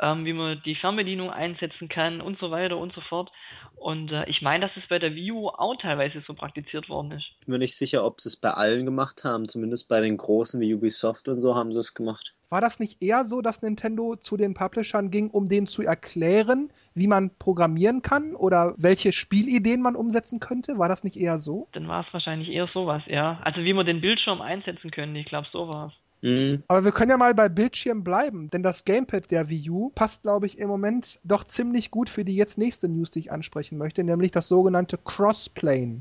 ähm, 0.00 0.24
wie 0.24 0.32
man 0.32 0.60
die 0.64 0.74
Fernbedienung 0.74 1.30
einsetzen 1.30 1.88
kann 1.88 2.20
und 2.20 2.38
so 2.38 2.50
weiter 2.50 2.76
und 2.76 2.92
so 2.92 3.00
fort. 3.02 3.30
Und 3.76 4.12
äh, 4.12 4.28
ich 4.28 4.42
meine, 4.42 4.66
dass 4.66 4.76
es 4.76 4.88
bei 4.88 4.98
der 4.98 5.14
Wii 5.14 5.32
U 5.32 5.48
auch 5.48 5.76
teilweise 5.80 6.22
so 6.26 6.34
praktiziert 6.34 6.88
worden 6.88 7.12
ist. 7.12 7.26
Ich 7.40 7.46
bin 7.46 7.52
mir 7.52 7.58
nicht 7.58 7.76
sicher, 7.76 8.04
ob 8.04 8.20
sie 8.20 8.28
es 8.28 8.36
bei 8.36 8.50
allen 8.50 8.84
gemacht 8.84 9.24
haben. 9.24 9.48
Zumindest 9.48 9.88
bei 9.88 10.00
den 10.00 10.16
großen 10.16 10.60
wie 10.60 10.74
Ubisoft 10.74 11.28
und 11.28 11.40
so 11.40 11.54
haben 11.54 11.72
sie 11.72 11.80
es 11.80 11.94
gemacht. 11.94 12.34
War 12.50 12.60
das 12.60 12.80
nicht 12.80 13.00
eher 13.00 13.24
so, 13.24 13.40
dass 13.42 13.62
Nintendo 13.62 14.16
zu 14.16 14.36
den 14.36 14.54
Publishern 14.54 15.10
ging, 15.10 15.30
um 15.30 15.48
denen 15.48 15.68
zu 15.68 15.82
erklären, 15.82 16.70
wie 16.94 17.06
man 17.06 17.30
programmieren 17.38 18.02
kann 18.02 18.34
oder 18.34 18.74
welche 18.76 19.12
Spielideen 19.12 19.80
man 19.80 19.94
umsetzen 19.94 20.40
könnte? 20.40 20.76
War 20.76 20.88
das 20.88 21.04
nicht 21.04 21.16
eher 21.16 21.38
so? 21.38 21.68
Dann 21.72 21.86
war 21.86 22.04
es 22.04 22.12
wahrscheinlich 22.12 22.48
eher 22.48 22.66
sowas, 22.74 23.02
ja. 23.06 23.38
Also 23.44 23.60
wie 23.60 23.72
man 23.72 23.86
den 23.86 24.00
Bildschirm 24.00 24.40
einsetzen 24.40 24.90
könnte, 24.90 25.18
ich 25.18 25.26
glaube, 25.26 25.46
so 25.52 25.72
war 25.72 25.86
es. 25.86 25.96
Mhm. 26.22 26.62
Aber 26.68 26.84
wir 26.84 26.92
können 26.92 27.10
ja 27.10 27.16
mal 27.16 27.34
bei 27.34 27.48
Bildschirm 27.48 28.04
bleiben, 28.04 28.50
denn 28.50 28.62
das 28.62 28.84
Gamepad 28.84 29.30
der 29.30 29.48
Wii 29.48 29.70
U 29.70 29.90
passt, 29.94 30.22
glaube 30.22 30.46
ich, 30.46 30.58
im 30.58 30.68
Moment 30.68 31.18
doch 31.24 31.44
ziemlich 31.44 31.90
gut 31.90 32.10
für 32.10 32.24
die 32.24 32.36
jetzt 32.36 32.58
nächste 32.58 32.88
News, 32.88 33.10
die 33.10 33.20
ich 33.20 33.32
ansprechen 33.32 33.78
möchte, 33.78 34.04
nämlich 34.04 34.30
das 34.30 34.48
sogenannte 34.48 34.98
Crossplane. 34.98 36.00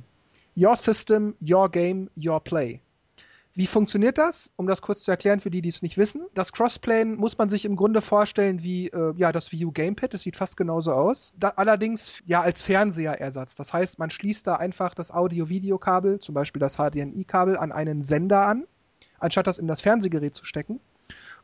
Your 0.57 0.75
System, 0.75 1.35
Your 1.41 1.69
Game, 1.69 2.09
Your 2.17 2.43
Play. 2.43 2.81
Wie 3.55 3.67
funktioniert 3.67 4.17
das? 4.17 4.51
Um 4.57 4.67
das 4.67 4.81
kurz 4.81 5.03
zu 5.03 5.11
erklären 5.11 5.39
für 5.39 5.49
die, 5.49 5.61
die 5.61 5.69
es 5.69 5.81
nicht 5.81 5.97
wissen. 5.97 6.21
Das 6.33 6.53
Crossplane 6.53 7.15
muss 7.15 7.37
man 7.37 7.49
sich 7.49 7.65
im 7.65 7.75
Grunde 7.75 8.01
vorstellen 8.01 8.61
wie 8.61 8.87
äh, 8.87 9.13
ja, 9.17 9.31
das 9.31 9.51
Wii 9.51 9.65
U 9.65 9.71
Gamepad. 9.71 10.13
Das 10.13 10.21
sieht 10.21 10.37
fast 10.37 10.55
genauso 10.55 10.93
aus. 10.93 11.33
Da, 11.37 11.53
allerdings 11.55 12.21
ja 12.25 12.41
als 12.41 12.61
Fernseherersatz. 12.61 13.55
Das 13.55 13.73
heißt, 13.73 13.99
man 13.99 14.11
schließt 14.11 14.45
da 14.47 14.55
einfach 14.55 14.93
das 14.93 15.11
Audio-Video-Kabel, 15.11 16.19
zum 16.19 16.35
Beispiel 16.35 16.59
das 16.59 16.75
HDMI-Kabel, 16.75 17.57
an 17.57 17.71
einen 17.71 18.03
Sender 18.03 18.45
an 18.45 18.65
anstatt 19.19 19.47
das 19.47 19.59
in 19.59 19.67
das 19.67 19.81
Fernsehgerät 19.81 20.35
zu 20.35 20.45
stecken. 20.45 20.79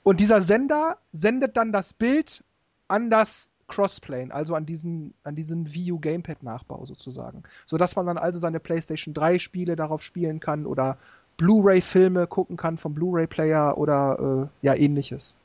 Und 0.03 0.19
dieser 0.19 0.41
Sender 0.41 0.97
sendet 1.13 1.57
dann 1.57 1.71
das 1.71 1.93
Bild 1.93 2.43
an 2.87 3.09
das 3.09 3.49
Crossplane, 3.67 4.33
also 4.33 4.53
an 4.53 4.65
diesen, 4.65 5.13
an 5.23 5.35
diesen 5.35 5.73
Wii 5.73 5.93
U 5.93 5.99
Gamepad-Nachbau 5.99 6.85
sozusagen. 6.85 7.43
Sodass 7.65 7.95
man 7.95 8.05
dann 8.05 8.17
also 8.17 8.39
seine 8.39 8.59
PlayStation 8.59 9.13
3 9.13 9.39
Spiele 9.39 9.75
darauf 9.75 10.03
spielen 10.03 10.39
kann 10.39 10.65
oder 10.65 10.97
Blu-ray-Filme 11.37 12.27
gucken 12.27 12.57
kann 12.57 12.77
vom 12.77 12.93
Blu-ray-Player 12.93 13.77
oder 13.77 14.49
äh, 14.61 14.65
ja 14.65 14.75
ähnliches. 14.75 15.35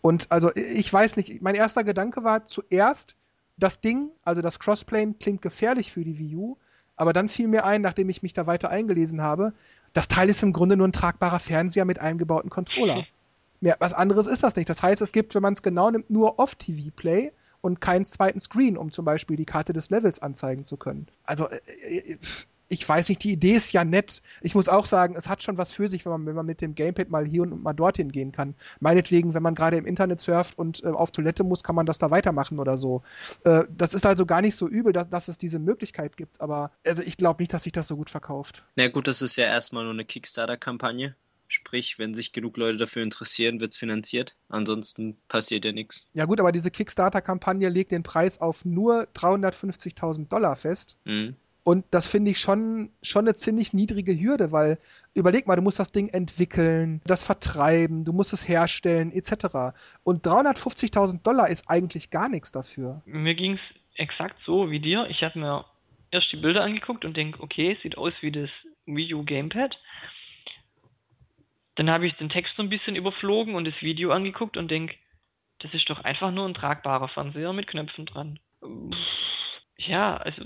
Und 0.00 0.30
also 0.30 0.54
ich 0.54 0.92
weiß 0.92 1.16
nicht, 1.16 1.42
mein 1.42 1.54
erster 1.54 1.84
Gedanke 1.84 2.24
war 2.24 2.46
zuerst, 2.46 3.16
das 3.58 3.80
Ding, 3.80 4.10
also 4.24 4.42
das 4.42 4.58
Crossplane, 4.58 5.14
klingt 5.18 5.42
gefährlich 5.42 5.92
für 5.92 6.04
die 6.04 6.18
Wii 6.18 6.36
U, 6.36 6.56
aber 6.96 7.12
dann 7.12 7.28
fiel 7.28 7.48
mir 7.48 7.64
ein, 7.64 7.82
nachdem 7.82 8.08
ich 8.08 8.22
mich 8.22 8.32
da 8.32 8.46
weiter 8.46 8.70
eingelesen 8.70 9.22
habe, 9.22 9.52
das 9.96 10.08
Teil 10.08 10.28
ist 10.28 10.42
im 10.42 10.52
Grunde 10.52 10.76
nur 10.76 10.86
ein 10.86 10.92
tragbarer 10.92 11.38
Fernseher 11.38 11.86
mit 11.86 11.98
eingebauten 11.98 12.50
Controller. 12.50 13.06
Mehr, 13.62 13.76
was 13.78 13.94
anderes 13.94 14.26
ist 14.26 14.42
das 14.42 14.54
nicht. 14.54 14.68
Das 14.68 14.82
heißt, 14.82 15.00
es 15.00 15.10
gibt, 15.10 15.34
wenn 15.34 15.40
man 15.42 15.54
es 15.54 15.62
genau 15.62 15.90
nimmt, 15.90 16.10
nur 16.10 16.38
Off-TV-Play 16.38 17.32
und 17.62 17.80
keinen 17.80 18.04
zweiten 18.04 18.38
Screen, 18.38 18.76
um 18.76 18.92
zum 18.92 19.06
Beispiel 19.06 19.38
die 19.38 19.46
Karte 19.46 19.72
des 19.72 19.88
Levels 19.88 20.18
anzeigen 20.18 20.66
zu 20.66 20.76
können. 20.76 21.06
Also, 21.24 21.48
äh, 21.48 21.96
äh 21.96 22.18
ich 22.68 22.88
weiß 22.88 23.08
nicht, 23.08 23.22
die 23.22 23.32
Idee 23.32 23.52
ist 23.52 23.72
ja 23.72 23.84
nett. 23.84 24.22
Ich 24.40 24.54
muss 24.54 24.68
auch 24.68 24.86
sagen, 24.86 25.14
es 25.16 25.28
hat 25.28 25.42
schon 25.42 25.58
was 25.58 25.72
für 25.72 25.88
sich, 25.88 26.04
wenn 26.04 26.12
man, 26.12 26.26
wenn 26.26 26.34
man 26.34 26.46
mit 26.46 26.60
dem 26.60 26.74
Gamepad 26.74 27.10
mal 27.10 27.24
hier 27.26 27.42
und 27.42 27.62
mal 27.62 27.72
dorthin 27.72 28.10
gehen 28.10 28.32
kann. 28.32 28.54
Meinetwegen, 28.80 29.34
wenn 29.34 29.42
man 29.42 29.54
gerade 29.54 29.76
im 29.76 29.86
Internet 29.86 30.20
surft 30.20 30.58
und 30.58 30.82
äh, 30.82 30.88
auf 30.88 31.12
Toilette 31.12 31.44
muss, 31.44 31.62
kann 31.62 31.74
man 31.74 31.86
das 31.86 31.98
da 31.98 32.10
weitermachen 32.10 32.58
oder 32.58 32.76
so. 32.76 33.02
Äh, 33.44 33.64
das 33.70 33.94
ist 33.94 34.06
also 34.06 34.26
gar 34.26 34.42
nicht 34.42 34.56
so 34.56 34.68
übel, 34.68 34.92
dass, 34.92 35.08
dass 35.08 35.28
es 35.28 35.38
diese 35.38 35.58
Möglichkeit 35.58 36.16
gibt, 36.16 36.40
aber 36.40 36.72
also 36.84 37.02
ich 37.02 37.16
glaube 37.16 37.42
nicht, 37.42 37.52
dass 37.52 37.62
sich 37.62 37.72
das 37.72 37.88
so 37.88 37.96
gut 37.96 38.10
verkauft. 38.10 38.64
Na 38.74 38.88
gut, 38.88 39.06
das 39.06 39.22
ist 39.22 39.36
ja 39.36 39.44
erstmal 39.44 39.84
nur 39.84 39.92
eine 39.92 40.04
Kickstarter-Kampagne. 40.04 41.14
Sprich, 41.48 42.00
wenn 42.00 42.12
sich 42.12 42.32
genug 42.32 42.56
Leute 42.56 42.78
dafür 42.78 43.04
interessieren, 43.04 43.60
wird 43.60 43.72
es 43.72 43.78
finanziert. 43.78 44.36
Ansonsten 44.48 45.16
passiert 45.28 45.64
ja 45.64 45.70
nichts. 45.70 46.10
Ja 46.12 46.24
gut, 46.24 46.40
aber 46.40 46.50
diese 46.50 46.72
Kickstarter-Kampagne 46.72 47.68
legt 47.68 47.92
den 47.92 48.02
Preis 48.02 48.40
auf 48.40 48.64
nur 48.64 49.06
350.000 49.14 50.28
Dollar 50.28 50.56
fest. 50.56 50.96
Mhm. 51.04 51.36
Und 51.66 51.84
das 51.90 52.06
finde 52.06 52.30
ich 52.30 52.38
schon, 52.38 52.92
schon 53.02 53.26
eine 53.26 53.34
ziemlich 53.34 53.72
niedrige 53.72 54.16
Hürde, 54.16 54.52
weil 54.52 54.78
überleg 55.14 55.48
mal, 55.48 55.56
du 55.56 55.62
musst 55.62 55.80
das 55.80 55.90
Ding 55.90 56.08
entwickeln, 56.10 57.00
das 57.06 57.24
vertreiben, 57.24 58.04
du 58.04 58.12
musst 58.12 58.32
es 58.32 58.46
herstellen, 58.46 59.10
etc. 59.10 59.74
Und 60.04 60.24
350.000 60.24 61.24
Dollar 61.24 61.48
ist 61.48 61.68
eigentlich 61.68 62.10
gar 62.10 62.28
nichts 62.28 62.52
dafür. 62.52 63.02
Mir 63.04 63.34
ging 63.34 63.54
es 63.54 63.60
exakt 63.96 64.36
so 64.46 64.70
wie 64.70 64.78
dir. 64.78 65.08
Ich 65.10 65.24
habe 65.24 65.40
mir 65.40 65.64
erst 66.12 66.30
die 66.30 66.36
Bilder 66.36 66.62
angeguckt 66.62 67.04
und 67.04 67.16
denke, 67.16 67.42
okay, 67.42 67.76
sieht 67.82 67.98
aus 67.98 68.12
wie 68.20 68.30
das 68.30 68.50
Wii 68.84 69.14
U 69.14 69.24
Gamepad. 69.24 69.76
Dann 71.74 71.90
habe 71.90 72.06
ich 72.06 72.14
den 72.14 72.28
Text 72.28 72.54
so 72.56 72.62
ein 72.62 72.70
bisschen 72.70 72.94
überflogen 72.94 73.56
und 73.56 73.64
das 73.64 73.82
Video 73.82 74.12
angeguckt 74.12 74.56
und 74.56 74.70
denke, 74.70 74.94
das 75.58 75.74
ist 75.74 75.90
doch 75.90 76.04
einfach 76.04 76.30
nur 76.30 76.46
ein 76.46 76.54
tragbarer 76.54 77.08
Fernseher 77.08 77.52
mit 77.52 77.66
Knöpfen 77.66 78.06
dran. 78.06 78.38
Ja, 79.78 80.16
also 80.18 80.44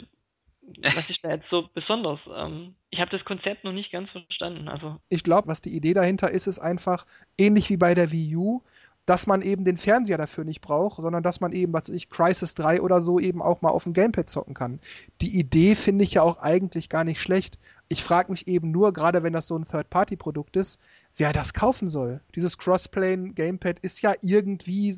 was 0.82 1.10
ist 1.10 1.20
da 1.22 1.30
jetzt 1.30 1.48
so 1.50 1.68
besonders? 1.74 2.20
Ähm, 2.34 2.74
ich 2.90 3.00
habe 3.00 3.10
das 3.10 3.24
Konzept 3.24 3.64
noch 3.64 3.72
nicht 3.72 3.90
ganz 3.90 4.10
verstanden. 4.10 4.68
Also 4.68 4.96
ich 5.08 5.22
glaube, 5.22 5.48
was 5.48 5.60
die 5.60 5.74
Idee 5.74 5.94
dahinter 5.94 6.30
ist, 6.30 6.46
ist 6.46 6.58
einfach 6.58 7.06
ähnlich 7.38 7.70
wie 7.70 7.76
bei 7.76 7.94
der 7.94 8.10
Wii 8.10 8.36
U, 8.36 8.62
dass 9.06 9.26
man 9.26 9.42
eben 9.42 9.64
den 9.64 9.76
Fernseher 9.76 10.18
dafür 10.18 10.44
nicht 10.44 10.60
braucht, 10.60 11.02
sondern 11.02 11.22
dass 11.22 11.40
man 11.40 11.52
eben, 11.52 11.72
was 11.72 11.88
weiß 11.88 11.96
ich, 11.96 12.10
Crisis 12.10 12.54
3 12.54 12.80
oder 12.80 13.00
so 13.00 13.18
eben 13.18 13.42
auch 13.42 13.62
mal 13.62 13.70
auf 13.70 13.84
dem 13.84 13.92
Gamepad 13.92 14.28
zocken 14.28 14.54
kann. 14.54 14.80
Die 15.20 15.38
Idee 15.38 15.74
finde 15.74 16.04
ich 16.04 16.14
ja 16.14 16.22
auch 16.22 16.38
eigentlich 16.38 16.88
gar 16.88 17.04
nicht 17.04 17.20
schlecht. 17.20 17.58
Ich 17.88 18.04
frage 18.04 18.30
mich 18.30 18.46
eben 18.46 18.70
nur, 18.70 18.92
gerade 18.92 19.22
wenn 19.22 19.32
das 19.32 19.48
so 19.48 19.56
ein 19.56 19.64
Third-Party-Produkt 19.64 20.56
ist, 20.56 20.80
wer 21.20 21.32
das 21.32 21.54
kaufen 21.54 21.88
soll. 21.88 22.20
Dieses 22.34 22.58
Crossplane 22.58 23.34
Gamepad 23.34 23.78
ist 23.80 24.00
ja 24.02 24.14
irgendwie 24.22 24.96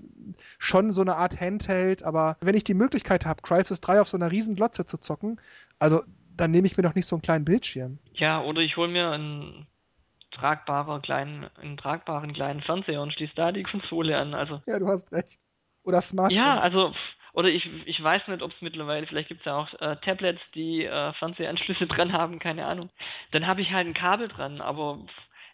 schon 0.59 0.93
so 0.93 1.03
eine 1.03 1.17
Art 1.17 1.41
Handheld, 1.41 2.05
aber 2.05 2.37
wenn 2.41 2.55
ich 2.55 2.65
die 2.65 2.75
Möglichkeit 2.75 3.27
habe, 3.27 3.43
Crisis 3.43 3.81
3 3.81 4.01
auf 4.01 4.09
so 4.09 4.17
einer 4.17 4.31
riesen 4.31 4.55
Glotze 4.55 4.87
zu 4.87 4.99
zocken, 4.99 5.41
also 5.79 6.03
dann 6.37 6.51
nehme 6.51 6.67
ich 6.67 6.77
mir 6.77 6.85
doch 6.85 6.95
nicht 6.95 7.07
so 7.07 7.17
einen 7.17 7.23
kleinen 7.23 7.45
Bildschirm. 7.45 7.99
Ja, 8.15 8.41
oder 8.41 8.61
ich 8.61 8.77
hole 8.77 8.89
mir 8.89 9.11
einen 9.11 9.67
tragbarer 10.31 11.01
kleinen, 11.01 11.51
einen 11.61 11.77
tragbaren 11.77 12.33
kleinen 12.33 12.63
Fernseher 12.63 13.03
und 13.03 13.13
schließe 13.13 13.35
da 13.35 13.53
die 13.53 13.65
Konsole 13.65 14.17
an. 14.17 14.33
Also. 14.33 14.63
Ja, 14.67 14.79
du 14.79 14.87
hast 14.87 15.13
recht. 15.13 15.43
Oder 15.85 16.01
Smartphone. 16.01 16.39
Ja, 16.39 16.61
also 16.61 16.95
oder 17.35 17.49
ich, 17.49 17.69
ich 17.87 18.03
weiß 18.03 18.29
nicht, 18.29 18.43
ob 18.43 18.53
es 18.53 18.61
mittlerweile, 18.61 19.07
vielleicht 19.07 19.29
gibt 19.29 19.41
es 19.41 19.47
ja 19.47 19.57
auch 19.57 19.73
äh, 19.81 19.97
Tablets, 20.05 20.51
die 20.53 20.85
äh, 20.85 21.13
Fernsehanschlüsse 21.15 21.87
dran 21.89 22.13
haben, 22.13 22.39
keine 22.39 22.67
Ahnung. 22.67 22.91
Dann 23.33 23.47
habe 23.47 23.63
ich 23.63 23.73
halt 23.73 23.87
ein 23.87 23.95
Kabel 23.95 24.29
dran, 24.29 24.61
aber 24.61 25.01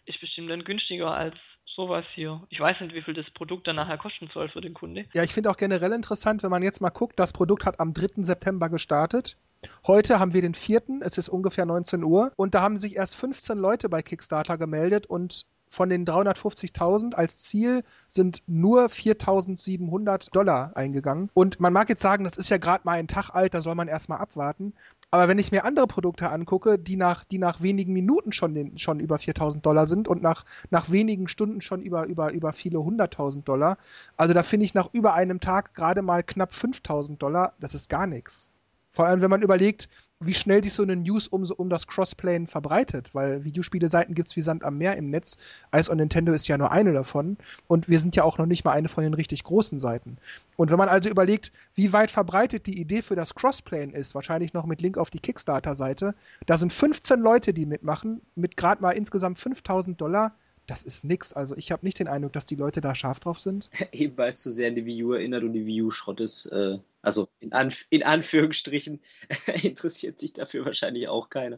ist 0.09 0.19
bestimmt 0.19 0.49
dann 0.49 0.63
günstiger 0.63 1.11
als 1.11 1.35
sowas 1.75 2.05
hier. 2.13 2.41
Ich 2.49 2.59
weiß 2.59 2.81
nicht, 2.81 2.93
wie 2.93 3.01
viel 3.01 3.13
das 3.13 3.29
Produkt 3.31 3.67
dann 3.67 3.77
nachher 3.77 3.97
kosten 3.97 4.29
soll 4.33 4.49
für 4.49 4.59
den 4.59 4.73
Kunde. 4.73 5.05
Ja, 5.13 5.23
ich 5.23 5.33
finde 5.33 5.49
auch 5.49 5.57
generell 5.57 5.93
interessant, 5.93 6.43
wenn 6.43 6.49
man 6.49 6.63
jetzt 6.63 6.81
mal 6.81 6.89
guckt, 6.89 7.19
das 7.19 7.31
Produkt 7.31 7.65
hat 7.65 7.79
am 7.79 7.93
3. 7.93 8.23
September 8.23 8.69
gestartet. 8.69 9.37
Heute 9.85 10.19
haben 10.19 10.33
wir 10.33 10.41
den 10.41 10.55
4., 10.55 10.81
es 11.01 11.17
ist 11.17 11.29
ungefähr 11.29 11.65
19 11.65 12.03
Uhr 12.03 12.31
und 12.35 12.55
da 12.55 12.61
haben 12.61 12.77
sich 12.77 12.95
erst 12.95 13.15
15 13.15 13.57
Leute 13.57 13.87
bei 13.87 14.01
Kickstarter 14.01 14.57
gemeldet 14.57 15.05
und 15.05 15.45
von 15.69 15.89
den 15.89 16.05
350.000 16.05 17.13
als 17.13 17.43
Ziel 17.43 17.83
sind 18.07 18.41
nur 18.47 18.85
4.700 18.85 20.31
Dollar 20.31 20.75
eingegangen. 20.75 21.29
Und 21.33 21.59
man 21.59 21.73
mag 21.73 21.89
jetzt 21.89 22.01
sagen, 22.01 22.23
das 22.23 22.37
ist 22.37 22.49
ja 22.49 22.57
gerade 22.57 22.81
mal 22.85 22.97
ein 22.97 23.07
Tag 23.07 23.29
alt, 23.29 23.53
da 23.53 23.61
soll 23.61 23.75
man 23.75 23.87
erstmal 23.87 24.19
abwarten. 24.19 24.73
Aber 25.11 25.27
wenn 25.27 25.39
ich 25.39 25.51
mir 25.51 25.65
andere 25.65 25.87
Produkte 25.87 26.29
angucke, 26.29 26.77
die 26.77 26.95
nach, 26.95 27.23
die 27.23 27.39
nach 27.39 27.61
wenigen 27.61 27.93
Minuten 27.93 28.31
schon, 28.31 28.53
den, 28.53 28.77
schon 28.77 28.99
über 28.99 29.17
4000 29.17 29.65
Dollar 29.65 29.85
sind 29.87 30.07
und 30.07 30.21
nach, 30.21 30.45
nach 30.69 30.91
wenigen 30.91 31.27
Stunden 31.27 31.61
schon 31.61 31.81
über, 31.81 32.05
über, 32.05 32.31
über 32.31 32.53
viele 32.53 32.83
hunderttausend 32.83 33.47
Dollar, 33.47 33.77
also 34.17 34.33
da 34.35 34.43
finde 34.43 34.65
ich 34.65 34.75
nach 34.75 34.89
über 34.93 35.15
einem 35.15 35.39
Tag 35.39 35.73
gerade 35.73 36.01
mal 36.03 36.23
knapp 36.23 36.53
5000 36.53 37.21
Dollar, 37.21 37.53
das 37.59 37.73
ist 37.73 37.89
gar 37.89 38.05
nichts. 38.07 38.48
Vor 38.91 39.05
allem, 39.05 39.21
wenn 39.21 39.29
man 39.29 39.41
überlegt, 39.41 39.89
wie 40.21 40.33
schnell 40.33 40.61
sich 40.61 40.73
so 40.73 40.83
eine 40.83 40.97
News 40.97 41.27
um, 41.27 41.43
um 41.43 41.69
das 41.69 41.87
Crossplane 41.87 42.47
verbreitet, 42.47 43.15
weil 43.15 43.45
Videospiele-Seiten 43.45 44.13
gibt 44.15 44.29
es 44.29 44.35
wie 44.35 44.41
Sand 44.41 44.65
am 44.65 44.77
Meer 44.77 44.97
im 44.97 45.09
Netz. 45.09 45.37
Ice 45.73 45.89
on 45.89 45.97
Nintendo 45.97 46.33
ist 46.33 46.47
ja 46.47 46.57
nur 46.57 46.71
eine 46.71 46.91
davon 46.91 47.37
und 47.67 47.87
wir 47.87 47.99
sind 47.99 48.17
ja 48.17 48.23
auch 48.23 48.37
noch 48.37 48.45
nicht 48.45 48.65
mal 48.65 48.73
eine 48.73 48.89
von 48.89 49.03
den 49.03 49.13
richtig 49.13 49.43
großen 49.45 49.79
Seiten. 49.79 50.17
Und 50.57 50.71
wenn 50.71 50.77
man 50.77 50.89
also 50.89 51.07
überlegt, 51.09 51.53
wie 51.73 51.93
weit 51.93 52.11
verbreitet 52.11 52.67
die 52.67 52.81
Idee 52.81 53.01
für 53.01 53.15
das 53.15 53.33
Crossplane 53.33 53.93
ist, 53.93 54.13
wahrscheinlich 54.13 54.53
noch 54.53 54.65
mit 54.65 54.81
Link 54.81 54.97
auf 54.97 55.09
die 55.09 55.19
Kickstarter-Seite, 55.19 56.13
da 56.47 56.57
sind 56.57 56.73
15 56.73 57.21
Leute, 57.21 57.53
die 57.53 57.65
mitmachen, 57.65 58.21
mit 58.35 58.57
gerade 58.57 58.81
mal 58.81 58.91
insgesamt 58.91 59.39
5000 59.39 60.01
Dollar 60.01 60.33
das 60.69 60.83
ist 60.83 61.03
nix. 61.03 61.33
Also 61.33 61.55
ich 61.57 61.71
habe 61.71 61.85
nicht 61.85 61.99
den 61.99 62.07
Eindruck, 62.07 62.33
dass 62.33 62.45
die 62.45 62.55
Leute 62.55 62.81
da 62.81 62.93
scharf 62.95 63.19
drauf 63.19 63.39
sind. 63.39 63.69
Eben 63.91 64.17
weil 64.17 64.29
es 64.29 64.41
zu 64.41 64.51
sehr 64.51 64.67
an 64.67 64.75
die 64.75 64.85
Wii 64.85 65.03
U 65.03 65.13
erinnert 65.13 65.43
und 65.43 65.53
die 65.53 65.65
Wii 65.65 65.83
U 65.83 65.89
Schrott 65.91 66.19
ist. 66.19 66.47
Äh, 66.47 66.79
also 67.01 67.27
in, 67.39 67.53
Anf 67.53 67.85
in 67.89 68.03
Anführungsstrichen 68.03 68.99
interessiert 69.63 70.19
sich 70.19 70.33
dafür 70.33 70.65
wahrscheinlich 70.65 71.07
auch 71.07 71.29
keiner. 71.29 71.57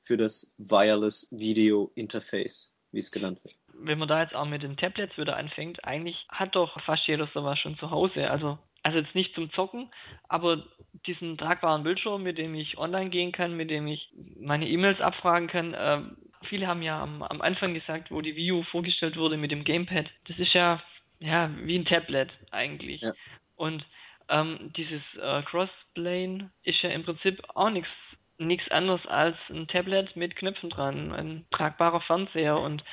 Für 0.00 0.16
das 0.16 0.54
Wireless 0.58 1.28
Video 1.32 1.90
Interface, 1.94 2.76
wie 2.92 2.98
es 2.98 3.10
genannt 3.10 3.42
wird. 3.42 3.56
Wenn 3.72 3.98
man 3.98 4.08
da 4.08 4.22
jetzt 4.22 4.34
auch 4.34 4.46
mit 4.46 4.62
den 4.62 4.76
Tablets 4.76 5.16
wieder 5.18 5.36
anfängt, 5.36 5.84
eigentlich 5.84 6.26
hat 6.28 6.54
doch 6.54 6.80
fast 6.84 7.06
jeder 7.06 7.28
sowas 7.34 7.58
schon 7.58 7.76
zu 7.78 7.90
Hause. 7.90 8.30
Also 8.30 8.58
also 8.86 8.98
jetzt 8.98 9.16
nicht 9.16 9.34
zum 9.34 9.50
Zocken, 9.50 9.90
aber 10.28 10.62
diesen 11.08 11.36
tragbaren 11.36 11.82
Bildschirm, 11.82 12.22
mit 12.22 12.38
dem 12.38 12.54
ich 12.54 12.78
online 12.78 13.10
gehen 13.10 13.32
kann, 13.32 13.56
mit 13.56 13.68
dem 13.68 13.88
ich 13.88 14.08
meine 14.38 14.68
E-Mails 14.68 15.00
abfragen 15.00 15.48
kann. 15.48 15.74
Äh, 15.74 16.02
viele 16.42 16.68
haben 16.68 16.82
ja 16.82 17.02
am, 17.02 17.20
am 17.24 17.40
Anfang 17.40 17.74
gesagt, 17.74 18.12
wo 18.12 18.20
die 18.20 18.36
Wii 18.36 18.52
U 18.52 18.62
vorgestellt 18.62 19.16
wurde 19.16 19.36
mit 19.36 19.50
dem 19.50 19.64
Gamepad, 19.64 20.06
das 20.28 20.38
ist 20.38 20.52
ja, 20.52 20.80
ja 21.18 21.50
wie 21.64 21.76
ein 21.76 21.84
Tablet 21.84 22.30
eigentlich. 22.52 23.00
Ja. 23.00 23.10
Und 23.56 23.84
ähm, 24.28 24.72
dieses 24.76 25.02
äh, 25.20 25.42
Crossplane 25.42 26.52
ist 26.62 26.80
ja 26.82 26.90
im 26.90 27.02
Prinzip 27.02 27.42
auch 27.54 27.70
nichts 27.70 27.90
nichts 28.38 28.70
anderes 28.70 29.04
als 29.06 29.36
ein 29.48 29.66
Tablet 29.66 30.14
mit 30.14 30.36
Knöpfen 30.36 30.70
dran, 30.70 31.10
ein 31.12 31.46
tragbarer 31.50 32.02
Fernseher 32.02 32.60
und 32.60 32.84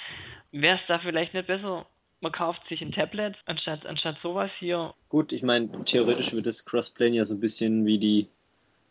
wäre 0.52 0.78
es 0.78 0.82
da 0.88 1.00
vielleicht 1.00 1.34
nicht 1.34 1.48
besser, 1.48 1.86
man 2.24 2.32
kauft 2.32 2.62
sich 2.70 2.82
ein 2.82 2.92
Tablet 2.92 3.36
anstatt, 3.46 3.86
anstatt 3.86 4.16
sowas 4.24 4.50
hier. 4.58 4.94
Gut, 5.10 5.32
ich 5.34 5.44
meine, 5.44 5.70
theoretisch 5.86 6.34
wird 6.34 6.48
das 6.48 6.66
Crossplane 6.66 7.16
ja 7.16 7.26
so 7.26 7.36
ein 7.36 7.40
bisschen 7.40 7.86
wie 7.86 8.00
die 8.00 8.28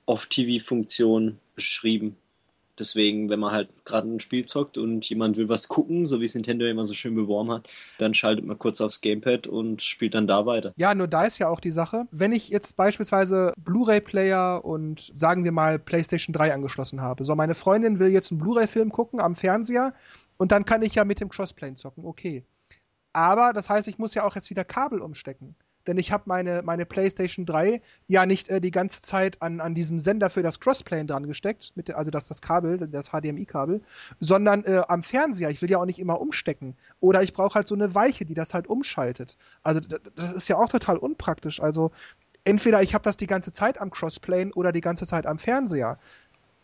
Off-TV-Funktion 0.07 1.39
beschrieben. 1.55 2.17
Deswegen, 2.79 3.29
wenn 3.29 3.41
man 3.41 3.53
halt 3.53 3.69
gerade 3.85 4.09
ein 4.09 4.21
Spiel 4.21 4.47
zockt 4.47 4.79
und 4.79 5.07
jemand 5.09 5.37
will 5.37 5.49
was 5.49 5.69
gucken, 5.69 6.07
so 6.07 6.21
wie 6.21 6.25
es 6.25 6.35
Nintendo 6.35 6.65
immer 6.67 6.85
so 6.85 6.95
schön 6.95 7.15
beworben 7.15 7.53
hat, 7.53 7.73
dann 7.99 8.15
schaltet 8.15 8.47
man 8.47 8.59
kurz 8.59 8.81
aufs 8.81 9.03
Gamepad 9.03 9.47
und 9.47 9.83
spielt 9.83 10.15
dann 10.15 10.27
da 10.27 10.47
weiter. 10.47 10.73
Ja, 10.77 10.95
nur 10.95 11.07
da 11.07 11.25
ist 11.25 11.39
ja 11.39 11.49
auch 11.49 11.61
die 11.61 11.71
Sache, 11.71 12.07
wenn 12.11 12.33
ich 12.33 12.49
jetzt 12.49 12.77
beispielsweise 12.77 13.53
Blu-ray-Player 13.59 14.65
und 14.65 15.13
sagen 15.15 15.45
wir 15.45 15.53
mal 15.53 15.79
PlayStation 15.79 16.33
3 16.33 16.55
angeschlossen 16.55 17.03
habe. 17.03 17.25
So, 17.25 17.35
meine 17.35 17.55
Freundin 17.55 17.99
will 17.99 18.09
jetzt 18.09 18.31
einen 18.31 18.41
Blu-ray-Film 18.41 18.91
gucken 18.91 19.21
am 19.21 19.37
Fernseher 19.37 19.95
und 20.39 20.51
dann 20.51 20.65
kann 20.65 20.83
ich 20.83 20.95
ja 20.95 21.05
mit 21.05 21.21
dem 21.21 21.29
Crossplane 21.29 21.77
zocken, 21.77 22.07
okay. 22.07 22.43
Aber 23.13 23.53
das 23.53 23.69
heißt, 23.69 23.89
ich 23.89 23.99
muss 23.99 24.15
ja 24.15 24.25
auch 24.25 24.35
jetzt 24.35 24.51
wieder 24.51 24.65
Kabel 24.65 25.01
umstecken. 25.01 25.55
Denn 25.87 25.99
ich 25.99 26.13
habe 26.13 26.25
meine, 26.27 26.63
meine 26.63 26.87
PlayStation 26.87 27.45
3 27.45 27.83
ja 28.07 28.27
nicht 28.27 28.49
äh, 28.49 28.61
die 28.61 28.71
ganze 28.71 29.03
Zeit 29.03 29.43
an, 29.43 29.61
an 29.61 29.75
diesem 29.75 29.99
Sender 29.99 30.31
für 30.31 30.43
das 30.43 30.61
Crossplane 30.61 31.07
dran 31.07 31.27
gesteckt, 31.27 31.73
mit, 31.75 31.91
also 31.91 32.11
das, 32.11 32.29
das 32.29 32.41
Kabel, 32.41 32.79
das 32.79 33.11
HDMI-Kabel, 33.11 33.83
sondern 34.21 34.65
äh, 34.65 34.83
am 34.87 35.03
Fernseher. 35.03 35.51
Ich 35.51 35.61
will 35.63 35.71
ja 35.71 35.79
auch 35.79 35.85
nicht 35.85 35.99
immer 35.99 36.21
umstecken. 36.21 36.77
Oder 37.01 37.23
ich 37.23 37.33
brauche 37.33 37.55
halt 37.55 37.69
so 37.69 37.75
eine 37.75 37.95
Weiche, 37.95 38.25
die 38.25 38.35
das 38.35 38.55
halt 38.55 38.69
umschaltet. 38.69 39.37
Also 39.63 39.81
das 39.81 40.33
ist 40.33 40.49
ja 40.49 40.57
auch 40.57 40.69
total 40.69 40.99
unpraktisch. 40.99 41.61
Also 41.61 41.91
entweder 42.45 42.83
ich 42.83 42.95
habe 42.95 43.05
das 43.05 43.17
die 43.17 43.27
ganze 43.27 43.53
Zeit 43.53 43.81
am 43.81 43.91
Crossplane 43.91 44.53
oder 44.55 44.73
die 44.73 44.81
ganze 44.81 45.07
Zeit 45.07 45.27
am 45.27 45.39
Fernseher 45.39 45.99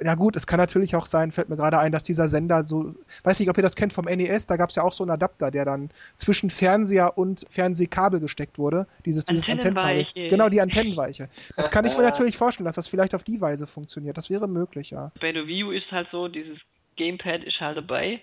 ja 0.03 0.15
gut, 0.15 0.37
es 0.37 0.47
kann 0.47 0.59
natürlich 0.59 0.95
auch 0.95 1.07
sein, 1.07 1.33
fällt 1.33 1.49
mir 1.49 1.57
gerade 1.57 1.79
ein, 1.79 1.93
dass 1.93 2.05
dieser 2.05 2.29
Sender 2.29 2.65
so, 2.65 2.95
weiß 3.25 3.41
nicht, 3.41 3.51
ob 3.51 3.57
ihr 3.57 3.63
das 3.63 3.75
kennt 3.75 3.93
vom 3.93 4.05
NES, 4.05 4.47
da 4.47 4.57
gab 4.57 4.71
es 4.71 4.77
ja 4.77 4.83
auch 4.83 4.93
so 4.93 5.05
einen 5.05 5.11
Adapter, 5.11 5.51
der 5.51 5.65
dann 5.65 5.91
zwischen 6.17 6.51
Fernseher 6.51 7.19
und 7.19 7.45
Fernsehkabel 7.51 8.21
gesteckt 8.21 8.59
wurde. 8.59 8.87
Dieses, 9.05 9.25
dieses 9.25 9.49
Antennenweiche. 9.49 10.29
Genau, 10.29 10.49
die 10.49 10.61
Antennenweiche. 10.61 11.29
Das 11.57 11.71
kann 11.71 11.85
ich 11.85 11.97
mir 11.97 12.03
natürlich 12.09 12.37
vorstellen, 12.37 12.67
dass 12.67 12.77
das 12.77 12.89
vielleicht 12.89 13.15
auf 13.15 13.25
die 13.25 13.41
Weise 13.41 13.67
funktioniert. 13.67 14.17
Das 14.17 14.31
wäre 14.31 14.49
möglich, 14.49 14.91
ja. 14.91 15.11
Bei 15.21 15.33
der 15.33 15.47
Wii 15.47 15.65
U 15.65 15.71
ist 15.73 15.91
halt 15.91 16.09
so, 16.13 16.29
dieses 16.29 16.59
Gamepad 16.97 17.43
ist 17.45 17.61
halt 17.61 17.77
dabei 17.77 18.21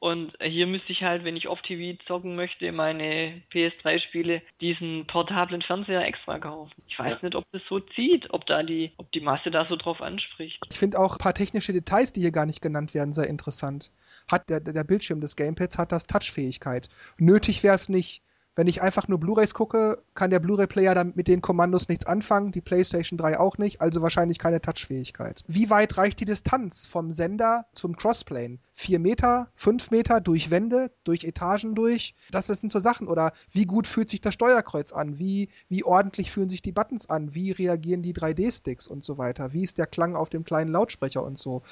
und 0.00 0.32
hier 0.42 0.66
müsste 0.66 0.92
ich 0.92 1.02
halt, 1.02 1.24
wenn 1.24 1.36
ich 1.36 1.46
auf 1.46 1.60
TV 1.60 1.98
zocken 2.06 2.34
möchte, 2.34 2.72
meine 2.72 3.42
PS3-Spiele 3.52 4.40
diesen 4.62 5.06
portablen 5.06 5.60
Fernseher 5.60 6.06
extra 6.06 6.38
kaufen. 6.38 6.72
Ich 6.88 6.98
weiß 6.98 7.18
ja. 7.20 7.28
nicht, 7.28 7.34
ob 7.34 7.44
das 7.52 7.60
so 7.68 7.80
zieht, 7.80 8.32
ob 8.32 8.46
da 8.46 8.62
die, 8.62 8.92
ob 8.96 9.12
die 9.12 9.20
Masse 9.20 9.50
da 9.50 9.66
so 9.68 9.76
drauf 9.76 10.00
anspricht. 10.00 10.58
Ich 10.70 10.78
finde 10.78 10.98
auch 10.98 11.12
ein 11.12 11.18
paar 11.18 11.34
technische 11.34 11.74
Details, 11.74 12.14
die 12.14 12.22
hier 12.22 12.32
gar 12.32 12.46
nicht 12.46 12.62
genannt 12.62 12.94
werden, 12.94 13.12
sehr 13.12 13.26
interessant. 13.26 13.92
Hat 14.26 14.48
der, 14.48 14.60
der 14.60 14.84
Bildschirm 14.84 15.20
des 15.20 15.36
Gamepads 15.36 15.76
hat 15.76 15.92
das 15.92 16.06
Touchfähigkeit. 16.06 16.88
Nötig 17.18 17.62
wäre 17.62 17.74
es 17.74 17.90
nicht. 17.90 18.22
Wenn 18.56 18.66
ich 18.66 18.82
einfach 18.82 19.06
nur 19.06 19.20
Blu-rays 19.20 19.54
gucke, 19.54 20.02
kann 20.14 20.30
der 20.30 20.40
Blu-ray-Player 20.40 20.94
dann 20.94 21.12
mit 21.14 21.28
den 21.28 21.40
Kommandos 21.40 21.88
nichts 21.88 22.04
anfangen, 22.04 22.50
die 22.50 22.60
PlayStation 22.60 23.16
3 23.16 23.38
auch 23.38 23.58
nicht, 23.58 23.80
also 23.80 24.02
wahrscheinlich 24.02 24.38
keine 24.38 24.60
Touchfähigkeit. 24.60 25.44
Wie 25.46 25.70
weit 25.70 25.96
reicht 25.96 26.18
die 26.20 26.24
Distanz 26.24 26.84
vom 26.84 27.12
Sender 27.12 27.66
zum 27.72 27.96
Crossplane? 27.96 28.58
Vier 28.72 28.98
Meter, 28.98 29.48
fünf 29.54 29.90
Meter 29.90 30.20
durch 30.20 30.50
Wände, 30.50 30.90
durch 31.04 31.24
Etagen 31.24 31.74
durch? 31.74 32.14
Das 32.32 32.48
sind 32.48 32.72
so 32.72 32.80
Sachen. 32.80 33.06
Oder 33.06 33.32
wie 33.52 33.66
gut 33.66 33.86
fühlt 33.86 34.08
sich 34.08 34.20
das 34.20 34.34
Steuerkreuz 34.34 34.92
an? 34.92 35.18
Wie, 35.18 35.48
wie 35.68 35.84
ordentlich 35.84 36.32
fühlen 36.32 36.48
sich 36.48 36.62
die 36.62 36.72
Buttons 36.72 37.08
an? 37.08 37.34
Wie 37.34 37.52
reagieren 37.52 38.02
die 38.02 38.14
3D-Sticks 38.14 38.88
und 38.88 39.04
so 39.04 39.16
weiter? 39.16 39.52
Wie 39.52 39.62
ist 39.62 39.78
der 39.78 39.86
Klang 39.86 40.16
auf 40.16 40.28
dem 40.28 40.44
kleinen 40.44 40.72
Lautsprecher 40.72 41.22
und 41.22 41.38
so? 41.38 41.62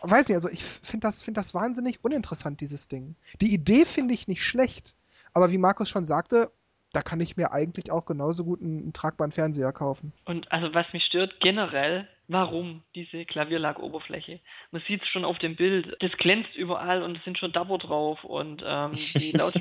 Weiß 0.00 0.28
nicht, 0.28 0.36
also 0.36 0.48
ich 0.48 0.64
finde 0.64 1.06
das, 1.06 1.22
find 1.22 1.36
das 1.36 1.52
wahnsinnig 1.52 2.02
uninteressant, 2.02 2.60
dieses 2.60 2.88
Ding. 2.88 3.14
Die 3.40 3.52
Idee 3.52 3.84
finde 3.84 4.14
ich 4.14 4.26
nicht 4.26 4.42
schlecht. 4.42 4.96
Aber 5.34 5.50
wie 5.50 5.58
Markus 5.58 5.88
schon 5.88 6.04
sagte, 6.04 6.50
da 6.94 7.02
kann 7.02 7.20
ich 7.20 7.36
mir 7.36 7.52
eigentlich 7.52 7.90
auch 7.90 8.06
genauso 8.06 8.44
gut 8.44 8.62
einen, 8.62 8.78
einen 8.78 8.92
tragbaren 8.92 9.32
Fernseher 9.32 9.72
kaufen. 9.72 10.12
Und 10.24 10.50
also 10.52 10.72
was 10.74 10.86
mich 10.92 11.04
stört 11.04 11.40
generell, 11.40 12.08
warum 12.28 12.82
diese 12.94 13.24
Klavierlackoberfläche? 13.24 14.38
Man 14.70 14.82
sieht 14.86 15.02
es 15.02 15.08
schon 15.08 15.24
auf 15.24 15.38
dem 15.38 15.56
Bild, 15.56 15.96
das 16.00 16.12
glänzt 16.12 16.54
überall 16.54 17.02
und 17.02 17.16
es 17.16 17.24
sind 17.24 17.36
schon 17.36 17.52
Dabber 17.52 17.78
drauf 17.78 18.22
und 18.22 18.62
ähm, 18.64 18.92
die, 18.92 19.32
Laut 19.36 19.54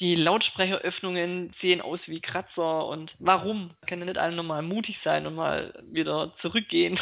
die, 0.00 0.14
Lautsprecheröffnungen 0.14 1.54
sehen 1.60 1.82
aus 1.82 2.00
wie 2.06 2.20
Kratzer 2.20 2.86
und 2.86 3.12
warum? 3.18 3.72
Kann 3.86 4.00
ja 4.00 4.06
nicht 4.06 4.18
alle 4.18 4.34
nochmal 4.34 4.62
mutig 4.62 4.98
sein 5.04 5.26
und 5.26 5.36
mal 5.36 5.72
wieder 5.92 6.32
zurückgehen. 6.40 6.98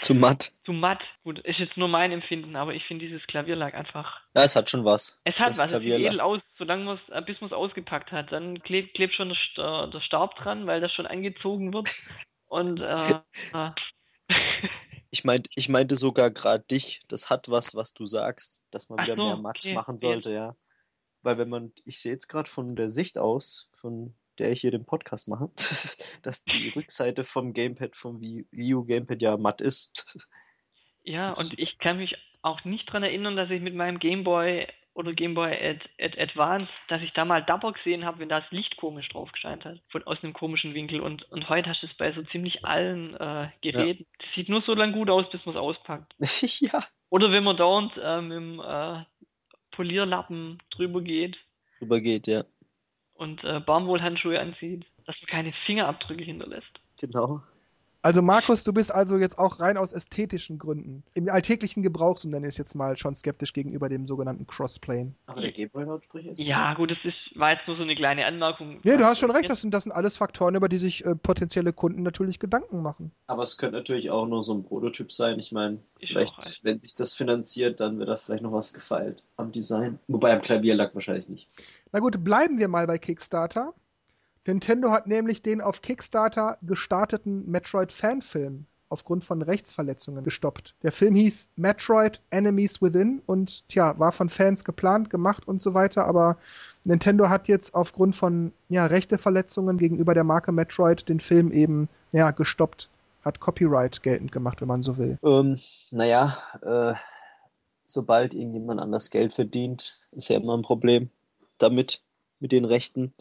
Zu 0.00 0.14
matt. 0.14 0.52
Zu 0.64 0.72
matt. 0.72 1.02
Gut, 1.24 1.38
ist 1.40 1.58
jetzt 1.58 1.76
nur 1.76 1.88
mein 1.88 2.12
Empfinden, 2.12 2.54
aber 2.56 2.74
ich 2.74 2.84
finde 2.84 3.06
dieses 3.06 3.26
Klavierlack 3.26 3.74
einfach. 3.74 4.20
Ja, 4.34 4.44
es 4.44 4.54
hat 4.54 4.68
schon 4.68 4.84
was. 4.84 5.20
Es 5.24 5.34
hat 5.36 5.50
das 5.50 5.58
was. 5.58 5.72
Es 5.72 5.80
sieht 5.80 5.92
edel 5.92 6.20
aus, 6.20 6.40
solange 6.58 6.84
man 6.84 6.98
es, 6.98 7.14
äh, 7.14 7.22
bis 7.22 7.40
man 7.40 7.48
es 7.48 7.56
ausgepackt 7.56 8.12
hat. 8.12 8.30
Dann 8.30 8.62
klebt, 8.62 8.94
klebt 8.94 9.14
schon 9.14 9.34
der, 9.56 9.86
der 9.88 10.00
Staub 10.00 10.36
dran, 10.36 10.66
weil 10.66 10.80
das 10.80 10.92
schon 10.92 11.06
angezogen 11.06 11.72
wird. 11.72 11.88
Und 12.46 12.80
äh, 12.80 13.20
äh. 13.54 13.70
ich 15.10 15.24
meinte, 15.24 15.48
ich 15.54 15.68
meinte 15.68 15.96
sogar 15.96 16.30
gerade 16.30 16.64
dich. 16.64 17.00
Das 17.08 17.30
hat 17.30 17.48
was, 17.48 17.74
was 17.74 17.94
du 17.94 18.04
sagst, 18.04 18.62
dass 18.70 18.90
man 18.90 19.02
wieder 19.04 19.16
so, 19.16 19.24
mehr 19.24 19.36
matt 19.36 19.56
okay, 19.60 19.72
machen 19.72 19.98
sollte, 19.98 20.28
okay. 20.28 20.36
ja. 20.36 20.56
Weil 21.22 21.38
wenn 21.38 21.48
man, 21.48 21.72
ich 21.84 22.00
sehe 22.00 22.12
jetzt 22.12 22.28
gerade 22.28 22.48
von 22.48 22.76
der 22.76 22.90
Sicht 22.90 23.18
aus, 23.18 23.70
von 23.74 24.14
der 24.38 24.52
ich 24.52 24.60
hier 24.60 24.70
den 24.70 24.84
Podcast 24.84 25.28
mache, 25.28 25.50
dass 26.22 26.44
die 26.44 26.70
Rückseite 26.70 27.24
vom 27.24 27.52
Gamepad, 27.52 27.96
vom 27.96 28.20
Wii 28.20 28.74
U 28.74 28.84
Gamepad 28.84 29.22
ja 29.22 29.36
matt 29.36 29.60
ist. 29.60 30.18
Ja, 31.08 31.30
und 31.30 31.56
ich 31.56 31.78
kann 31.78 31.98
mich 31.98 32.16
auch 32.42 32.64
nicht 32.64 32.88
daran 32.88 33.04
erinnern, 33.04 33.36
dass 33.36 33.48
ich 33.48 33.60
mit 33.60 33.76
meinem 33.76 34.00
Gameboy 34.00 34.66
oder 34.96 35.12
Gameboy 35.12 35.52
Ad, 35.52 35.80
Ad 36.00 36.20
Advance, 36.20 36.68
dass 36.88 37.02
ich 37.02 37.12
da 37.12 37.24
mal 37.24 37.44
Double 37.44 37.72
gesehen 37.72 38.04
habe, 38.04 38.18
wenn 38.18 38.28
das 38.28 38.42
Licht 38.50 38.76
komisch 38.76 39.08
drauf 39.10 39.30
gescheint 39.30 39.64
hat, 39.64 39.80
von 39.90 40.02
aus 40.04 40.18
einem 40.22 40.32
komischen 40.32 40.74
Winkel. 40.74 41.00
Und, 41.00 41.30
und 41.30 41.48
heute 41.48 41.70
hast 41.70 41.82
du 41.82 41.86
es 41.86 41.96
bei 41.96 42.12
so 42.12 42.22
ziemlich 42.24 42.64
allen 42.64 43.14
äh, 43.14 43.50
Geräten. 43.60 44.02
Ja. 44.02 44.24
Das 44.24 44.34
sieht 44.34 44.48
nur 44.48 44.62
so 44.62 44.74
lang 44.74 44.92
gut 44.92 45.08
aus, 45.08 45.30
bis 45.30 45.44
man 45.46 45.54
es 45.54 45.60
auspackt. 45.60 46.12
ja. 46.60 46.82
Oder 47.10 47.30
wenn 47.30 47.44
man 47.44 47.56
dauernd 47.56 48.00
äh, 48.02 48.20
mit 48.20 48.36
dem 48.36 48.60
äh, 48.60 49.04
Polierlappen 49.70 50.60
drüber 50.70 51.02
geht. 51.02 51.36
Drüber 51.78 52.00
geht, 52.00 52.26
ja 52.26 52.42
und 53.16 53.42
äh, 53.44 53.60
Baumwollhandschuhe 53.60 54.38
anzieht, 54.38 54.84
dass 55.06 55.16
man 55.20 55.28
keine 55.28 55.52
Fingerabdrücke 55.66 56.24
hinterlässt. 56.24 56.80
Genau. 57.00 57.42
Also 58.06 58.22
Markus, 58.22 58.62
du 58.62 58.72
bist 58.72 58.92
also 58.92 59.18
jetzt 59.18 59.36
auch 59.36 59.58
rein 59.58 59.76
aus 59.76 59.92
ästhetischen 59.92 60.60
Gründen, 60.60 61.02
im 61.14 61.28
alltäglichen 61.28 61.82
Gebrauch, 61.82 62.16
so 62.18 62.28
nenne 62.28 62.46
ich 62.46 62.52
es 62.52 62.56
jetzt 62.56 62.76
mal, 62.76 62.96
schon 62.96 63.16
skeptisch 63.16 63.52
gegenüber 63.52 63.88
dem 63.88 64.06
sogenannten 64.06 64.46
Crossplane. 64.46 65.12
Aber 65.26 65.40
der 65.40 65.50
Gameboy-Lautsprecher 65.50 66.30
ist... 66.30 66.40
Ja, 66.40 66.74
gut, 66.74 66.92
das 66.92 67.04
ist, 67.04 67.16
war 67.34 67.50
jetzt 67.50 67.66
nur 67.66 67.76
so 67.76 67.82
eine 67.82 67.96
kleine 67.96 68.24
Anmerkung. 68.24 68.78
Nee, 68.84 68.96
du 68.96 69.04
hast 69.04 69.18
schon 69.18 69.32
recht, 69.32 69.50
das 69.50 69.60
sind, 69.60 69.74
das 69.74 69.82
sind 69.82 69.90
alles 69.90 70.16
Faktoren, 70.16 70.54
über 70.54 70.68
die 70.68 70.78
sich 70.78 71.04
äh, 71.04 71.16
potenzielle 71.16 71.72
Kunden 71.72 72.04
natürlich 72.04 72.38
Gedanken 72.38 72.80
machen. 72.80 73.10
Aber 73.26 73.42
es 73.42 73.58
könnte 73.58 73.78
natürlich 73.78 74.08
auch 74.12 74.26
nur 74.28 74.44
so 74.44 74.54
ein 74.54 74.62
Prototyp 74.62 75.10
sein. 75.10 75.40
Ich 75.40 75.50
meine, 75.50 75.80
vielleicht, 75.96 76.62
wenn 76.62 76.78
sich 76.78 76.94
das 76.94 77.14
finanziert, 77.14 77.80
dann 77.80 77.98
wird 77.98 78.08
da 78.08 78.16
vielleicht 78.16 78.44
noch 78.44 78.52
was 78.52 78.72
gefeilt 78.72 79.24
am 79.36 79.50
Design. 79.50 79.98
Wobei 80.06 80.32
am 80.32 80.42
Klavierlack 80.42 80.94
wahrscheinlich 80.94 81.28
nicht. 81.28 81.48
Na 81.96 82.00
gut, 82.00 82.22
bleiben 82.22 82.58
wir 82.58 82.68
mal 82.68 82.86
bei 82.86 82.98
Kickstarter. 82.98 83.72
Nintendo 84.46 84.90
hat 84.90 85.06
nämlich 85.06 85.40
den 85.40 85.62
auf 85.62 85.80
Kickstarter 85.80 86.58
gestarteten 86.60 87.50
Metroid-Fanfilm 87.50 88.66
aufgrund 88.90 89.24
von 89.24 89.40
Rechtsverletzungen 89.40 90.22
gestoppt. 90.22 90.74
Der 90.82 90.92
Film 90.92 91.14
hieß 91.14 91.48
Metroid 91.56 92.20
Enemies 92.28 92.82
Within 92.82 93.22
und 93.24 93.66
tja, 93.70 93.98
war 93.98 94.12
von 94.12 94.28
Fans 94.28 94.62
geplant, 94.62 95.08
gemacht 95.08 95.48
und 95.48 95.62
so 95.62 95.72
weiter, 95.72 96.06
aber 96.06 96.36
Nintendo 96.84 97.30
hat 97.30 97.48
jetzt 97.48 97.74
aufgrund 97.74 98.14
von 98.14 98.52
ja, 98.68 98.84
Rechteverletzungen 98.84 99.78
gegenüber 99.78 100.12
der 100.12 100.24
Marke 100.24 100.52
Metroid 100.52 101.08
den 101.08 101.18
Film 101.18 101.50
eben 101.50 101.88
ja, 102.12 102.30
gestoppt, 102.30 102.90
hat 103.24 103.40
Copyright 103.40 104.02
geltend 104.02 104.32
gemacht, 104.32 104.60
wenn 104.60 104.68
man 104.68 104.82
so 104.82 104.98
will. 104.98 105.18
Ähm, 105.24 105.56
naja, 105.92 106.36
äh, 106.60 106.92
sobald 107.86 108.34
irgendjemand 108.34 108.82
anders 108.82 109.08
Geld 109.08 109.32
verdient, 109.32 109.98
ist 110.12 110.28
ja 110.28 110.36
immer 110.36 110.58
ein 110.58 110.62
Problem 110.62 111.08
damit 111.58 112.02
mit 112.38 112.52
den 112.52 112.64
Rechten, 112.64 113.14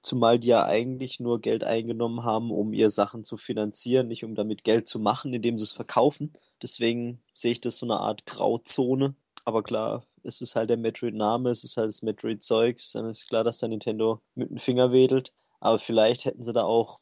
zumal 0.00 0.38
die 0.38 0.48
ja 0.48 0.64
eigentlich 0.64 1.20
nur 1.20 1.40
Geld 1.40 1.64
eingenommen 1.64 2.24
haben, 2.24 2.50
um 2.50 2.72
ihr 2.72 2.90
Sachen 2.90 3.22
zu 3.24 3.36
finanzieren, 3.36 4.08
nicht 4.08 4.24
um 4.24 4.34
damit 4.34 4.64
Geld 4.64 4.88
zu 4.88 4.98
machen, 4.98 5.34
indem 5.34 5.58
sie 5.58 5.64
es 5.64 5.72
verkaufen. 5.72 6.32
Deswegen 6.62 7.22
sehe 7.34 7.52
ich 7.52 7.60
das 7.60 7.78
so 7.78 7.86
eine 7.86 8.00
Art 8.00 8.24
Grauzone. 8.24 9.14
Aber 9.44 9.62
klar, 9.62 10.06
es 10.22 10.40
ist 10.40 10.56
halt 10.56 10.70
der 10.70 10.76
Metroid-Name, 10.76 11.50
es 11.50 11.64
ist 11.64 11.76
halt 11.76 11.88
das 11.88 12.02
Metroid-Zeugs, 12.02 12.92
dann 12.92 13.08
ist 13.08 13.28
klar, 13.28 13.44
dass 13.44 13.58
da 13.58 13.68
Nintendo 13.68 14.20
mit 14.34 14.50
dem 14.50 14.58
Finger 14.58 14.92
wedelt. 14.92 15.32
Aber 15.60 15.78
vielleicht 15.78 16.24
hätten 16.24 16.42
sie 16.42 16.52
da 16.52 16.62
auch 16.62 17.00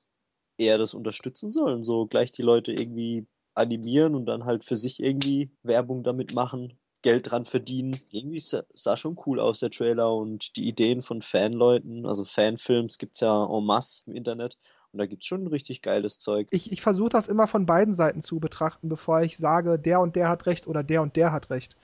eher 0.59 0.79
das 0.79 0.95
unterstützen 0.95 1.51
sollen, 1.51 1.83
so 1.83 2.07
gleich 2.07 2.33
die 2.33 2.43
Leute 2.43 2.73
irgendwie 2.73 3.27
animieren 3.55 4.15
und 4.15 4.27
dann 4.27 4.45
halt 4.45 4.65
für 4.65 4.77
sich 4.77 5.03
irgendwie 5.03 5.51
Werbung 5.63 6.03
damit 6.03 6.35
machen, 6.35 6.79
Geld 7.03 7.31
dran 7.31 7.45
verdienen. 7.45 7.97
Irgendwie 8.11 8.41
sah, 8.41 8.63
sah 8.75 8.97
schon 8.97 9.17
cool 9.27 9.41
aus, 9.41 9.61
der 9.61 9.71
Trailer 9.71 10.15
und 10.15 10.57
die 10.57 10.69
Ideen 10.69 11.03
von 11.03 11.23
Fanleuten, 11.23 12.07
also 12.07 12.25
Fanfilms 12.25 12.99
gibt 12.99 13.15
es 13.15 13.21
ja 13.21 13.45
en 13.45 13.65
masse 13.65 14.05
im 14.07 14.15
Internet. 14.15 14.57
Und 14.93 14.99
da 14.99 15.07
gibt 15.07 15.23
es 15.23 15.27
schon 15.27 15.47
richtig 15.47 15.83
geiles 15.83 16.19
Zeug. 16.19 16.49
Ich, 16.51 16.73
ich 16.73 16.83
versuche 16.83 17.11
das 17.11 17.29
immer 17.29 17.47
von 17.47 17.65
beiden 17.65 17.95
Seiten 17.95 18.23
zu 18.23 18.41
betrachten, 18.41 18.89
bevor 18.89 19.23
ich 19.23 19.37
sage, 19.37 19.79
der 19.79 20.01
und 20.01 20.17
der 20.17 20.29
hat 20.29 20.47
recht 20.47 20.67
oder 20.67 20.83
der 20.83 21.03
und 21.03 21.15
der 21.15 21.31
hat 21.31 21.51
recht. 21.51 21.77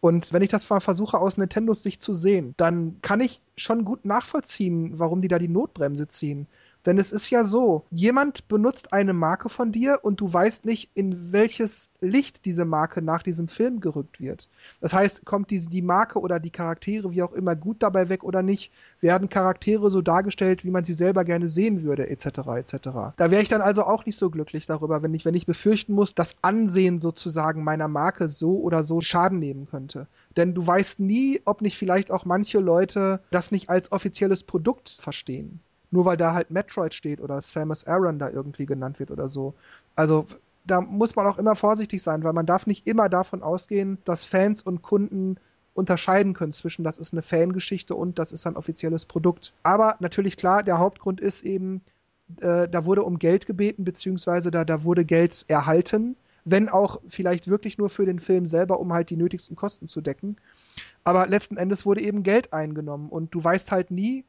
Und 0.00 0.32
wenn 0.32 0.42
ich 0.42 0.48
das 0.48 0.68
mal 0.70 0.80
versuche 0.80 1.18
aus 1.18 1.36
Nintendos 1.36 1.82
Sicht 1.82 2.00
zu 2.00 2.14
sehen, 2.14 2.54
dann 2.56 3.02
kann 3.02 3.20
ich 3.20 3.40
schon 3.56 3.84
gut 3.84 4.04
nachvollziehen, 4.04 4.98
warum 4.98 5.20
die 5.20 5.28
da 5.28 5.38
die 5.38 5.48
Notbremse 5.48 6.06
ziehen. 6.06 6.46
Denn 6.86 6.98
es 6.98 7.12
ist 7.12 7.30
ja 7.30 7.44
so, 7.44 7.84
jemand 7.90 8.48
benutzt 8.48 8.92
eine 8.92 9.12
Marke 9.12 9.48
von 9.48 9.72
dir 9.72 10.00
und 10.02 10.20
du 10.20 10.32
weißt 10.32 10.64
nicht, 10.64 10.90
in 10.94 11.32
welches 11.32 11.90
Licht 12.00 12.44
diese 12.44 12.64
Marke 12.64 13.02
nach 13.02 13.22
diesem 13.22 13.48
Film 13.48 13.80
gerückt 13.80 14.20
wird. 14.20 14.48
Das 14.80 14.94
heißt, 14.94 15.24
kommt 15.24 15.50
die, 15.50 15.60
die 15.60 15.82
Marke 15.82 16.20
oder 16.20 16.38
die 16.40 16.50
Charaktere, 16.50 17.10
wie 17.10 17.22
auch 17.22 17.32
immer, 17.32 17.56
gut 17.56 17.82
dabei 17.82 18.08
weg 18.08 18.22
oder 18.22 18.42
nicht, 18.42 18.72
werden 19.00 19.28
Charaktere 19.28 19.90
so 19.90 20.02
dargestellt, 20.02 20.64
wie 20.64 20.70
man 20.70 20.84
sie 20.84 20.94
selber 20.94 21.24
gerne 21.24 21.48
sehen 21.48 21.82
würde, 21.82 22.08
etc. 22.08 22.26
etc. 22.56 22.74
Da 23.16 23.30
wäre 23.30 23.42
ich 23.42 23.48
dann 23.48 23.60
also 23.60 23.84
auch 23.84 24.06
nicht 24.06 24.16
so 24.16 24.30
glücklich 24.30 24.66
darüber, 24.66 25.02
wenn 25.02 25.14
ich, 25.14 25.24
wenn 25.24 25.34
ich 25.34 25.46
befürchten 25.46 25.92
muss, 25.92 26.14
das 26.14 26.36
Ansehen 26.42 27.00
sozusagen 27.00 27.64
meiner 27.64 27.88
Marke 27.88 28.28
so 28.28 28.58
oder 28.60 28.82
so 28.82 29.00
Schaden 29.00 29.38
nehmen 29.38 29.66
könnte. 29.68 30.06
Denn 30.36 30.54
du 30.54 30.66
weißt 30.66 31.00
nie, 31.00 31.40
ob 31.44 31.60
nicht 31.60 31.76
vielleicht 31.76 32.10
auch 32.10 32.24
manche 32.24 32.60
Leute 32.60 33.20
das 33.30 33.50
nicht 33.50 33.68
als 33.68 33.90
offizielles 33.92 34.44
Produkt 34.44 34.88
verstehen 34.88 35.60
nur 35.90 36.04
weil 36.04 36.16
da 36.16 36.34
halt 36.34 36.50
Metroid 36.50 36.94
steht 36.94 37.20
oder 37.20 37.40
Samus 37.40 37.86
Aran 37.86 38.18
da 38.18 38.30
irgendwie 38.30 38.66
genannt 38.66 38.98
wird 38.98 39.10
oder 39.10 39.28
so. 39.28 39.54
Also 39.96 40.26
da 40.66 40.80
muss 40.80 41.16
man 41.16 41.26
auch 41.26 41.38
immer 41.38 41.56
vorsichtig 41.56 42.02
sein, 42.02 42.22
weil 42.24 42.32
man 42.32 42.46
darf 42.46 42.66
nicht 42.66 42.86
immer 42.86 43.08
davon 43.08 43.42
ausgehen, 43.42 43.98
dass 44.04 44.24
Fans 44.24 44.62
und 44.62 44.82
Kunden 44.82 45.36
unterscheiden 45.74 46.34
können 46.34 46.52
zwischen 46.52 46.84
das 46.84 46.98
ist 46.98 47.12
eine 47.12 47.22
Fangeschichte 47.22 47.94
und 47.94 48.18
das 48.18 48.32
ist 48.32 48.46
ein 48.46 48.56
offizielles 48.56 49.06
Produkt. 49.06 49.52
Aber 49.62 49.96
natürlich 50.00 50.36
klar, 50.36 50.62
der 50.62 50.78
Hauptgrund 50.78 51.20
ist 51.20 51.42
eben, 51.42 51.80
äh, 52.40 52.68
da 52.68 52.84
wurde 52.84 53.04
um 53.04 53.18
Geld 53.18 53.46
gebeten, 53.46 53.84
beziehungsweise 53.84 54.50
da, 54.50 54.64
da 54.64 54.84
wurde 54.84 55.04
Geld 55.04 55.44
erhalten, 55.48 56.16
wenn 56.44 56.68
auch 56.68 57.00
vielleicht 57.08 57.48
wirklich 57.48 57.78
nur 57.78 57.90
für 57.90 58.06
den 58.06 58.20
Film 58.20 58.46
selber, 58.46 58.80
um 58.80 58.92
halt 58.92 59.10
die 59.10 59.16
nötigsten 59.16 59.54
Kosten 59.56 59.86
zu 59.86 60.00
decken. 60.00 60.36
Aber 61.04 61.26
letzten 61.26 61.56
Endes 61.56 61.86
wurde 61.86 62.00
eben 62.00 62.22
Geld 62.22 62.52
eingenommen 62.52 63.08
und 63.08 63.34
du 63.34 63.42
weißt 63.42 63.70
halt 63.70 63.90
nie, 63.90 64.24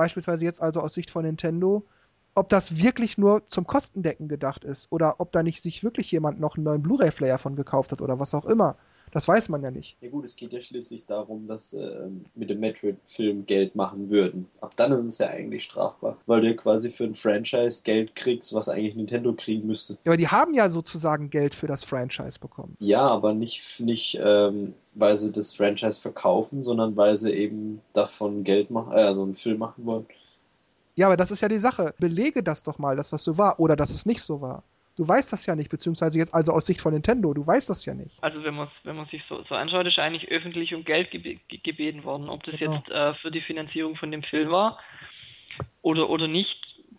beispielsweise 0.00 0.46
jetzt 0.46 0.62
also 0.62 0.80
aus 0.80 0.94
Sicht 0.94 1.10
von 1.10 1.24
Nintendo, 1.26 1.86
ob 2.34 2.48
das 2.48 2.78
wirklich 2.78 3.18
nur 3.18 3.46
zum 3.48 3.66
Kostendecken 3.66 4.28
gedacht 4.28 4.64
ist 4.64 4.90
oder 4.90 5.20
ob 5.20 5.30
da 5.30 5.42
nicht 5.42 5.62
sich 5.62 5.84
wirklich 5.84 6.10
jemand 6.10 6.40
noch 6.40 6.56
einen 6.56 6.64
neuen 6.64 6.82
Blu-ray-Player 6.82 7.36
von 7.36 7.54
gekauft 7.54 7.92
hat 7.92 8.00
oder 8.00 8.18
was 8.18 8.34
auch 8.34 8.46
immer. 8.46 8.76
Das 9.12 9.26
weiß 9.26 9.48
man 9.48 9.62
ja 9.62 9.70
nicht. 9.70 9.96
Ja 10.00 10.08
gut, 10.08 10.24
es 10.24 10.36
geht 10.36 10.52
ja 10.52 10.60
schließlich 10.60 11.06
darum, 11.06 11.46
dass 11.46 11.72
äh, 11.72 12.08
mit 12.34 12.50
dem 12.50 12.60
Metroid-Film 12.60 13.46
Geld 13.46 13.74
machen 13.74 14.10
würden. 14.10 14.46
Ab 14.60 14.76
dann 14.76 14.92
ist 14.92 15.04
es 15.04 15.18
ja 15.18 15.28
eigentlich 15.28 15.64
strafbar, 15.64 16.16
weil 16.26 16.40
du 16.40 16.54
quasi 16.56 16.90
für 16.90 17.04
ein 17.04 17.14
Franchise 17.14 17.82
Geld 17.82 18.14
kriegst, 18.14 18.54
was 18.54 18.68
eigentlich 18.68 18.94
Nintendo 18.94 19.32
kriegen 19.32 19.66
müsste. 19.66 19.94
Ja, 20.04 20.12
aber 20.12 20.16
die 20.16 20.28
haben 20.28 20.54
ja 20.54 20.70
sozusagen 20.70 21.30
Geld 21.30 21.54
für 21.54 21.66
das 21.66 21.84
Franchise 21.84 22.38
bekommen. 22.38 22.76
Ja, 22.78 23.02
aber 23.02 23.34
nicht, 23.34 23.80
nicht 23.80 24.20
ähm, 24.22 24.74
weil 24.94 25.16
sie 25.16 25.32
das 25.32 25.54
Franchise 25.54 26.00
verkaufen, 26.00 26.62
sondern 26.62 26.96
weil 26.96 27.16
sie 27.16 27.32
eben 27.32 27.80
davon 27.92 28.44
Geld 28.44 28.70
machen, 28.70 28.92
äh, 28.92 29.02
also 29.02 29.22
einen 29.22 29.34
Film 29.34 29.58
machen 29.58 29.84
wollen. 29.86 30.06
Ja, 30.96 31.06
aber 31.06 31.16
das 31.16 31.30
ist 31.30 31.40
ja 31.40 31.48
die 31.48 31.58
Sache. 31.58 31.94
Belege 31.98 32.42
das 32.42 32.62
doch 32.62 32.78
mal, 32.78 32.96
dass 32.96 33.10
das 33.10 33.24
so 33.24 33.38
war 33.38 33.58
oder 33.58 33.76
dass 33.76 33.90
es 33.90 34.06
nicht 34.06 34.22
so 34.22 34.40
war. 34.40 34.62
Du 35.00 35.08
weißt 35.08 35.32
das 35.32 35.46
ja 35.46 35.56
nicht, 35.56 35.70
beziehungsweise 35.70 36.18
jetzt 36.18 36.34
also 36.34 36.52
aus 36.52 36.66
Sicht 36.66 36.82
von 36.82 36.92
Nintendo, 36.92 37.32
du 37.32 37.46
weißt 37.46 37.70
das 37.70 37.86
ja 37.86 37.94
nicht. 37.94 38.22
Also 38.22 38.44
wenn 38.44 38.52
man 38.52 38.68
wenn 38.84 38.96
man 38.96 39.06
sich 39.06 39.22
so, 39.30 39.42
so 39.48 39.54
anschaut, 39.54 39.86
ist 39.86 39.98
eigentlich 39.98 40.30
öffentlich 40.30 40.74
um 40.74 40.84
Geld 40.84 41.10
gebe 41.10 41.40
gebeten 41.48 42.04
worden. 42.04 42.28
Ob 42.28 42.42
das 42.42 42.56
genau. 42.58 42.74
jetzt 42.74 42.90
äh, 42.90 43.14
für 43.14 43.30
die 43.30 43.40
Finanzierung 43.40 43.94
von 43.94 44.10
dem 44.10 44.22
Film 44.22 44.50
war 44.50 44.78
oder, 45.80 46.10
oder 46.10 46.28
nicht, 46.28 46.54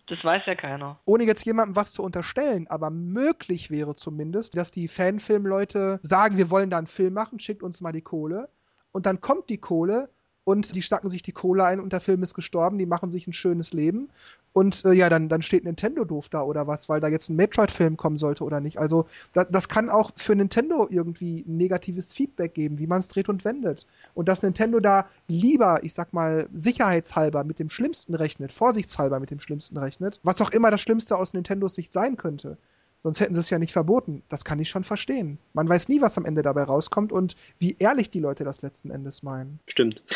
das 0.08 0.18
weiß 0.24 0.42
ja 0.46 0.56
keiner. 0.56 0.98
Ohne 1.04 1.22
jetzt 1.22 1.46
jemandem 1.46 1.76
was 1.76 1.92
zu 1.92 2.02
unterstellen, 2.02 2.66
aber 2.66 2.90
möglich 2.90 3.70
wäre 3.70 3.94
zumindest, 3.94 4.56
dass 4.56 4.72
die 4.72 4.88
Fanfilmleute 4.88 6.00
sagen, 6.02 6.38
wir 6.38 6.50
wollen 6.50 6.70
da 6.70 6.78
einen 6.78 6.88
Film 6.88 7.14
machen, 7.14 7.38
schickt 7.38 7.62
uns 7.62 7.80
mal 7.80 7.92
die 7.92 8.02
Kohle. 8.02 8.48
Und 8.90 9.06
dann 9.06 9.20
kommt 9.20 9.48
die 9.48 9.58
Kohle 9.58 10.08
und 10.44 10.74
die 10.74 10.82
stacken 10.82 11.10
sich 11.10 11.22
die 11.22 11.32
Kohle 11.32 11.64
ein 11.64 11.80
und 11.80 11.92
der 11.92 12.00
Film 12.00 12.22
ist 12.22 12.34
gestorben, 12.34 12.78
die 12.78 12.86
machen 12.86 13.10
sich 13.10 13.26
ein 13.26 13.32
schönes 13.32 13.72
Leben 13.72 14.08
und 14.52 14.84
äh, 14.84 14.92
ja, 14.92 15.08
dann, 15.08 15.28
dann 15.28 15.42
steht 15.42 15.64
Nintendo 15.64 16.04
doof 16.04 16.28
da 16.28 16.42
oder 16.42 16.66
was, 16.66 16.88
weil 16.88 17.00
da 17.00 17.08
jetzt 17.08 17.28
ein 17.30 17.36
Metroid-Film 17.36 17.96
kommen 17.96 18.18
sollte 18.18 18.44
oder 18.44 18.60
nicht. 18.60 18.78
Also 18.78 19.06
da, 19.32 19.44
das 19.44 19.68
kann 19.68 19.88
auch 19.88 20.12
für 20.16 20.34
Nintendo 20.34 20.86
irgendwie 20.90 21.44
negatives 21.46 22.12
Feedback 22.12 22.54
geben, 22.54 22.78
wie 22.78 22.86
man 22.86 22.98
es 22.98 23.08
dreht 23.08 23.28
und 23.28 23.44
wendet. 23.44 23.86
Und 24.14 24.28
dass 24.28 24.42
Nintendo 24.42 24.80
da 24.80 25.06
lieber, 25.28 25.82
ich 25.84 25.94
sag 25.94 26.12
mal, 26.12 26.48
sicherheitshalber 26.52 27.44
mit 27.44 27.58
dem 27.58 27.70
Schlimmsten 27.70 28.14
rechnet, 28.14 28.52
vorsichtshalber 28.52 29.20
mit 29.20 29.30
dem 29.30 29.40
Schlimmsten 29.40 29.78
rechnet, 29.78 30.20
was 30.22 30.40
auch 30.40 30.50
immer 30.50 30.70
das 30.70 30.80
Schlimmste 30.82 31.16
aus 31.16 31.32
Nintendos 31.32 31.74
Sicht 31.74 31.92
sein 31.92 32.16
könnte. 32.16 32.58
Sonst 33.02 33.20
hätten 33.20 33.34
sie 33.34 33.40
es 33.40 33.50
ja 33.50 33.58
nicht 33.58 33.72
verboten. 33.72 34.22
Das 34.28 34.44
kann 34.44 34.60
ich 34.60 34.70
schon 34.70 34.84
verstehen. 34.84 35.38
Man 35.54 35.68
weiß 35.68 35.88
nie, 35.88 36.00
was 36.00 36.16
am 36.16 36.24
Ende 36.24 36.42
dabei 36.42 36.62
rauskommt 36.62 37.10
und 37.12 37.34
wie 37.58 37.76
ehrlich 37.78 38.10
die 38.10 38.20
Leute 38.20 38.44
das 38.44 38.62
letzten 38.62 38.90
Endes 38.90 39.24
meinen. 39.24 39.58
Stimmt. 39.68 40.02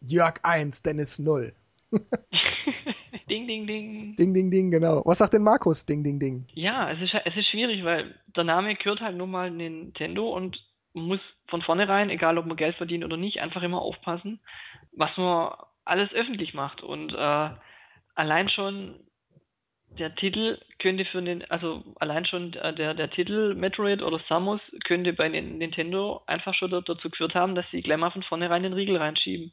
Jörg 0.00 0.38
1, 0.42 0.82
Dennis 0.82 1.18
0. 1.18 1.52
ding, 3.28 3.48
ding, 3.48 3.66
ding. 3.66 4.16
Ding, 4.16 4.34
ding, 4.34 4.50
ding, 4.50 4.70
genau. 4.70 5.02
Was 5.04 5.18
sagt 5.18 5.34
denn 5.34 5.42
Markus? 5.42 5.84
Ding, 5.86 6.04
ding, 6.04 6.20
ding. 6.20 6.46
Ja, 6.54 6.90
es 6.90 7.00
ist, 7.00 7.14
es 7.24 7.36
ist 7.36 7.48
schwierig, 7.48 7.84
weil 7.84 8.14
der 8.36 8.44
Name 8.44 8.76
gehört 8.76 9.00
halt 9.00 9.16
nun 9.16 9.30
mal 9.30 9.50
Nintendo 9.50 10.30
und 10.30 10.56
man 10.92 11.06
muss 11.06 11.20
von 11.48 11.62
vornherein, 11.62 12.10
egal 12.10 12.38
ob 12.38 12.46
man 12.46 12.56
Geld 12.56 12.76
verdient 12.76 13.04
oder 13.04 13.16
nicht, 13.16 13.40
einfach 13.40 13.62
immer 13.62 13.82
aufpassen, 13.82 14.38
was 14.92 15.10
man 15.16 15.52
alles 15.84 16.12
öffentlich 16.12 16.54
macht. 16.54 16.82
Und 16.82 17.12
äh, 17.12 17.50
allein 18.14 18.48
schon 18.48 19.00
der 19.98 20.14
Titel 20.14 20.58
könnte 20.78 21.04
für 21.04 21.22
den, 21.22 21.48
also 21.50 21.82
allein 22.00 22.26
schon 22.26 22.52
der, 22.52 22.94
der 22.94 23.10
Titel 23.10 23.54
Metroid 23.54 24.02
oder 24.02 24.20
Samus 24.28 24.60
könnte 24.84 25.12
bei 25.12 25.28
Nintendo 25.28 26.22
einfach 26.26 26.54
schon 26.54 26.70
dazu 26.70 27.10
geführt 27.10 27.34
haben, 27.34 27.54
dass 27.54 27.66
sie 27.70 27.82
gleich 27.82 27.98
mal 27.98 28.10
von 28.10 28.22
vornherein 28.22 28.62
den 28.62 28.72
Riegel 28.72 28.96
reinschieben. 28.96 29.52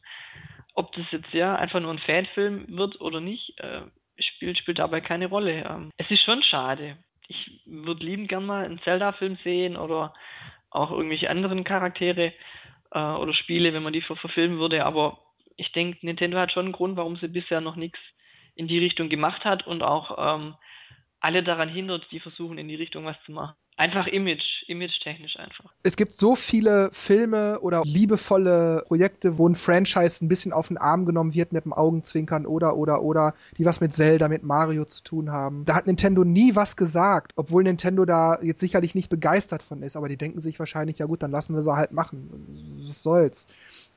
Ob 0.73 0.91
das 0.93 1.05
jetzt 1.11 1.33
ja 1.33 1.55
einfach 1.55 1.79
nur 1.79 1.91
ein 1.91 1.99
Fanfilm 1.99 2.65
wird 2.69 2.99
oder 3.01 3.19
nicht, 3.19 3.59
äh, 3.59 3.81
spielt, 4.17 4.57
spielt 4.57 4.79
dabei 4.79 5.01
keine 5.01 5.27
Rolle. 5.27 5.63
Ähm, 5.63 5.91
es 5.97 6.09
ist 6.09 6.23
schon 6.23 6.41
schade. 6.43 6.97
Ich 7.27 7.61
würde 7.65 8.03
liebend 8.03 8.29
gern 8.29 8.45
mal 8.45 8.65
einen 8.65 8.81
Zelda-Film 8.81 9.37
sehen 9.43 9.77
oder 9.77 10.13
auch 10.69 10.91
irgendwelche 10.91 11.29
anderen 11.29 11.63
Charaktere 11.63 12.33
äh, 12.91 12.99
oder 12.99 13.33
Spiele, 13.33 13.73
wenn 13.73 13.83
man 13.83 13.93
die 13.93 14.01
verfilmen 14.01 14.59
würde, 14.59 14.85
aber 14.85 15.19
ich 15.57 15.71
denke, 15.73 15.99
Nintendo 16.01 16.37
hat 16.37 16.51
schon 16.51 16.65
einen 16.65 16.73
Grund, 16.73 16.97
warum 16.97 17.17
sie 17.17 17.27
bisher 17.27 17.61
noch 17.61 17.75
nichts 17.75 17.99
in 18.61 18.67
die 18.67 18.77
Richtung 18.77 19.09
gemacht 19.09 19.43
hat 19.43 19.65
und 19.65 19.81
auch 19.81 20.35
ähm, 20.35 20.53
alle 21.19 21.43
daran 21.43 21.67
hindert, 21.67 22.05
die 22.11 22.19
versuchen, 22.19 22.59
in 22.59 22.67
die 22.67 22.75
Richtung 22.75 23.05
was 23.05 23.17
zu 23.25 23.31
machen. 23.31 23.55
Einfach 23.75 24.05
Image, 24.05 24.63
image-technisch 24.67 25.39
einfach. 25.39 25.73
Es 25.81 25.97
gibt 25.97 26.11
so 26.11 26.35
viele 26.35 26.89
Filme 26.91 27.59
oder 27.61 27.81
liebevolle 27.83 28.83
Projekte, 28.85 29.39
wo 29.39 29.49
ein 29.49 29.55
Franchise 29.55 30.23
ein 30.23 30.27
bisschen 30.27 30.53
auf 30.53 30.67
den 30.67 30.77
Arm 30.77 31.07
genommen 31.07 31.33
wird 31.33 31.53
mit 31.53 31.65
dem 31.65 31.73
Augenzwinkern 31.73 32.45
oder, 32.45 32.75
oder, 32.75 33.01
oder, 33.01 33.33
die 33.57 33.65
was 33.65 33.81
mit 33.81 33.93
Zelda, 33.95 34.27
mit 34.27 34.43
Mario 34.43 34.85
zu 34.85 35.01
tun 35.03 35.31
haben. 35.31 35.65
Da 35.65 35.73
hat 35.73 35.87
Nintendo 35.87 36.23
nie 36.23 36.55
was 36.55 36.75
gesagt, 36.77 37.31
obwohl 37.37 37.63
Nintendo 37.63 38.05
da 38.05 38.37
jetzt 38.43 38.59
sicherlich 38.59 38.93
nicht 38.93 39.09
begeistert 39.09 39.63
von 39.63 39.81
ist, 39.81 39.95
aber 39.95 40.09
die 40.09 40.17
denken 40.17 40.41
sich 40.41 40.59
wahrscheinlich, 40.59 40.99
ja 40.99 41.07
gut, 41.07 41.23
dann 41.23 41.31
lassen 41.31 41.55
wir 41.55 41.63
sie 41.63 41.75
halt 41.75 41.93
machen. 41.93 42.77
Was 42.85 43.01
soll's. 43.01 43.47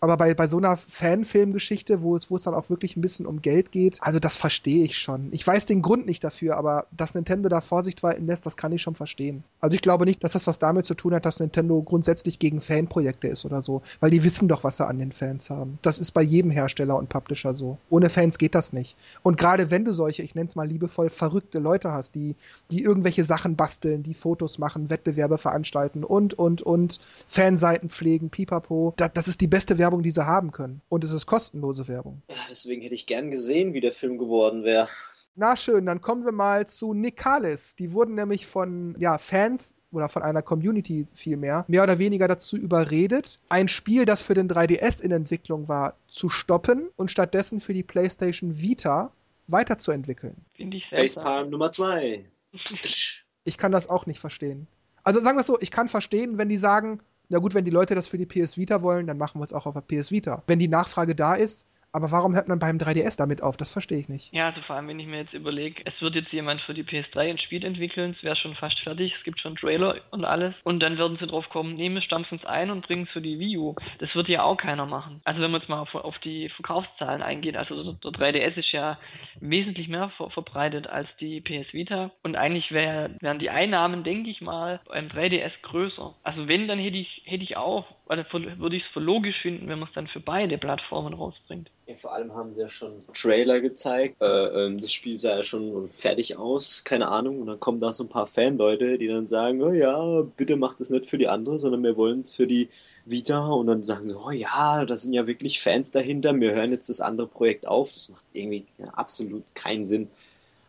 Aber 0.05 0.19
bei, 0.19 0.35
bei 0.35 0.47
so 0.47 0.59
einer 0.59 0.77
Fanfilmgeschichte, 0.77 2.03
wo 2.03 2.15
es, 2.15 2.31
wo 2.31 2.37
es 2.37 2.43
dann 2.43 2.53
auch 2.53 2.69
wirklich 2.69 2.95
ein 2.95 3.01
bisschen 3.01 3.25
um 3.25 3.41
Geld 3.41 3.73
geht, 3.73 4.03
also 4.03 4.19
das 4.19 4.37
verstehe 4.37 4.85
ich 4.85 4.99
schon. 4.99 5.29
Ich 5.33 5.47
weiß 5.47 5.65
den 5.65 5.81
Grund 5.81 6.05
nicht 6.05 6.23
dafür, 6.23 6.59
aber 6.59 6.89
dass 6.95 7.15
Nintendo 7.15 7.49
da 7.49 7.63
Vorsicht 7.63 8.03
walten 8.03 8.27
lässt, 8.27 8.45
das 8.45 8.59
kann 8.59 8.71
ich 8.73 8.83
schon 8.83 8.97
verstehen. 8.97 9.45
Also 9.63 9.77
ich 9.77 9.81
glaube 9.81 10.05
nicht, 10.05 10.23
dass 10.23 10.35
das 10.35 10.47
was 10.47 10.59
damit 10.59 10.85
zu 10.85 10.93
tun 10.93 11.15
hat, 11.15 11.25
dass 11.25 11.41
Nintendo 11.41 11.81
grundsätzlich 11.81 12.39
gegen 12.39 12.61
Fanprojekte 12.61 13.29
ist 13.29 13.47
oder 13.47 13.63
so, 13.63 13.81
weil 14.01 14.11
die 14.11 14.23
wissen 14.25 14.47
doch, 14.47 14.63
was 14.63 14.77
sie 14.77 14.87
an 14.87 14.99
den 14.99 15.11
Fans 15.11 15.49
haben. 15.49 15.79
Das 15.81 15.99
ist 15.99 16.13
bei 16.13 16.21
jedem 16.21 16.51
Hersteller 16.51 16.99
und 16.99 17.09
Publisher 17.09 17.55
so. 17.55 17.79
Ohne 17.89 18.11
Fans 18.11 18.37
geht 18.37 18.55
das 18.55 18.75
nicht. 18.75 18.99
Und 19.23 19.39
gerade 19.39 19.71
wenn 19.71 19.87
du 19.87 19.95
solche, 19.95 20.23
ich 20.23 20.35
nenne 20.35 20.49
es 20.49 20.55
mal 20.55 20.69
liebevoll, 20.69 21.09
verrückte 21.09 21.61
Leute 21.61 21.93
hast, 21.93 22.15
die, 22.15 22.37
die 22.71 22.83
irgendwelche 22.83 23.25
Sachen 23.25 23.57
basteln, 23.57 24.03
die 24.03 24.13
Fotos 24.13 24.59
machen, 24.59 24.91
Wettbewerbe 24.91 25.39
veranstalten 25.39 26.05
und, 26.05 26.35
und, 26.35 26.61
und 26.61 27.01
Fanseiten 27.27 27.89
pflegen, 27.89 28.29
pipapo, 28.29 28.93
das, 28.99 29.11
das 29.15 29.29
ist 29.29 29.41
die 29.41 29.47
beste 29.47 29.79
Werbung 29.79 29.94
Werbung, 29.95 30.03
die 30.03 30.11
sie 30.11 30.27
haben 30.27 30.51
können. 30.51 30.81
Und 30.89 31.05
es 31.05 31.13
ist 31.13 31.27
kostenlose 31.27 31.87
Werbung. 31.87 32.23
Ja, 32.29 32.37
deswegen 32.51 32.83
hätte 32.83 32.97
ich 32.97 33.07
gern 33.07 33.31
gesehen, 33.31 33.75
wie 33.75 33.81
der 33.81 33.93
Film 33.93 34.19
geworden 34.19 34.65
wäre. 34.65 34.89
Na 35.37 35.57
schön, 35.57 35.87
dann 35.87 36.01
kommen 36.01 36.25
wir 36.25 36.33
mal 36.33 36.67
zu 36.67 36.95
Nicalis. 36.95 37.77
Die 37.77 37.93
wurden 37.93 38.15
nämlich 38.15 38.47
von 38.47 38.97
ja, 38.99 39.19
Fans 39.19 39.77
oder 39.93 40.09
von 40.09 40.23
einer 40.23 40.43
Community 40.43 41.07
vielmehr, 41.15 41.65
mehr 41.69 41.85
oder 41.85 41.99
weniger 42.01 42.27
dazu 42.27 42.57
überredet, 42.57 43.39
ein 43.49 43.69
Spiel, 43.69 44.05
das 44.05 44.23
für 44.23 44.35
den 44.35 44.49
3DS 44.49 45.01
in 45.01 45.13
Entwicklung 45.13 45.69
war, 45.69 45.95
zu 46.09 46.29
stoppen 46.29 46.89
und 46.97 47.11
stattdessen 47.11 47.61
für 47.61 47.75
die 47.75 47.85
PlayStation 47.85 48.59
Vita 48.59 49.13
weiterzuentwickeln. 49.47 50.35
Finde 50.55 50.79
ich 50.79 50.89
Facepalm 50.89 51.51
Nummer 51.51 51.71
2. 51.71 52.25
ich 53.45 53.59
kann 53.59 53.71
das 53.71 53.89
auch 53.89 54.07
nicht 54.07 54.19
verstehen. 54.19 54.67
Also 55.05 55.21
sagen 55.21 55.37
wir 55.37 55.43
es 55.43 55.47
so, 55.47 55.61
ich 55.61 55.71
kann 55.71 55.89
verstehen, 55.89 56.39
wenn 56.39 56.49
die 56.49 56.59
sagen, 56.59 57.01
na 57.29 57.39
gut, 57.39 57.55
wenn 57.55 57.65
die 57.65 57.71
Leute 57.71 57.95
das 57.95 58.07
für 58.07 58.19
die 58.19 58.27
PS 58.27 58.57
Vita 58.57 58.83
wollen, 58.83 59.07
dann 59.07 59.19
machen 59.19 59.41
wir 59.41 59.45
es 59.45 59.53
auch 59.53 59.67
auf 59.67 59.75
der 59.75 59.81
PS 59.81 60.11
Vita. 60.11 60.43
Wenn 60.47 60.59
die 60.59 60.69
Nachfrage 60.69 61.15
da 61.15 61.35
ist, 61.35 61.67
aber 61.95 62.11
warum 62.11 62.35
hört 62.35 62.49
man 62.49 62.59
beim 62.59 62.77
3DS 62.77 63.17
damit 63.17 63.41
auf? 63.41 63.57
Das 63.57 63.71
verstehe 63.71 63.99
ich 63.99 64.09
nicht. 64.09 64.35
Ja, 64.35 64.49
also 64.49 64.61
vor 64.63 64.75
allem, 64.75 64.89
wenn 64.89 64.99
ich 64.99 65.07
mir 65.07 65.19
jetzt 65.19 65.33
überlege, 65.33 65.81
es 65.85 65.95
wird 66.03 66.17
jetzt 66.17 66.33
jemand 66.33 66.61
für 66.63 66.75
die 66.75 66.83
PS3 66.83 67.31
ein 67.31 67.39
Spiel 67.39 67.65
entwickeln, 67.65 68.17
es 68.19 68.25
wäre 68.25 68.35
schon 68.35 68.57
fast 68.57 68.81
fertig, 68.81 69.15
es 69.17 69.23
gibt 69.23 69.39
schon 69.39 69.55
Trailer 69.55 69.95
und 70.11 70.25
alles. 70.25 70.57
Und 70.65 70.81
dann 70.81 70.99
würden 70.99 71.19
sie 71.21 71.29
drauf 71.29 71.49
kommen, 71.51 71.75
nehmen 71.75 71.99
es, 71.99 72.05
stampfen 72.05 72.39
es 72.43 72.45
ein 72.45 72.73
und 72.73 72.85
bringen 72.85 73.05
es 73.05 73.11
für 73.11 73.21
die 73.21 73.39
Wii 73.39 73.59
U. 73.59 73.77
Das 74.01 74.13
wird 74.17 74.29
ja 74.29 74.43
auch 74.43 74.57
keiner 74.57 74.87
machen. 74.87 75.21
Also 75.23 75.41
wenn 75.41 75.53
man 75.53 75.61
jetzt 75.61 75.71
mal 75.71 75.79
auf, 75.79 75.95
auf 75.95 76.19
die 76.19 76.49
Verkaufszahlen 76.49 77.23
eingeht, 77.23 77.57
also 77.57 77.93
der, 77.93 78.11
3DS 78.11 78.57
ist 78.57 78.73
ja 78.73 78.99
wesentlich 79.39 79.87
mehr 79.87 80.11
ver 80.17 80.31
verbreitet 80.31 80.89
als 80.89 81.07
die 81.21 81.41
PS 81.43 81.73
Vita. 81.73 82.11
Und 82.25 82.35
eigentlich 82.35 82.73
wär, 82.73 83.11
wären 83.21 83.39
die 83.39 83.51
Einnahmen, 83.51 84.03
denke 84.03 84.31
ich 84.31 84.41
mal, 84.41 84.81
beim 84.89 85.07
3DS 85.07 85.53
größer. 85.63 86.13
Also 86.25 86.49
wenn, 86.49 86.67
dann 86.67 86.81
hätte 86.81 86.97
ich, 86.97 87.23
hätte 87.25 87.45
ich 87.45 87.57
auch, 87.57 87.87
also 88.07 88.23
würde 88.33 88.77
ich 88.77 88.83
es 88.83 88.93
für 88.93 89.01
logisch 89.01 89.41
finden, 89.41 89.69
wenn 89.69 89.79
man 89.79 89.89
es 89.89 89.95
dann 89.95 90.09
für 90.09 90.21
beide 90.21 90.59
Plattformen 90.59 91.15
rausbringt. 91.15 91.71
Ja, 91.87 91.97
vor 91.97 92.13
allem 92.13 92.35
haben 92.35 92.53
sie 92.53 92.63
ja 92.63 92.69
schon 92.69 93.03
Trailer 93.15 93.61
gezeigt. 93.61 94.21
Äh, 94.21 94.27
ähm, 94.27 94.79
das 94.79 94.93
Spiel 94.93 95.17
sah 95.17 95.37
ja 95.37 95.43
schon 95.43 95.89
fertig 95.89 96.37
aus, 96.37 96.85
keine 96.85 97.09
Ahnung. 97.09 97.41
Und 97.41 97.47
dann 97.47 97.61
kommen 97.61 97.79
da 97.81 97.93
so 97.93 98.05
ein 98.05 98.11
paar 98.11 98.27
Fanleute, 98.27 98.99
die 98.99 99.09
dann 99.09 99.27
sagen, 99.27 99.63
oh 99.63 99.73
ja, 99.73 100.23
bitte 100.37 100.57
macht 100.57 100.81
es 100.81 100.91
nicht 100.91 101.07
für 101.07 101.17
die 101.17 101.29
andere, 101.29 101.59
sondern 101.59 101.83
wir 101.83 101.97
wollen 101.97 102.19
es 102.19 102.35
für 102.35 102.47
die 102.47 102.69
Vita. 103.07 103.47
Und 103.49 103.69
dann 103.69 103.83
sagen 103.83 104.07
sie, 104.07 104.17
oh 104.17 104.31
ja, 104.31 104.85
da 104.85 104.97
sind 104.97 105.15
ja 105.15 105.27
wirklich 105.27 105.61
Fans 105.61 105.91
dahinter. 105.91 106.39
Wir 106.39 106.53
hören 106.53 106.73
jetzt 106.73 106.91
das 106.91 107.01
andere 107.01 107.27
Projekt 107.27 107.67
auf. 107.67 107.91
Das 107.93 108.11
macht 108.11 108.25
irgendwie 108.35 108.67
ja, 108.77 108.87
absolut 108.89 109.55
keinen 109.55 109.85
Sinn. 109.85 110.11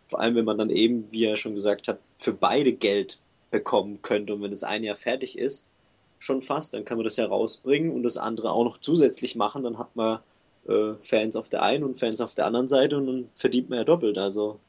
Vor 0.07 0.21
allem, 0.21 0.35
wenn 0.35 0.45
man 0.45 0.57
dann 0.57 0.69
eben, 0.69 1.11
wie 1.11 1.25
er 1.25 1.35
schon 1.35 1.55
gesagt 1.55 1.89
hat, 1.89 1.99
für 2.17 2.33
beide 2.33 2.71
Geld 2.71 3.19
bekommen 3.51 4.01
könnte. 4.01 4.33
Und 4.35 4.41
wenn 4.41 4.51
das 4.51 4.63
eine 4.63 4.85
ja 4.85 4.95
fertig 4.95 5.37
ist, 5.37 5.69
schon 6.25 6.41
fast, 6.41 6.73
dann 6.73 6.85
kann 6.85 6.97
man 6.97 7.05
das 7.05 7.17
ja 7.17 7.25
rausbringen 7.27 7.91
und 7.91 8.03
das 8.03 8.17
andere 8.17 8.51
auch 8.51 8.63
noch 8.63 8.79
zusätzlich 8.79 9.35
machen. 9.35 9.63
Dann 9.63 9.77
hat 9.77 9.95
man 9.95 10.19
äh, 10.67 10.93
Fans 10.99 11.35
auf 11.35 11.49
der 11.49 11.61
einen 11.61 11.83
und 11.83 11.97
Fans 11.97 12.19
auf 12.21 12.33
der 12.33 12.47
anderen 12.47 12.67
Seite 12.67 12.97
und 12.97 13.07
dann 13.07 13.29
verdient 13.35 13.69
man 13.69 13.77
ja 13.79 13.85
doppelt. 13.85 14.17
Also 14.17 14.59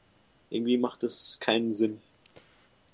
irgendwie 0.49 0.77
macht 0.77 1.03
das 1.03 1.39
keinen 1.39 1.71
Sinn. 1.71 1.99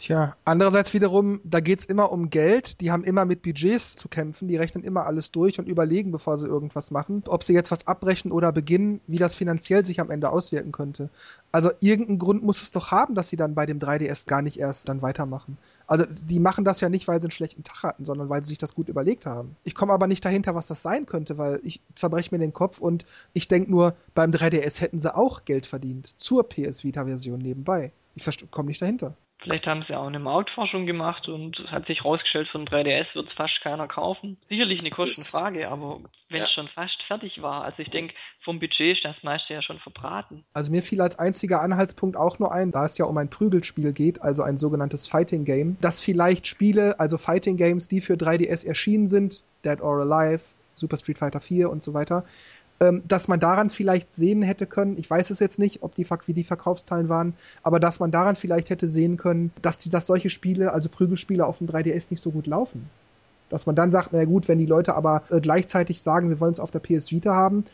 Tja, 0.03 0.35
andererseits 0.43 0.93
wiederum, 0.93 1.39
da 1.45 1.61
geht 1.61 1.79
es 1.79 1.85
immer 1.85 2.11
um 2.11 2.29
Geld. 2.29 2.81
Die 2.81 2.91
haben 2.91 3.05
immer 3.05 3.23
mit 3.23 3.41
Budgets 3.41 3.95
zu 3.95 4.09
kämpfen. 4.09 4.49
Die 4.49 4.57
rechnen 4.57 4.83
immer 4.83 5.05
alles 5.05 5.31
durch 5.31 5.59
und 5.59 5.69
überlegen, 5.69 6.11
bevor 6.11 6.37
sie 6.37 6.45
irgendwas 6.45 6.91
machen, 6.91 7.23
ob 7.25 7.41
sie 7.41 7.53
jetzt 7.53 7.71
was 7.71 7.87
abbrechen 7.87 8.33
oder 8.33 8.51
beginnen, 8.51 8.99
wie 9.07 9.17
das 9.17 9.33
finanziell 9.33 9.85
sich 9.85 10.01
am 10.01 10.11
Ende 10.11 10.29
auswirken 10.29 10.73
könnte. 10.73 11.09
Also 11.53 11.71
irgendeinen 11.79 12.19
Grund 12.19 12.43
muss 12.43 12.61
es 12.61 12.71
doch 12.71 12.91
haben, 12.91 13.15
dass 13.15 13.29
sie 13.29 13.37
dann 13.37 13.55
bei 13.55 13.65
dem 13.65 13.79
3DS 13.79 14.27
gar 14.27 14.41
nicht 14.41 14.59
erst 14.59 14.89
dann 14.89 15.01
weitermachen. 15.01 15.57
Also 15.87 16.03
die 16.05 16.41
machen 16.41 16.65
das 16.65 16.81
ja 16.81 16.89
nicht, 16.89 17.07
weil 17.07 17.21
sie 17.21 17.27
einen 17.27 17.31
schlechten 17.31 17.63
Tag 17.63 17.83
hatten, 17.83 18.03
sondern 18.03 18.27
weil 18.27 18.43
sie 18.43 18.49
sich 18.49 18.57
das 18.57 18.75
gut 18.75 18.89
überlegt 18.89 19.25
haben. 19.25 19.55
Ich 19.63 19.73
komme 19.73 19.93
aber 19.93 20.07
nicht 20.07 20.25
dahinter, 20.25 20.53
was 20.53 20.67
das 20.67 20.81
sein 20.81 21.05
könnte, 21.05 21.37
weil 21.37 21.61
ich 21.63 21.79
zerbreche 21.95 22.35
mir 22.35 22.39
den 22.39 22.51
Kopf 22.51 22.81
und 22.81 23.05
ich 23.31 23.47
denke 23.47 23.71
nur, 23.71 23.95
beim 24.15 24.31
3DS 24.31 24.81
hätten 24.81 24.99
sie 24.99 25.15
auch 25.15 25.45
Geld 25.45 25.65
verdient. 25.65 26.13
Zur 26.17 26.43
PS 26.49 26.83
Vita-Version 26.83 27.39
nebenbei. 27.39 27.93
Ich 28.15 28.51
komme 28.51 28.67
nicht 28.67 28.81
dahinter. 28.81 29.15
Vielleicht 29.43 29.67
haben 29.67 29.83
sie 29.87 29.93
auch 29.93 30.07
eine 30.07 30.19
Marktforschung 30.19 30.85
gemacht 30.85 31.27
und 31.27 31.59
es 31.59 31.69
hat 31.69 31.85
sich 31.87 31.99
herausgestellt, 31.99 32.47
von 32.47 32.65
3DS 32.65 33.13
wird 33.13 33.27
es 33.27 33.33
fast 33.33 33.59
keiner 33.61 33.87
kaufen. 33.87 34.37
Sicherlich 34.47 34.79
eine 34.79 34.89
Kostenfrage, 34.89 35.69
aber 35.69 35.99
wenn 36.29 36.39
ja. 36.39 36.45
es 36.45 36.51
schon 36.51 36.69
fast 36.69 36.95
fertig 37.07 37.41
war, 37.41 37.65
also 37.65 37.79
ich 37.79 37.89
denke, 37.89 38.13
vom 38.39 38.59
Budget 38.59 38.95
ist 38.95 39.03
das 39.03 39.21
meiste 39.21 39.53
ja 39.53 39.61
schon 39.61 39.79
verbraten. 39.79 40.45
Also 40.53 40.71
mir 40.71 40.81
fiel 40.81 41.01
als 41.01 41.19
einziger 41.19 41.61
Anhaltspunkt 41.61 42.15
auch 42.15 42.39
nur 42.39 42.53
ein, 42.53 42.71
da 42.71 42.85
es 42.85 42.97
ja 42.97 43.05
um 43.05 43.17
ein 43.17 43.29
Prügelspiel 43.29 43.91
geht, 43.91 44.21
also 44.21 44.43
ein 44.43 44.57
sogenanntes 44.57 45.07
Fighting 45.07 45.43
Game, 45.43 45.77
dass 45.81 45.99
vielleicht 45.99 46.47
Spiele, 46.47 46.99
also 46.99 47.17
Fighting 47.17 47.57
Games, 47.57 47.89
die 47.89 47.99
für 47.99 48.13
3DS 48.13 48.65
erschienen 48.65 49.07
sind, 49.09 49.41
Dead 49.65 49.81
or 49.81 49.99
Alive, 49.99 50.43
Super 50.75 50.97
Street 50.97 51.17
Fighter 51.17 51.41
4 51.41 51.69
und 51.69 51.83
so 51.83 51.93
weiter, 51.93 52.23
ähm, 52.83 53.01
dass 53.07 53.29
man 53.29 53.39
daran 53.39 53.69
vielleicht 53.69 54.13
sehen 54.13 54.41
hätte 54.41 54.67
können, 54.67 54.97
ich 54.97 55.09
weiß 55.09 55.29
es 55.29 55.39
jetzt 55.39 55.57
nicht, 55.57 55.83
ob 55.83 55.95
die, 55.95 56.05
wie 56.25 56.33
die 56.33 56.43
Verkaufszahlen 56.43 57.07
waren, 57.07 57.33
aber 57.61 57.79
dass 57.79 57.99
man 58.01 58.11
daran 58.11 58.35
vielleicht 58.35 58.69
hätte 58.69 58.89
sehen 58.89 59.15
können, 59.15 59.53
dass, 59.61 59.77
die, 59.77 59.89
dass 59.89 60.05
solche 60.05 60.29
Spiele, 60.29 60.73
also 60.73 60.89
Prügelspiele 60.89 61.45
auf 61.45 61.59
dem 61.59 61.67
3DS 61.67 62.07
nicht 62.09 62.21
so 62.21 62.31
gut 62.31 62.45
laufen. 62.45 62.89
Dass 63.49 63.65
man 63.65 63.75
dann 63.75 63.91
sagt, 63.91 64.09
na 64.11 64.25
gut, 64.25 64.47
wenn 64.47 64.59
die 64.59 64.65
Leute 64.65 64.95
aber 64.95 65.23
äh, 65.29 65.39
gleichzeitig 65.39 66.01
sagen, 66.01 66.29
wir 66.29 66.39
wollen 66.39 66.53
es 66.53 66.59
auf 66.59 66.71
der 66.71 66.79
PS 66.79 67.11
Vita 67.11 67.33
haben, 67.33 67.65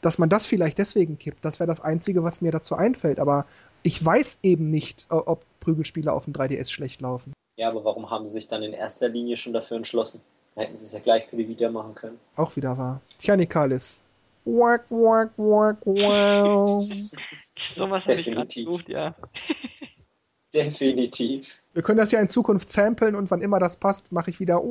dass 0.00 0.18
man 0.18 0.28
das 0.28 0.46
vielleicht 0.46 0.78
deswegen 0.78 1.18
kippt. 1.18 1.44
Das 1.44 1.60
wäre 1.60 1.68
das 1.68 1.80
Einzige, 1.80 2.24
was 2.24 2.40
mir 2.40 2.52
dazu 2.52 2.74
einfällt. 2.74 3.20
Aber 3.20 3.46
ich 3.82 4.04
weiß 4.04 4.38
eben 4.42 4.70
nicht, 4.70 5.06
ob 5.08 5.44
Prügelspiele 5.60 6.12
auf 6.12 6.24
dem 6.24 6.32
3DS 6.32 6.70
schlecht 6.70 7.00
laufen. 7.00 7.32
Ja, 7.56 7.68
aber 7.68 7.84
warum 7.84 8.10
haben 8.10 8.26
sie 8.26 8.34
sich 8.34 8.48
dann 8.48 8.62
in 8.62 8.72
erster 8.72 9.08
Linie 9.08 9.36
schon 9.36 9.52
dafür 9.52 9.76
entschlossen? 9.76 10.20
Da 10.54 10.62
hätten 10.62 10.76
sie 10.76 10.86
es 10.86 10.92
ja 10.92 11.00
gleich 11.00 11.26
für 11.26 11.36
die 11.36 11.48
Vita 11.48 11.70
machen 11.70 11.94
können. 11.94 12.18
Auch 12.36 12.56
wieder 12.56 12.78
wahr. 12.78 13.00
Tja, 13.18 13.36
Nikalis, 13.36 14.02
Wack, 14.46 14.88
wack, 14.90 15.32
wack, 15.36 15.78
wow. 15.84 16.80
Sowas 17.74 18.04
habe 18.04 18.14
ich 18.14 18.26
gerade 18.26 18.46
gesucht, 18.46 18.88
ja. 18.88 19.14
Definitiv. 20.54 21.62
Wir 21.74 21.82
können 21.82 21.98
das 21.98 22.12
ja 22.12 22.20
in 22.20 22.28
Zukunft 22.28 22.70
samplen 22.70 23.16
und 23.16 23.28
wann 23.30 23.42
immer 23.42 23.58
das 23.58 23.76
passt, 23.76 24.12
mache 24.12 24.30
ich 24.30 24.40
wieder. 24.40 24.62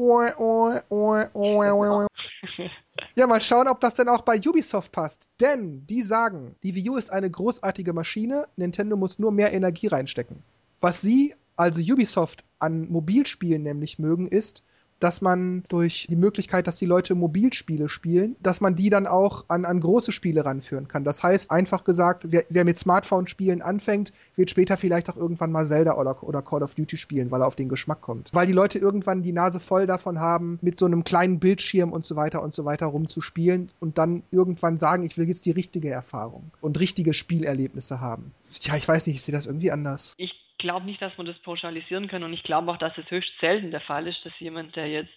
Ja, 3.15 3.27
mal 3.27 3.41
schauen, 3.41 3.67
ob 3.67 3.81
das 3.81 3.95
denn 3.95 4.07
auch 4.07 4.21
bei 4.21 4.39
Ubisoft 4.39 4.91
passt. 4.93 5.27
Denn 5.41 5.85
die 5.87 6.01
sagen, 6.01 6.55
die 6.63 6.75
Wii 6.75 6.89
U 6.91 6.97
ist 6.97 7.11
eine 7.11 7.29
großartige 7.29 7.91
Maschine, 7.91 8.47
Nintendo 8.55 8.95
muss 8.95 9.19
nur 9.19 9.31
mehr 9.31 9.51
Energie 9.53 9.87
reinstecken. 9.87 10.43
Was 10.79 11.01
sie, 11.01 11.35
also 11.55 11.81
Ubisoft, 11.81 12.45
an 12.59 12.89
Mobilspielen 12.89 13.63
nämlich 13.63 13.99
mögen, 13.99 14.27
ist, 14.27 14.63
dass 14.99 15.21
man 15.21 15.63
durch 15.67 16.07
die 16.09 16.15
Möglichkeit, 16.15 16.67
dass 16.67 16.77
die 16.77 16.85
Leute 16.85 17.15
Mobilspiele 17.15 17.89
spielen, 17.89 18.35
dass 18.41 18.61
man 18.61 18.75
die 18.75 18.89
dann 18.89 19.07
auch 19.07 19.45
an, 19.47 19.65
an 19.65 19.79
große 19.79 20.11
Spiele 20.11 20.45
ranführen 20.45 20.87
kann. 20.87 21.03
Das 21.03 21.23
heißt, 21.23 21.51
einfach 21.51 21.83
gesagt, 21.83 22.23
wer, 22.31 22.45
wer 22.49 22.65
mit 22.65 22.77
Smartphone-Spielen 22.77 23.61
anfängt, 23.61 24.13
wird 24.35 24.49
später 24.49 24.77
vielleicht 24.77 25.09
auch 25.09 25.17
irgendwann 25.17 25.51
mal 25.51 25.65
Zelda 25.65 25.97
oder, 25.97 26.23
oder 26.23 26.41
Call 26.41 26.63
of 26.63 26.75
Duty 26.75 26.97
spielen, 26.97 27.31
weil 27.31 27.41
er 27.41 27.47
auf 27.47 27.55
den 27.55 27.69
Geschmack 27.69 28.01
kommt. 28.01 28.29
Weil 28.33 28.47
die 28.47 28.53
Leute 28.53 28.79
irgendwann 28.79 29.21
die 29.21 29.33
Nase 29.33 29.59
voll 29.59 29.87
davon 29.87 30.19
haben, 30.19 30.59
mit 30.61 30.79
so 30.79 30.85
einem 30.85 31.03
kleinen 31.03 31.39
Bildschirm 31.39 31.91
und 31.91 32.05
so 32.05 32.15
weiter 32.15 32.41
und 32.41 32.53
so 32.53 32.65
weiter 32.65 32.87
rumzuspielen 32.87 33.71
und 33.79 33.97
dann 33.97 34.23
irgendwann 34.31 34.79
sagen, 34.79 35.03
ich 35.03 35.17
will 35.17 35.27
jetzt 35.27 35.45
die 35.45 35.51
richtige 35.51 35.89
Erfahrung 35.89 36.51
und 36.61 36.79
richtige 36.79 37.13
Spielerlebnisse 37.13 37.99
haben. 37.99 38.31
Tja, 38.53 38.75
ich 38.75 38.87
weiß 38.87 39.07
nicht, 39.07 39.17
ich 39.17 39.23
sehe 39.23 39.33
das 39.33 39.45
irgendwie 39.45 39.71
anders. 39.71 40.13
Ich 40.17 40.44
glaube 40.65 40.87
nicht, 40.87 40.99
dass 41.01 41.15
man 41.17 41.27
das 41.27 41.37
pauschalisieren 41.39 42.07
kann 42.07 42.23
und 42.23 42.33
ich 42.33 42.41
glaube 42.41 42.71
auch, 42.71 42.77
dass 42.77 42.97
es 42.97 43.09
höchst 43.11 43.31
selten 43.39 43.69
der 43.69 43.81
Fall 43.81 44.07
ist, 44.07 44.25
dass 44.25 44.33
jemand, 44.39 44.75
der 44.75 44.89
jetzt 44.89 45.13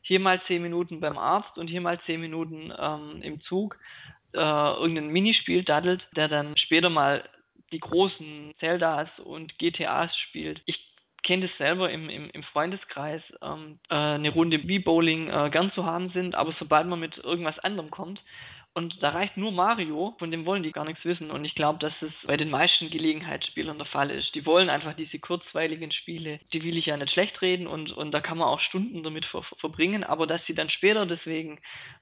hier 0.00 0.20
mal 0.20 0.40
zehn 0.46 0.62
Minuten 0.62 1.00
beim 1.00 1.18
Arzt 1.18 1.58
und 1.58 1.68
hier 1.68 1.82
mal 1.82 2.00
zehn 2.06 2.18
Minuten 2.18 2.72
ähm, 2.78 3.20
im 3.20 3.42
Zug 3.42 3.78
äh, 4.32 4.38
irgendein 4.38 5.08
Minispiel 5.08 5.64
daddelt, 5.64 6.02
der 6.16 6.28
dann 6.28 6.56
später 6.56 6.90
mal 6.90 7.28
die 7.72 7.78
großen 7.78 8.54
Zeldas 8.58 9.08
und 9.22 9.58
GTAs 9.58 10.16
spielt. 10.28 10.62
Ich 10.64 10.78
kenne 11.22 11.46
das 11.46 11.58
selber 11.58 11.90
im, 11.90 12.08
im, 12.08 12.30
im 12.30 12.42
Freundeskreis, 12.44 13.20
ähm, 13.42 13.78
äh, 13.90 13.94
eine 13.94 14.30
Runde 14.30 14.66
Wii-Bowling 14.66 15.28
äh, 15.28 15.50
gern 15.50 15.72
zu 15.72 15.84
haben 15.84 16.08
sind, 16.10 16.34
aber 16.34 16.54
sobald 16.58 16.86
man 16.86 17.00
mit 17.00 17.18
irgendwas 17.18 17.58
anderem 17.58 17.90
kommt, 17.90 18.18
und 18.76 19.02
da 19.02 19.08
reicht 19.08 19.38
nur 19.38 19.52
Mario, 19.52 20.14
von 20.18 20.30
dem 20.30 20.44
wollen 20.44 20.62
die 20.62 20.70
gar 20.70 20.84
nichts 20.84 21.02
wissen. 21.02 21.30
Und 21.30 21.46
ich 21.46 21.54
glaube, 21.54 21.78
dass 21.78 21.94
es 22.02 22.12
bei 22.26 22.36
den 22.36 22.50
meisten 22.50 22.90
Gelegenheitsspielern 22.90 23.78
der 23.78 23.86
Fall 23.86 24.10
ist. 24.10 24.34
Die 24.34 24.44
wollen 24.44 24.68
einfach 24.68 24.92
diese 24.92 25.18
kurzweiligen 25.18 25.92
Spiele. 25.92 26.40
Die 26.52 26.62
will 26.62 26.76
ich 26.76 26.84
ja 26.84 26.98
nicht 26.98 27.10
schlecht 27.10 27.40
reden 27.40 27.66
und, 27.66 27.90
und 27.90 28.10
da 28.12 28.20
kann 28.20 28.36
man 28.36 28.48
auch 28.48 28.60
Stunden 28.60 29.02
damit 29.02 29.24
ver 29.24 29.44
verbringen. 29.60 30.04
Aber 30.04 30.26
dass 30.26 30.44
sie 30.44 30.52
dann 30.52 30.68
später 30.68 31.06
deswegen 31.06 31.58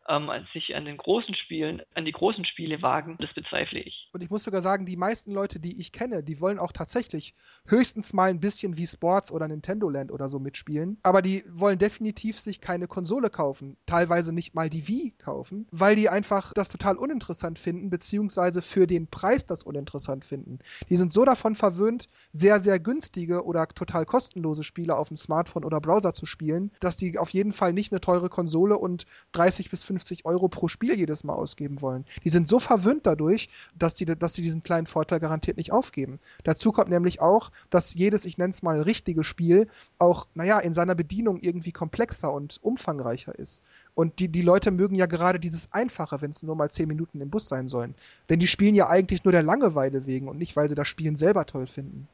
ähm, 0.08 0.30
sich 0.52 0.74
an 0.74 0.84
den 0.84 0.96
großen 0.96 1.34
Spielen, 1.34 1.82
an 1.94 2.04
die 2.04 2.12
großen 2.12 2.44
Spiele 2.44 2.82
wagen, 2.82 3.16
das 3.18 3.32
bezweifle 3.34 3.80
ich. 3.80 4.08
Und 4.12 4.22
ich 4.22 4.30
muss 4.30 4.44
sogar 4.44 4.60
sagen, 4.60 4.86
die 4.86 4.96
meisten 4.96 5.32
Leute, 5.32 5.60
die 5.60 5.80
ich 5.80 5.92
kenne, 5.92 6.22
die 6.22 6.40
wollen 6.40 6.58
auch 6.58 6.72
tatsächlich 6.72 7.34
höchstens 7.66 8.12
mal 8.12 8.30
ein 8.30 8.40
bisschen 8.40 8.76
wie 8.76 8.86
Sports 8.86 9.32
oder 9.32 9.48
Nintendo 9.48 9.88
Land 9.88 10.12
oder 10.12 10.28
so 10.28 10.38
mitspielen. 10.38 10.98
Aber 11.02 11.22
die 11.22 11.44
wollen 11.48 11.78
definitiv 11.78 12.38
sich 12.38 12.60
keine 12.60 12.86
Konsole 12.86 13.30
kaufen. 13.30 13.76
Teilweise 13.86 14.34
nicht 14.34 14.54
mal 14.54 14.68
die 14.68 14.86
Wii 14.88 15.14
kaufen, 15.18 15.66
weil 15.70 15.96
die 15.96 16.08
einfach 16.08 16.52
das 16.52 16.68
total 16.68 16.96
uninteressant 16.96 17.58
finden, 17.58 17.90
beziehungsweise 17.90 18.62
für 18.62 18.86
den 18.86 19.08
Preis 19.08 19.46
das 19.46 19.62
uninteressant 19.62 20.24
finden. 20.24 20.58
Die 20.90 20.96
sind 20.96 21.12
so 21.12 21.24
davon 21.24 21.54
verwöhnt, 21.54 22.08
sehr, 22.30 22.60
sehr 22.60 22.78
günstige 22.78 23.44
oder 23.44 23.66
total 23.68 24.04
kostenlose 24.04 24.64
Spiele 24.64 24.96
auf 24.96 25.08
dem 25.08 25.16
Smartphone 25.16 25.64
oder 25.64 25.80
Browser 25.80 26.12
zu 26.12 26.26
spielen, 26.26 26.70
dass 26.80 26.96
die 26.96 27.18
auf 27.18 27.30
jeden 27.30 27.52
Fall 27.52 27.72
nicht 27.72 27.92
eine 27.92 28.00
teure 28.00 28.28
Konsole 28.28 28.76
und 28.76 29.06
30 29.32 29.70
bis 29.70 29.82
50 29.82 29.93
Euro 30.24 30.48
pro 30.48 30.68
Spiel 30.68 30.96
jedes 30.98 31.24
Mal 31.24 31.34
ausgeben 31.34 31.80
wollen. 31.80 32.04
Die 32.24 32.30
sind 32.30 32.48
so 32.48 32.58
verwöhnt 32.58 33.06
dadurch, 33.06 33.48
dass 33.78 33.94
die, 33.94 34.04
dass 34.04 34.32
die 34.32 34.42
diesen 34.42 34.62
kleinen 34.62 34.86
Vorteil 34.86 35.20
garantiert 35.20 35.56
nicht 35.56 35.72
aufgeben. 35.72 36.18
Dazu 36.44 36.72
kommt 36.72 36.90
nämlich 36.90 37.20
auch, 37.20 37.50
dass 37.70 37.94
jedes, 37.94 38.24
ich 38.24 38.38
nenne 38.38 38.50
es 38.50 38.62
mal, 38.62 38.80
richtige 38.80 39.24
Spiel 39.24 39.68
auch, 39.98 40.26
naja, 40.34 40.58
in 40.58 40.74
seiner 40.74 40.94
Bedienung 40.94 41.38
irgendwie 41.40 41.72
komplexer 41.72 42.32
und 42.32 42.58
umfangreicher 42.62 43.38
ist. 43.38 43.64
Und 43.94 44.18
die, 44.18 44.28
die 44.28 44.42
Leute 44.42 44.70
mögen 44.70 44.96
ja 44.96 45.06
gerade 45.06 45.38
dieses 45.38 45.72
Einfache, 45.72 46.20
wenn 46.20 46.30
es 46.30 46.42
nur 46.42 46.56
mal 46.56 46.70
zehn 46.70 46.88
Minuten 46.88 47.20
im 47.20 47.30
Bus 47.30 47.48
sein 47.48 47.68
sollen. 47.68 47.94
Denn 48.28 48.40
die 48.40 48.46
spielen 48.46 48.74
ja 48.74 48.88
eigentlich 48.88 49.24
nur 49.24 49.32
der 49.32 49.42
Langeweile 49.42 50.06
wegen 50.06 50.28
und 50.28 50.38
nicht, 50.38 50.56
weil 50.56 50.68
sie 50.68 50.74
das 50.74 50.88
Spielen 50.88 51.16
selber 51.16 51.46
toll 51.46 51.66
finden. 51.66 52.08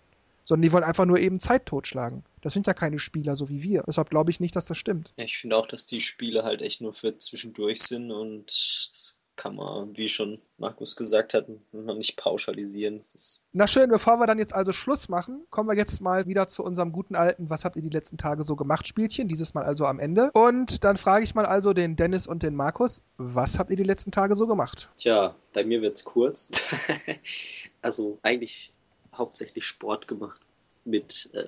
Sondern 0.51 0.63
die 0.63 0.73
wollen 0.73 0.83
einfach 0.83 1.07
nur 1.07 1.21
eben 1.21 1.39
Zeit 1.39 1.65
totschlagen. 1.67 2.25
Das 2.41 2.55
sind 2.55 2.67
ja 2.67 2.75
keine 2.75 2.99
Spieler 2.99 3.37
so 3.37 3.49
wie 3.49 3.63
wir. 3.63 3.85
Deshalb 3.87 4.11
glaube 4.11 4.33
ich 4.33 4.41
nicht, 4.41 4.57
dass 4.57 4.65
das 4.65 4.77
stimmt. 4.77 5.15
Ja, 5.17 5.23
ich 5.23 5.39
finde 5.39 5.57
auch, 5.57 5.69
dass 5.69 5.87
die 5.87 6.01
Spiele 6.01 6.43
halt 6.43 6.61
echt 6.61 6.81
nur 6.81 6.93
für 6.93 7.17
zwischendurch 7.17 7.81
sind 7.81 8.11
und 8.11 8.47
das 8.49 9.21
kann 9.37 9.55
man, 9.55 9.97
wie 9.97 10.09
schon 10.09 10.41
Markus 10.59 10.97
gesagt 10.97 11.35
hat, 11.35 11.47
noch 11.71 11.95
nicht 11.95 12.17
pauschalisieren. 12.17 13.01
Na 13.53 13.69
schön, 13.69 13.91
bevor 13.91 14.17
wir 14.17 14.27
dann 14.27 14.41
jetzt 14.41 14.53
also 14.53 14.73
Schluss 14.73 15.09
machen, 15.09 15.45
kommen 15.51 15.69
wir 15.69 15.77
jetzt 15.77 16.01
mal 16.01 16.27
wieder 16.27 16.49
zu 16.49 16.65
unserem 16.65 16.91
guten 16.91 17.15
alten 17.15 17.49
Was 17.49 17.65
habt 17.65 17.77
ihr 17.77 17.83
die 17.83 17.91
letzten 17.91 18.19
Tage 18.19 18.43
so 18.43 18.57
gemacht 18.57 18.89
Spielchen, 18.89 19.29
dieses 19.29 19.55
Mal 19.55 19.63
also 19.63 19.87
am 19.87 20.01
Ende. 20.01 20.33
Und 20.33 20.83
dann 20.83 20.97
frage 20.97 21.23
ich 21.23 21.37
mal 21.37 21.47
also 21.47 21.75
den 21.75 21.95
Dennis 21.95 22.27
und 22.27 22.43
den 22.43 22.57
Markus, 22.57 23.03
was 23.19 23.61
habt 23.61 23.71
ihr 23.71 23.77
die 23.77 23.85
letzten 23.85 24.11
Tage 24.11 24.35
so 24.35 24.49
gemacht? 24.49 24.91
Tja, 24.97 25.37
bei 25.53 25.63
mir 25.63 25.81
wird 25.81 25.97
es 25.97 26.05
kurz. 26.05 26.51
also 27.83 28.19
eigentlich 28.23 28.73
hauptsächlich 29.17 29.65
Sport 29.65 30.09
gemacht 30.09 30.41
mit 30.85 31.31
äh, 31.33 31.45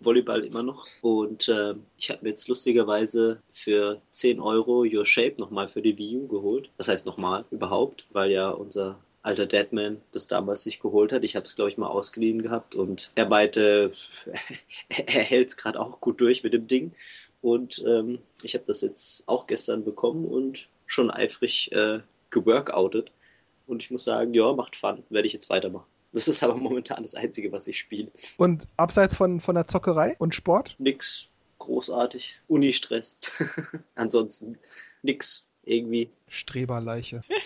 Volleyball 0.00 0.44
immer 0.44 0.62
noch. 0.62 0.86
Und 1.00 1.48
äh, 1.48 1.74
ich 1.96 2.10
habe 2.10 2.20
mir 2.22 2.30
jetzt 2.30 2.48
lustigerweise 2.48 3.40
für 3.50 4.00
10 4.10 4.40
Euro 4.40 4.84
Your 4.84 5.06
Shape 5.06 5.36
nochmal 5.38 5.68
für 5.68 5.82
die 5.82 5.96
Wii 5.98 6.18
U 6.18 6.28
geholt. 6.28 6.70
Das 6.76 6.88
heißt 6.88 7.06
nochmal 7.06 7.44
überhaupt, 7.50 8.06
weil 8.12 8.30
ja 8.30 8.50
unser 8.50 8.98
alter 9.22 9.46
Deadman 9.46 10.00
das 10.10 10.26
damals 10.26 10.64
sich 10.64 10.80
geholt 10.80 11.12
hat. 11.12 11.24
Ich 11.24 11.36
habe 11.36 11.44
es, 11.44 11.54
glaube 11.54 11.70
ich, 11.70 11.78
mal 11.78 11.86
ausgeliehen 11.86 12.42
gehabt 12.42 12.74
und 12.74 13.12
er 13.14 13.28
meinte, 13.28 13.92
er 14.88 15.22
hält 15.22 15.48
es 15.48 15.56
gerade 15.56 15.80
auch 15.80 16.00
gut 16.00 16.20
durch 16.20 16.42
mit 16.42 16.52
dem 16.52 16.66
Ding. 16.66 16.92
Und 17.40 17.84
ähm, 17.86 18.18
ich 18.42 18.54
habe 18.54 18.64
das 18.66 18.82
jetzt 18.82 19.28
auch 19.28 19.46
gestern 19.46 19.84
bekommen 19.84 20.24
und 20.24 20.68
schon 20.86 21.10
eifrig 21.10 21.72
äh, 21.72 22.00
geworkoutet. 22.30 23.12
Und 23.66 23.82
ich 23.82 23.90
muss 23.90 24.04
sagen, 24.04 24.34
ja, 24.34 24.52
macht 24.52 24.76
Fun, 24.76 25.02
werde 25.08 25.26
ich 25.26 25.32
jetzt 25.32 25.50
weitermachen. 25.50 25.86
Das 26.12 26.28
ist 26.28 26.42
aber 26.42 26.56
momentan 26.56 27.02
das 27.02 27.14
Einzige, 27.14 27.52
was 27.52 27.66
ich 27.68 27.78
spiele. 27.78 28.10
Und 28.36 28.68
abseits 28.76 29.16
von, 29.16 29.40
von 29.40 29.54
der 29.54 29.66
Zockerei 29.66 30.16
und 30.18 30.34
Sport? 30.34 30.76
Nix 30.78 31.30
großartig. 31.58 32.40
Uni-Stress. 32.48 33.18
Ansonsten 33.94 34.58
nix 35.02 35.48
irgendwie. 35.64 36.10
Streberleiche. 36.28 37.22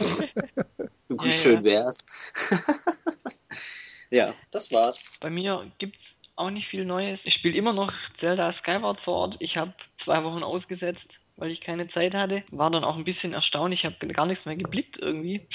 ja, 1.09 1.31
Schön 1.31 1.63
wär's. 1.65 2.07
ja, 4.11 4.35
das 4.51 4.73
war's. 4.73 5.15
Bei 5.21 5.31
mir 5.31 5.71
gibt's 5.79 5.99
auch 6.35 6.51
nicht 6.51 6.69
viel 6.69 6.85
Neues. 6.85 7.21
Ich 7.25 7.35
spiele 7.35 7.57
immer 7.57 7.73
noch 7.73 7.93
Zelda 8.21 8.55
Skyward 8.61 8.99
Sword. 9.05 9.37
Ich 9.39 9.57
habe 9.57 9.75
zwei 10.05 10.25
Wochen 10.25 10.43
ausgesetzt, 10.43 11.07
weil 11.37 11.51
ich 11.51 11.61
keine 11.61 11.89
Zeit 11.91 12.15
hatte. 12.15 12.43
War 12.51 12.71
dann 12.71 12.85
auch 12.85 12.97
ein 12.97 13.05
bisschen 13.05 13.33
erstaunt. 13.33 13.75
Ich 13.75 13.85
habe 13.85 14.07
gar 14.09 14.27
nichts 14.27 14.45
mehr 14.45 14.57
geblickt 14.57 14.97
irgendwie 14.99 15.47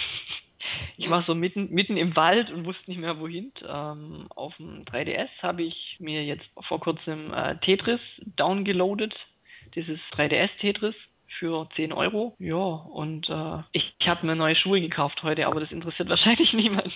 ich 0.98 1.10
war 1.10 1.24
so 1.24 1.36
mitten, 1.36 1.70
mitten 1.72 1.98
im 1.98 2.16
Wald 2.16 2.52
und 2.52 2.66
wusste 2.66 2.90
nicht 2.90 3.00
mehr 3.00 3.20
wohin. 3.20 3.52
Ähm, 3.68 4.28
auf 4.36 4.56
dem 4.58 4.86
3DS 4.86 5.30
habe 5.42 5.64
ich 5.64 5.98
mir 6.00 6.24
jetzt 6.24 6.46
vor 6.68 6.80
kurzem 6.80 7.34
äh, 7.34 7.58
Tetris 7.58 8.02
downgeloadet. 8.38 9.14
Dieses 9.76 10.00
3DS 10.14 10.50
Tetris 10.60 10.96
für 11.42 11.68
10 11.76 11.92
Euro. 11.92 12.36
Ja, 12.38 12.56
und 12.56 13.28
äh, 13.28 13.64
ich, 13.72 13.96
ich 14.00 14.08
habe 14.08 14.28
mir 14.28 14.36
neue 14.36 14.56
Schuhe 14.56 14.80
gekauft 14.80 15.24
heute, 15.24 15.48
aber 15.48 15.60
das 15.60 15.72
interessiert 15.72 16.08
wahrscheinlich 16.10 16.54
niemand. 16.54 16.94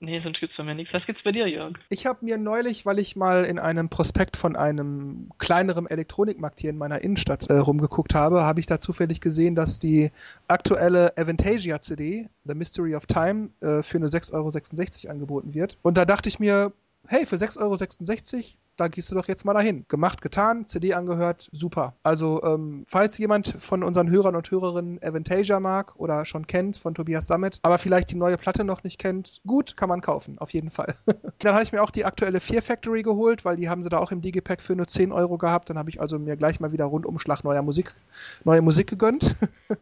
Nee, 0.00 0.20
sonst 0.20 0.38
gibt's 0.38 0.54
von 0.54 0.66
mir 0.66 0.74
nichts. 0.74 0.92
Was 0.92 1.04
gibt's 1.06 1.24
bei 1.24 1.32
dir, 1.32 1.48
Jörg? 1.48 1.72
Ich 1.88 2.06
habe 2.06 2.24
mir 2.24 2.36
neulich, 2.36 2.84
weil 2.84 2.98
ich 2.98 3.16
mal 3.16 3.44
in 3.44 3.58
einem 3.58 3.88
Prospekt 3.88 4.36
von 4.36 4.56
einem 4.56 5.30
kleineren 5.38 5.88
Elektronikmarkt 5.88 6.60
hier 6.60 6.70
in 6.70 6.76
meiner 6.76 7.02
Innenstadt 7.02 7.48
äh, 7.48 7.54
rumgeguckt 7.54 8.14
habe, 8.14 8.42
habe 8.42 8.60
ich 8.60 8.66
da 8.66 8.78
zufällig 8.78 9.22
gesehen, 9.22 9.54
dass 9.54 9.80
die 9.80 10.12
aktuelle 10.46 11.16
Avantasia 11.16 11.80
CD, 11.80 12.28
The 12.44 12.54
Mystery 12.54 12.94
of 12.94 13.06
Time, 13.06 13.48
äh, 13.60 13.82
für 13.82 13.98
nur 13.98 14.10
6,66 14.10 15.06
Euro 15.06 15.12
angeboten 15.12 15.54
wird. 15.54 15.78
Und 15.82 15.96
da 15.96 16.04
dachte 16.04 16.28
ich 16.28 16.38
mir, 16.38 16.72
hey, 17.06 17.24
für 17.24 17.36
6,66 17.36 17.56
Euro, 17.58 18.44
da 18.78 18.88
gehst 18.88 19.10
du 19.10 19.14
doch 19.14 19.28
jetzt 19.28 19.44
mal 19.44 19.54
dahin. 19.54 19.84
Gemacht, 19.88 20.22
getan, 20.22 20.66
CD 20.66 20.94
angehört, 20.94 21.48
super. 21.52 21.94
Also, 22.02 22.42
ähm, 22.44 22.84
falls 22.86 23.18
jemand 23.18 23.56
von 23.58 23.82
unseren 23.82 24.08
Hörern 24.08 24.36
und 24.36 24.50
Hörerinnen 24.50 25.02
Avantasia 25.02 25.60
mag 25.60 25.96
oder 25.96 26.24
schon 26.24 26.46
kennt 26.46 26.78
von 26.78 26.94
Tobias 26.94 27.26
Summit, 27.26 27.58
aber 27.62 27.78
vielleicht 27.78 28.10
die 28.10 28.16
neue 28.16 28.38
Platte 28.38 28.64
noch 28.64 28.84
nicht 28.84 28.98
kennt, 28.98 29.40
gut, 29.46 29.76
kann 29.76 29.88
man 29.88 30.00
kaufen, 30.00 30.38
auf 30.38 30.50
jeden 30.50 30.70
Fall. 30.70 30.94
Dann 31.40 31.54
habe 31.54 31.64
ich 31.64 31.72
mir 31.72 31.82
auch 31.82 31.90
die 31.90 32.04
aktuelle 32.04 32.40
Fear 32.40 32.62
Factory 32.62 33.02
geholt, 33.02 33.44
weil 33.44 33.56
die 33.56 33.68
haben 33.68 33.82
sie 33.82 33.88
da 33.88 33.98
auch 33.98 34.12
im 34.12 34.22
Digipack 34.22 34.62
für 34.62 34.76
nur 34.76 34.86
10 34.86 35.12
Euro 35.12 35.38
gehabt. 35.38 35.70
Dann 35.70 35.78
habe 35.78 35.90
ich 35.90 36.00
also 36.00 36.18
mir 36.18 36.36
gleich 36.36 36.60
mal 36.60 36.72
wieder 36.72 36.84
Rundumschlag 36.84 37.42
neuer 37.42 37.62
Musik, 37.62 37.92
neue 38.44 38.62
Musik 38.62 38.88
gegönnt. 38.88 39.34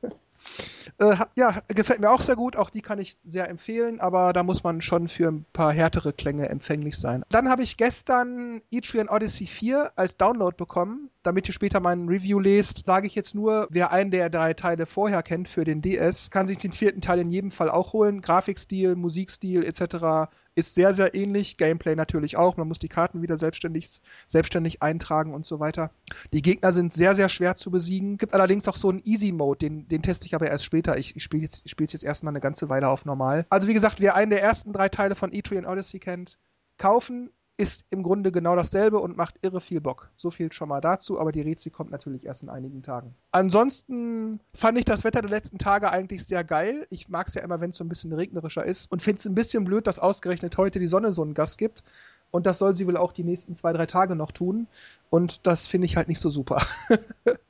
Äh, 0.99 1.17
ja, 1.35 1.63
gefällt 1.69 2.01
mir 2.01 2.11
auch 2.11 2.21
sehr 2.21 2.37
gut. 2.37 2.57
Auch 2.57 2.71
die 2.71 2.83
kann 2.83 2.99
ich 2.99 3.19
sehr 3.25 3.49
empfehlen, 3.49 4.01
aber 4.01 4.33
da 4.33 4.43
muss 4.43 4.65
man 4.65 4.81
schon 4.81 5.09
für 5.09 5.29
ein 5.29 5.45
paar 5.53 5.73
härtere 5.73 6.13
Klänge 6.13 6.49
empfänglich 6.49 6.97
sein. 6.97 7.23
Dann 7.29 7.49
habe 7.49 7.63
ich 7.63 7.77
gestern 7.77 8.63
Etrian 8.71 9.09
Odyssey 9.09 9.47
4 9.47 9.93
als 9.97 10.17
Download 10.17 10.57
bekommen. 10.57 11.11
Damit 11.27 11.49
ihr 11.49 11.55
später 11.55 11.81
mein 11.81 12.09
Review 12.09 12.39
lest, 12.39 12.87
sage 12.87 13.09
ich 13.09 13.17
jetzt 13.17 13.35
nur, 13.35 13.67
wer 13.71 13.91
einen 13.91 14.13
der 14.13 14.31
drei 14.31 14.55
Teile 14.55 14.87
vorher 14.87 15.25
kennt 15.25 15.49
für 15.49 15.65
den 15.65 15.83
DS, 15.83 16.31
kann 16.31 16.47
sich 16.47 16.59
den 16.59 16.73
vierten 16.73 17.01
Teil 17.01 17.19
in 17.19 17.31
jedem 17.31 17.51
Fall 17.51 17.69
auch 17.69 17.93
holen. 17.93 18.23
Grafikstil, 18.23 18.95
Musikstil 18.95 19.65
etc 19.65 20.31
ist 20.57 20.75
sehr, 20.75 20.95
sehr 20.95 21.15
ähnlich. 21.15 21.59
Gameplay 21.59 21.95
natürlich 21.95 22.37
auch. 22.37 22.57
Man 22.57 22.67
muss 22.67 22.79
die 22.79 22.89
Karten 22.89 23.23
wieder 23.23 23.37
selbstständig, 23.37 24.01
selbstständig 24.27 24.83
eintragen 24.83 25.35
und 25.35 25.45
so 25.45 25.61
weiter. 25.61 25.91
Die 26.33 26.43
Gegner 26.43 26.73
sind 26.73 26.93
sehr, 26.93 27.15
sehr 27.15 27.29
schwer 27.29 27.55
zu 27.55 27.71
besiegen. 27.71 28.17
Gibt 28.17 28.33
allerdings 28.33 28.67
auch 28.67 28.75
so 28.75 28.89
einen 28.89 29.03
Easy-Mode, 29.05 29.59
den, 29.59 29.89
den 29.89 30.03
teste 30.03 30.27
ich 30.27 30.35
aber 30.35 30.49
erst 30.49 30.65
später. 30.65 30.97
Ich, 30.97 31.15
ich 31.15 31.23
spiele 31.23 31.43
jetzt, 31.43 31.69
spiel's 31.69 31.93
jetzt 31.93 32.05
erstmal 32.05 32.33
eine 32.33 32.41
ganze 32.41 32.69
Weile 32.69 32.89
auf 32.89 33.05
normal. 33.05 33.47
Also 33.51 33.69
wie 33.69 33.75
gesagt, 33.75 34.01
wer 34.01 34.15
einen 34.15 34.31
der 34.31 34.43
ersten 34.43 34.73
drei 34.73 34.89
Teile 34.89 35.15
von 35.15 35.33
Etrian 35.33 35.67
Odyssey 35.67 36.01
kennt, 36.01 36.39
kaufen, 36.79 37.31
ist 37.59 37.85
im 37.91 38.03
Grunde 38.03 38.33
genau 38.33 38.55
dasselbe 38.55 38.99
und 38.99 39.17
macht 39.17 39.37
irre 39.43 39.61
viel 39.61 39.81
Bock. 39.81 40.11
So 40.17 40.31
viel 40.31 40.53
schon 40.53 40.69
mal 40.69 40.81
dazu, 40.81 41.19
aber 41.19 41.33
die 41.33 41.41
Rätsel 41.41 41.73
kommt 41.73 41.91
natürlich 41.91 42.27
erst 42.27 42.43
in 42.43 42.51
einigen 42.51 42.83
Tagen. 42.83 43.15
Ansonsten 43.33 44.41
fand 44.55 44.79
ich 44.79 44.85
das 44.85 45.05
Wetter 45.05 45.23
der 45.23 45.31
letzten 45.31 45.59
Tage 45.59 45.91
eigentlich 45.91 46.25
sehr 46.25 46.45
geil. 46.45 46.87
Ich 46.91 47.09
mag 47.09 47.29
es 47.29 47.35
ja 47.35 47.43
immer, 47.43 47.61
wenn 47.61 47.71
es 47.71 47.77
so 47.77 47.85
ein 47.85 47.89
bisschen 47.89 48.13
regnerischer 48.13 48.65
ist 48.65 48.91
und 48.93 49.03
finde 49.03 49.21
es 49.21 49.27
ein 49.27 49.35
bisschen 49.35 49.65
blöd, 49.65 49.87
dass 49.87 49.99
ausgerechnet 49.99 50.57
heute 50.59 50.79
die 50.79 50.87
Sonne 50.87 51.13
so 51.13 51.23
einen 51.23 51.35
Gast 51.35 51.57
gibt. 51.59 51.83
Und 52.31 52.45
das 52.45 52.59
soll 52.59 52.75
sie 52.75 52.87
wohl 52.87 52.97
auch 52.97 53.13
die 53.13 53.25
nächsten 53.25 53.55
zwei, 53.55 53.73
drei 53.73 53.87
Tage 53.87 54.17
noch 54.17 54.33
tun. 54.33 54.67
Und 55.09 55.47
das 55.47 55.67
finde 55.67 55.87
ich 55.87 55.97
halt 55.97 56.09
nicht 56.09 56.21
so 56.21 56.29
super. 56.29 56.61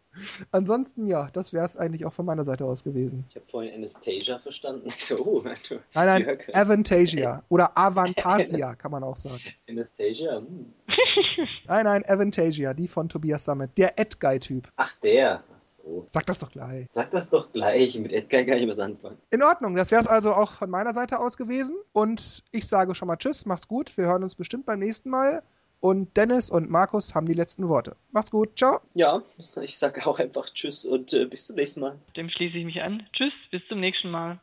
Ansonsten, 0.50 1.06
ja, 1.06 1.28
das 1.32 1.52
wäre 1.52 1.64
es 1.64 1.76
eigentlich 1.76 2.04
auch 2.04 2.12
von 2.12 2.26
meiner 2.26 2.44
Seite 2.44 2.64
aus 2.64 2.84
gewesen. 2.84 3.24
Ich 3.28 3.36
habe 3.36 3.46
vorhin 3.46 3.74
Anastasia 3.74 4.38
verstanden. 4.38 4.88
so, 4.90 5.16
oh, 5.18 5.42
nein, 5.44 5.56
nein. 5.94 6.38
Avantasia 6.52 7.42
oder 7.48 7.76
Avantasia 7.76 8.74
kann 8.76 8.90
man 8.90 9.02
auch 9.02 9.16
sagen. 9.16 9.40
Anastasia? 9.68 10.38
Hm. 10.38 10.72
nein, 11.66 11.84
nein, 11.84 12.04
Avantasia, 12.06 12.74
die 12.74 12.88
von 12.88 13.08
Tobias 13.08 13.44
Summit. 13.44 13.70
Der 13.76 13.98
Edguy-Typ. 13.98 14.68
Ach, 14.76 14.94
der. 15.00 15.42
Ach 15.54 15.60
so. 15.60 16.08
Sag 16.12 16.26
das 16.26 16.38
doch 16.38 16.50
gleich. 16.50 16.86
Sag 16.90 17.10
das 17.10 17.30
doch 17.30 17.52
gleich. 17.52 17.98
Mit 17.98 18.12
Edguy 18.12 18.46
kann 18.46 18.58
ich 18.58 18.68
was 18.68 18.78
anfangen. 18.78 19.18
In 19.30 19.42
Ordnung, 19.42 19.74
das 19.74 19.90
wäre 19.90 20.00
es 20.00 20.06
also 20.06 20.34
auch 20.34 20.52
von 20.52 20.70
meiner 20.70 20.94
Seite 20.94 21.18
aus 21.18 21.36
gewesen. 21.36 21.76
Und 21.92 22.44
ich 22.52 22.66
sage 22.66 22.94
schon 22.94 23.08
mal 23.08 23.16
Tschüss, 23.16 23.46
mach's 23.46 23.68
gut. 23.68 23.96
Wir 23.96 24.06
hören 24.06 24.22
uns 24.22 24.34
bestimmt 24.34 24.66
beim 24.66 24.78
nächsten 24.78 25.10
Mal. 25.10 25.42
Und 25.80 26.16
Dennis 26.16 26.50
und 26.50 26.70
Markus 26.70 27.14
haben 27.14 27.26
die 27.26 27.34
letzten 27.34 27.68
Worte. 27.68 27.96
Macht's 28.10 28.30
gut. 28.30 28.58
Ciao. 28.58 28.80
Ja, 28.94 29.22
ich 29.62 29.78
sage 29.78 30.06
auch 30.06 30.18
einfach 30.18 30.46
Tschüss 30.46 30.84
und 30.84 31.12
äh, 31.12 31.26
bis 31.26 31.46
zum 31.46 31.56
nächsten 31.56 31.80
Mal. 31.80 31.98
Dem 32.16 32.28
schließe 32.30 32.56
ich 32.56 32.64
mich 32.64 32.82
an. 32.82 33.06
Tschüss, 33.12 33.32
bis 33.50 33.62
zum 33.68 33.80
nächsten 33.80 34.10
Mal. 34.10 34.40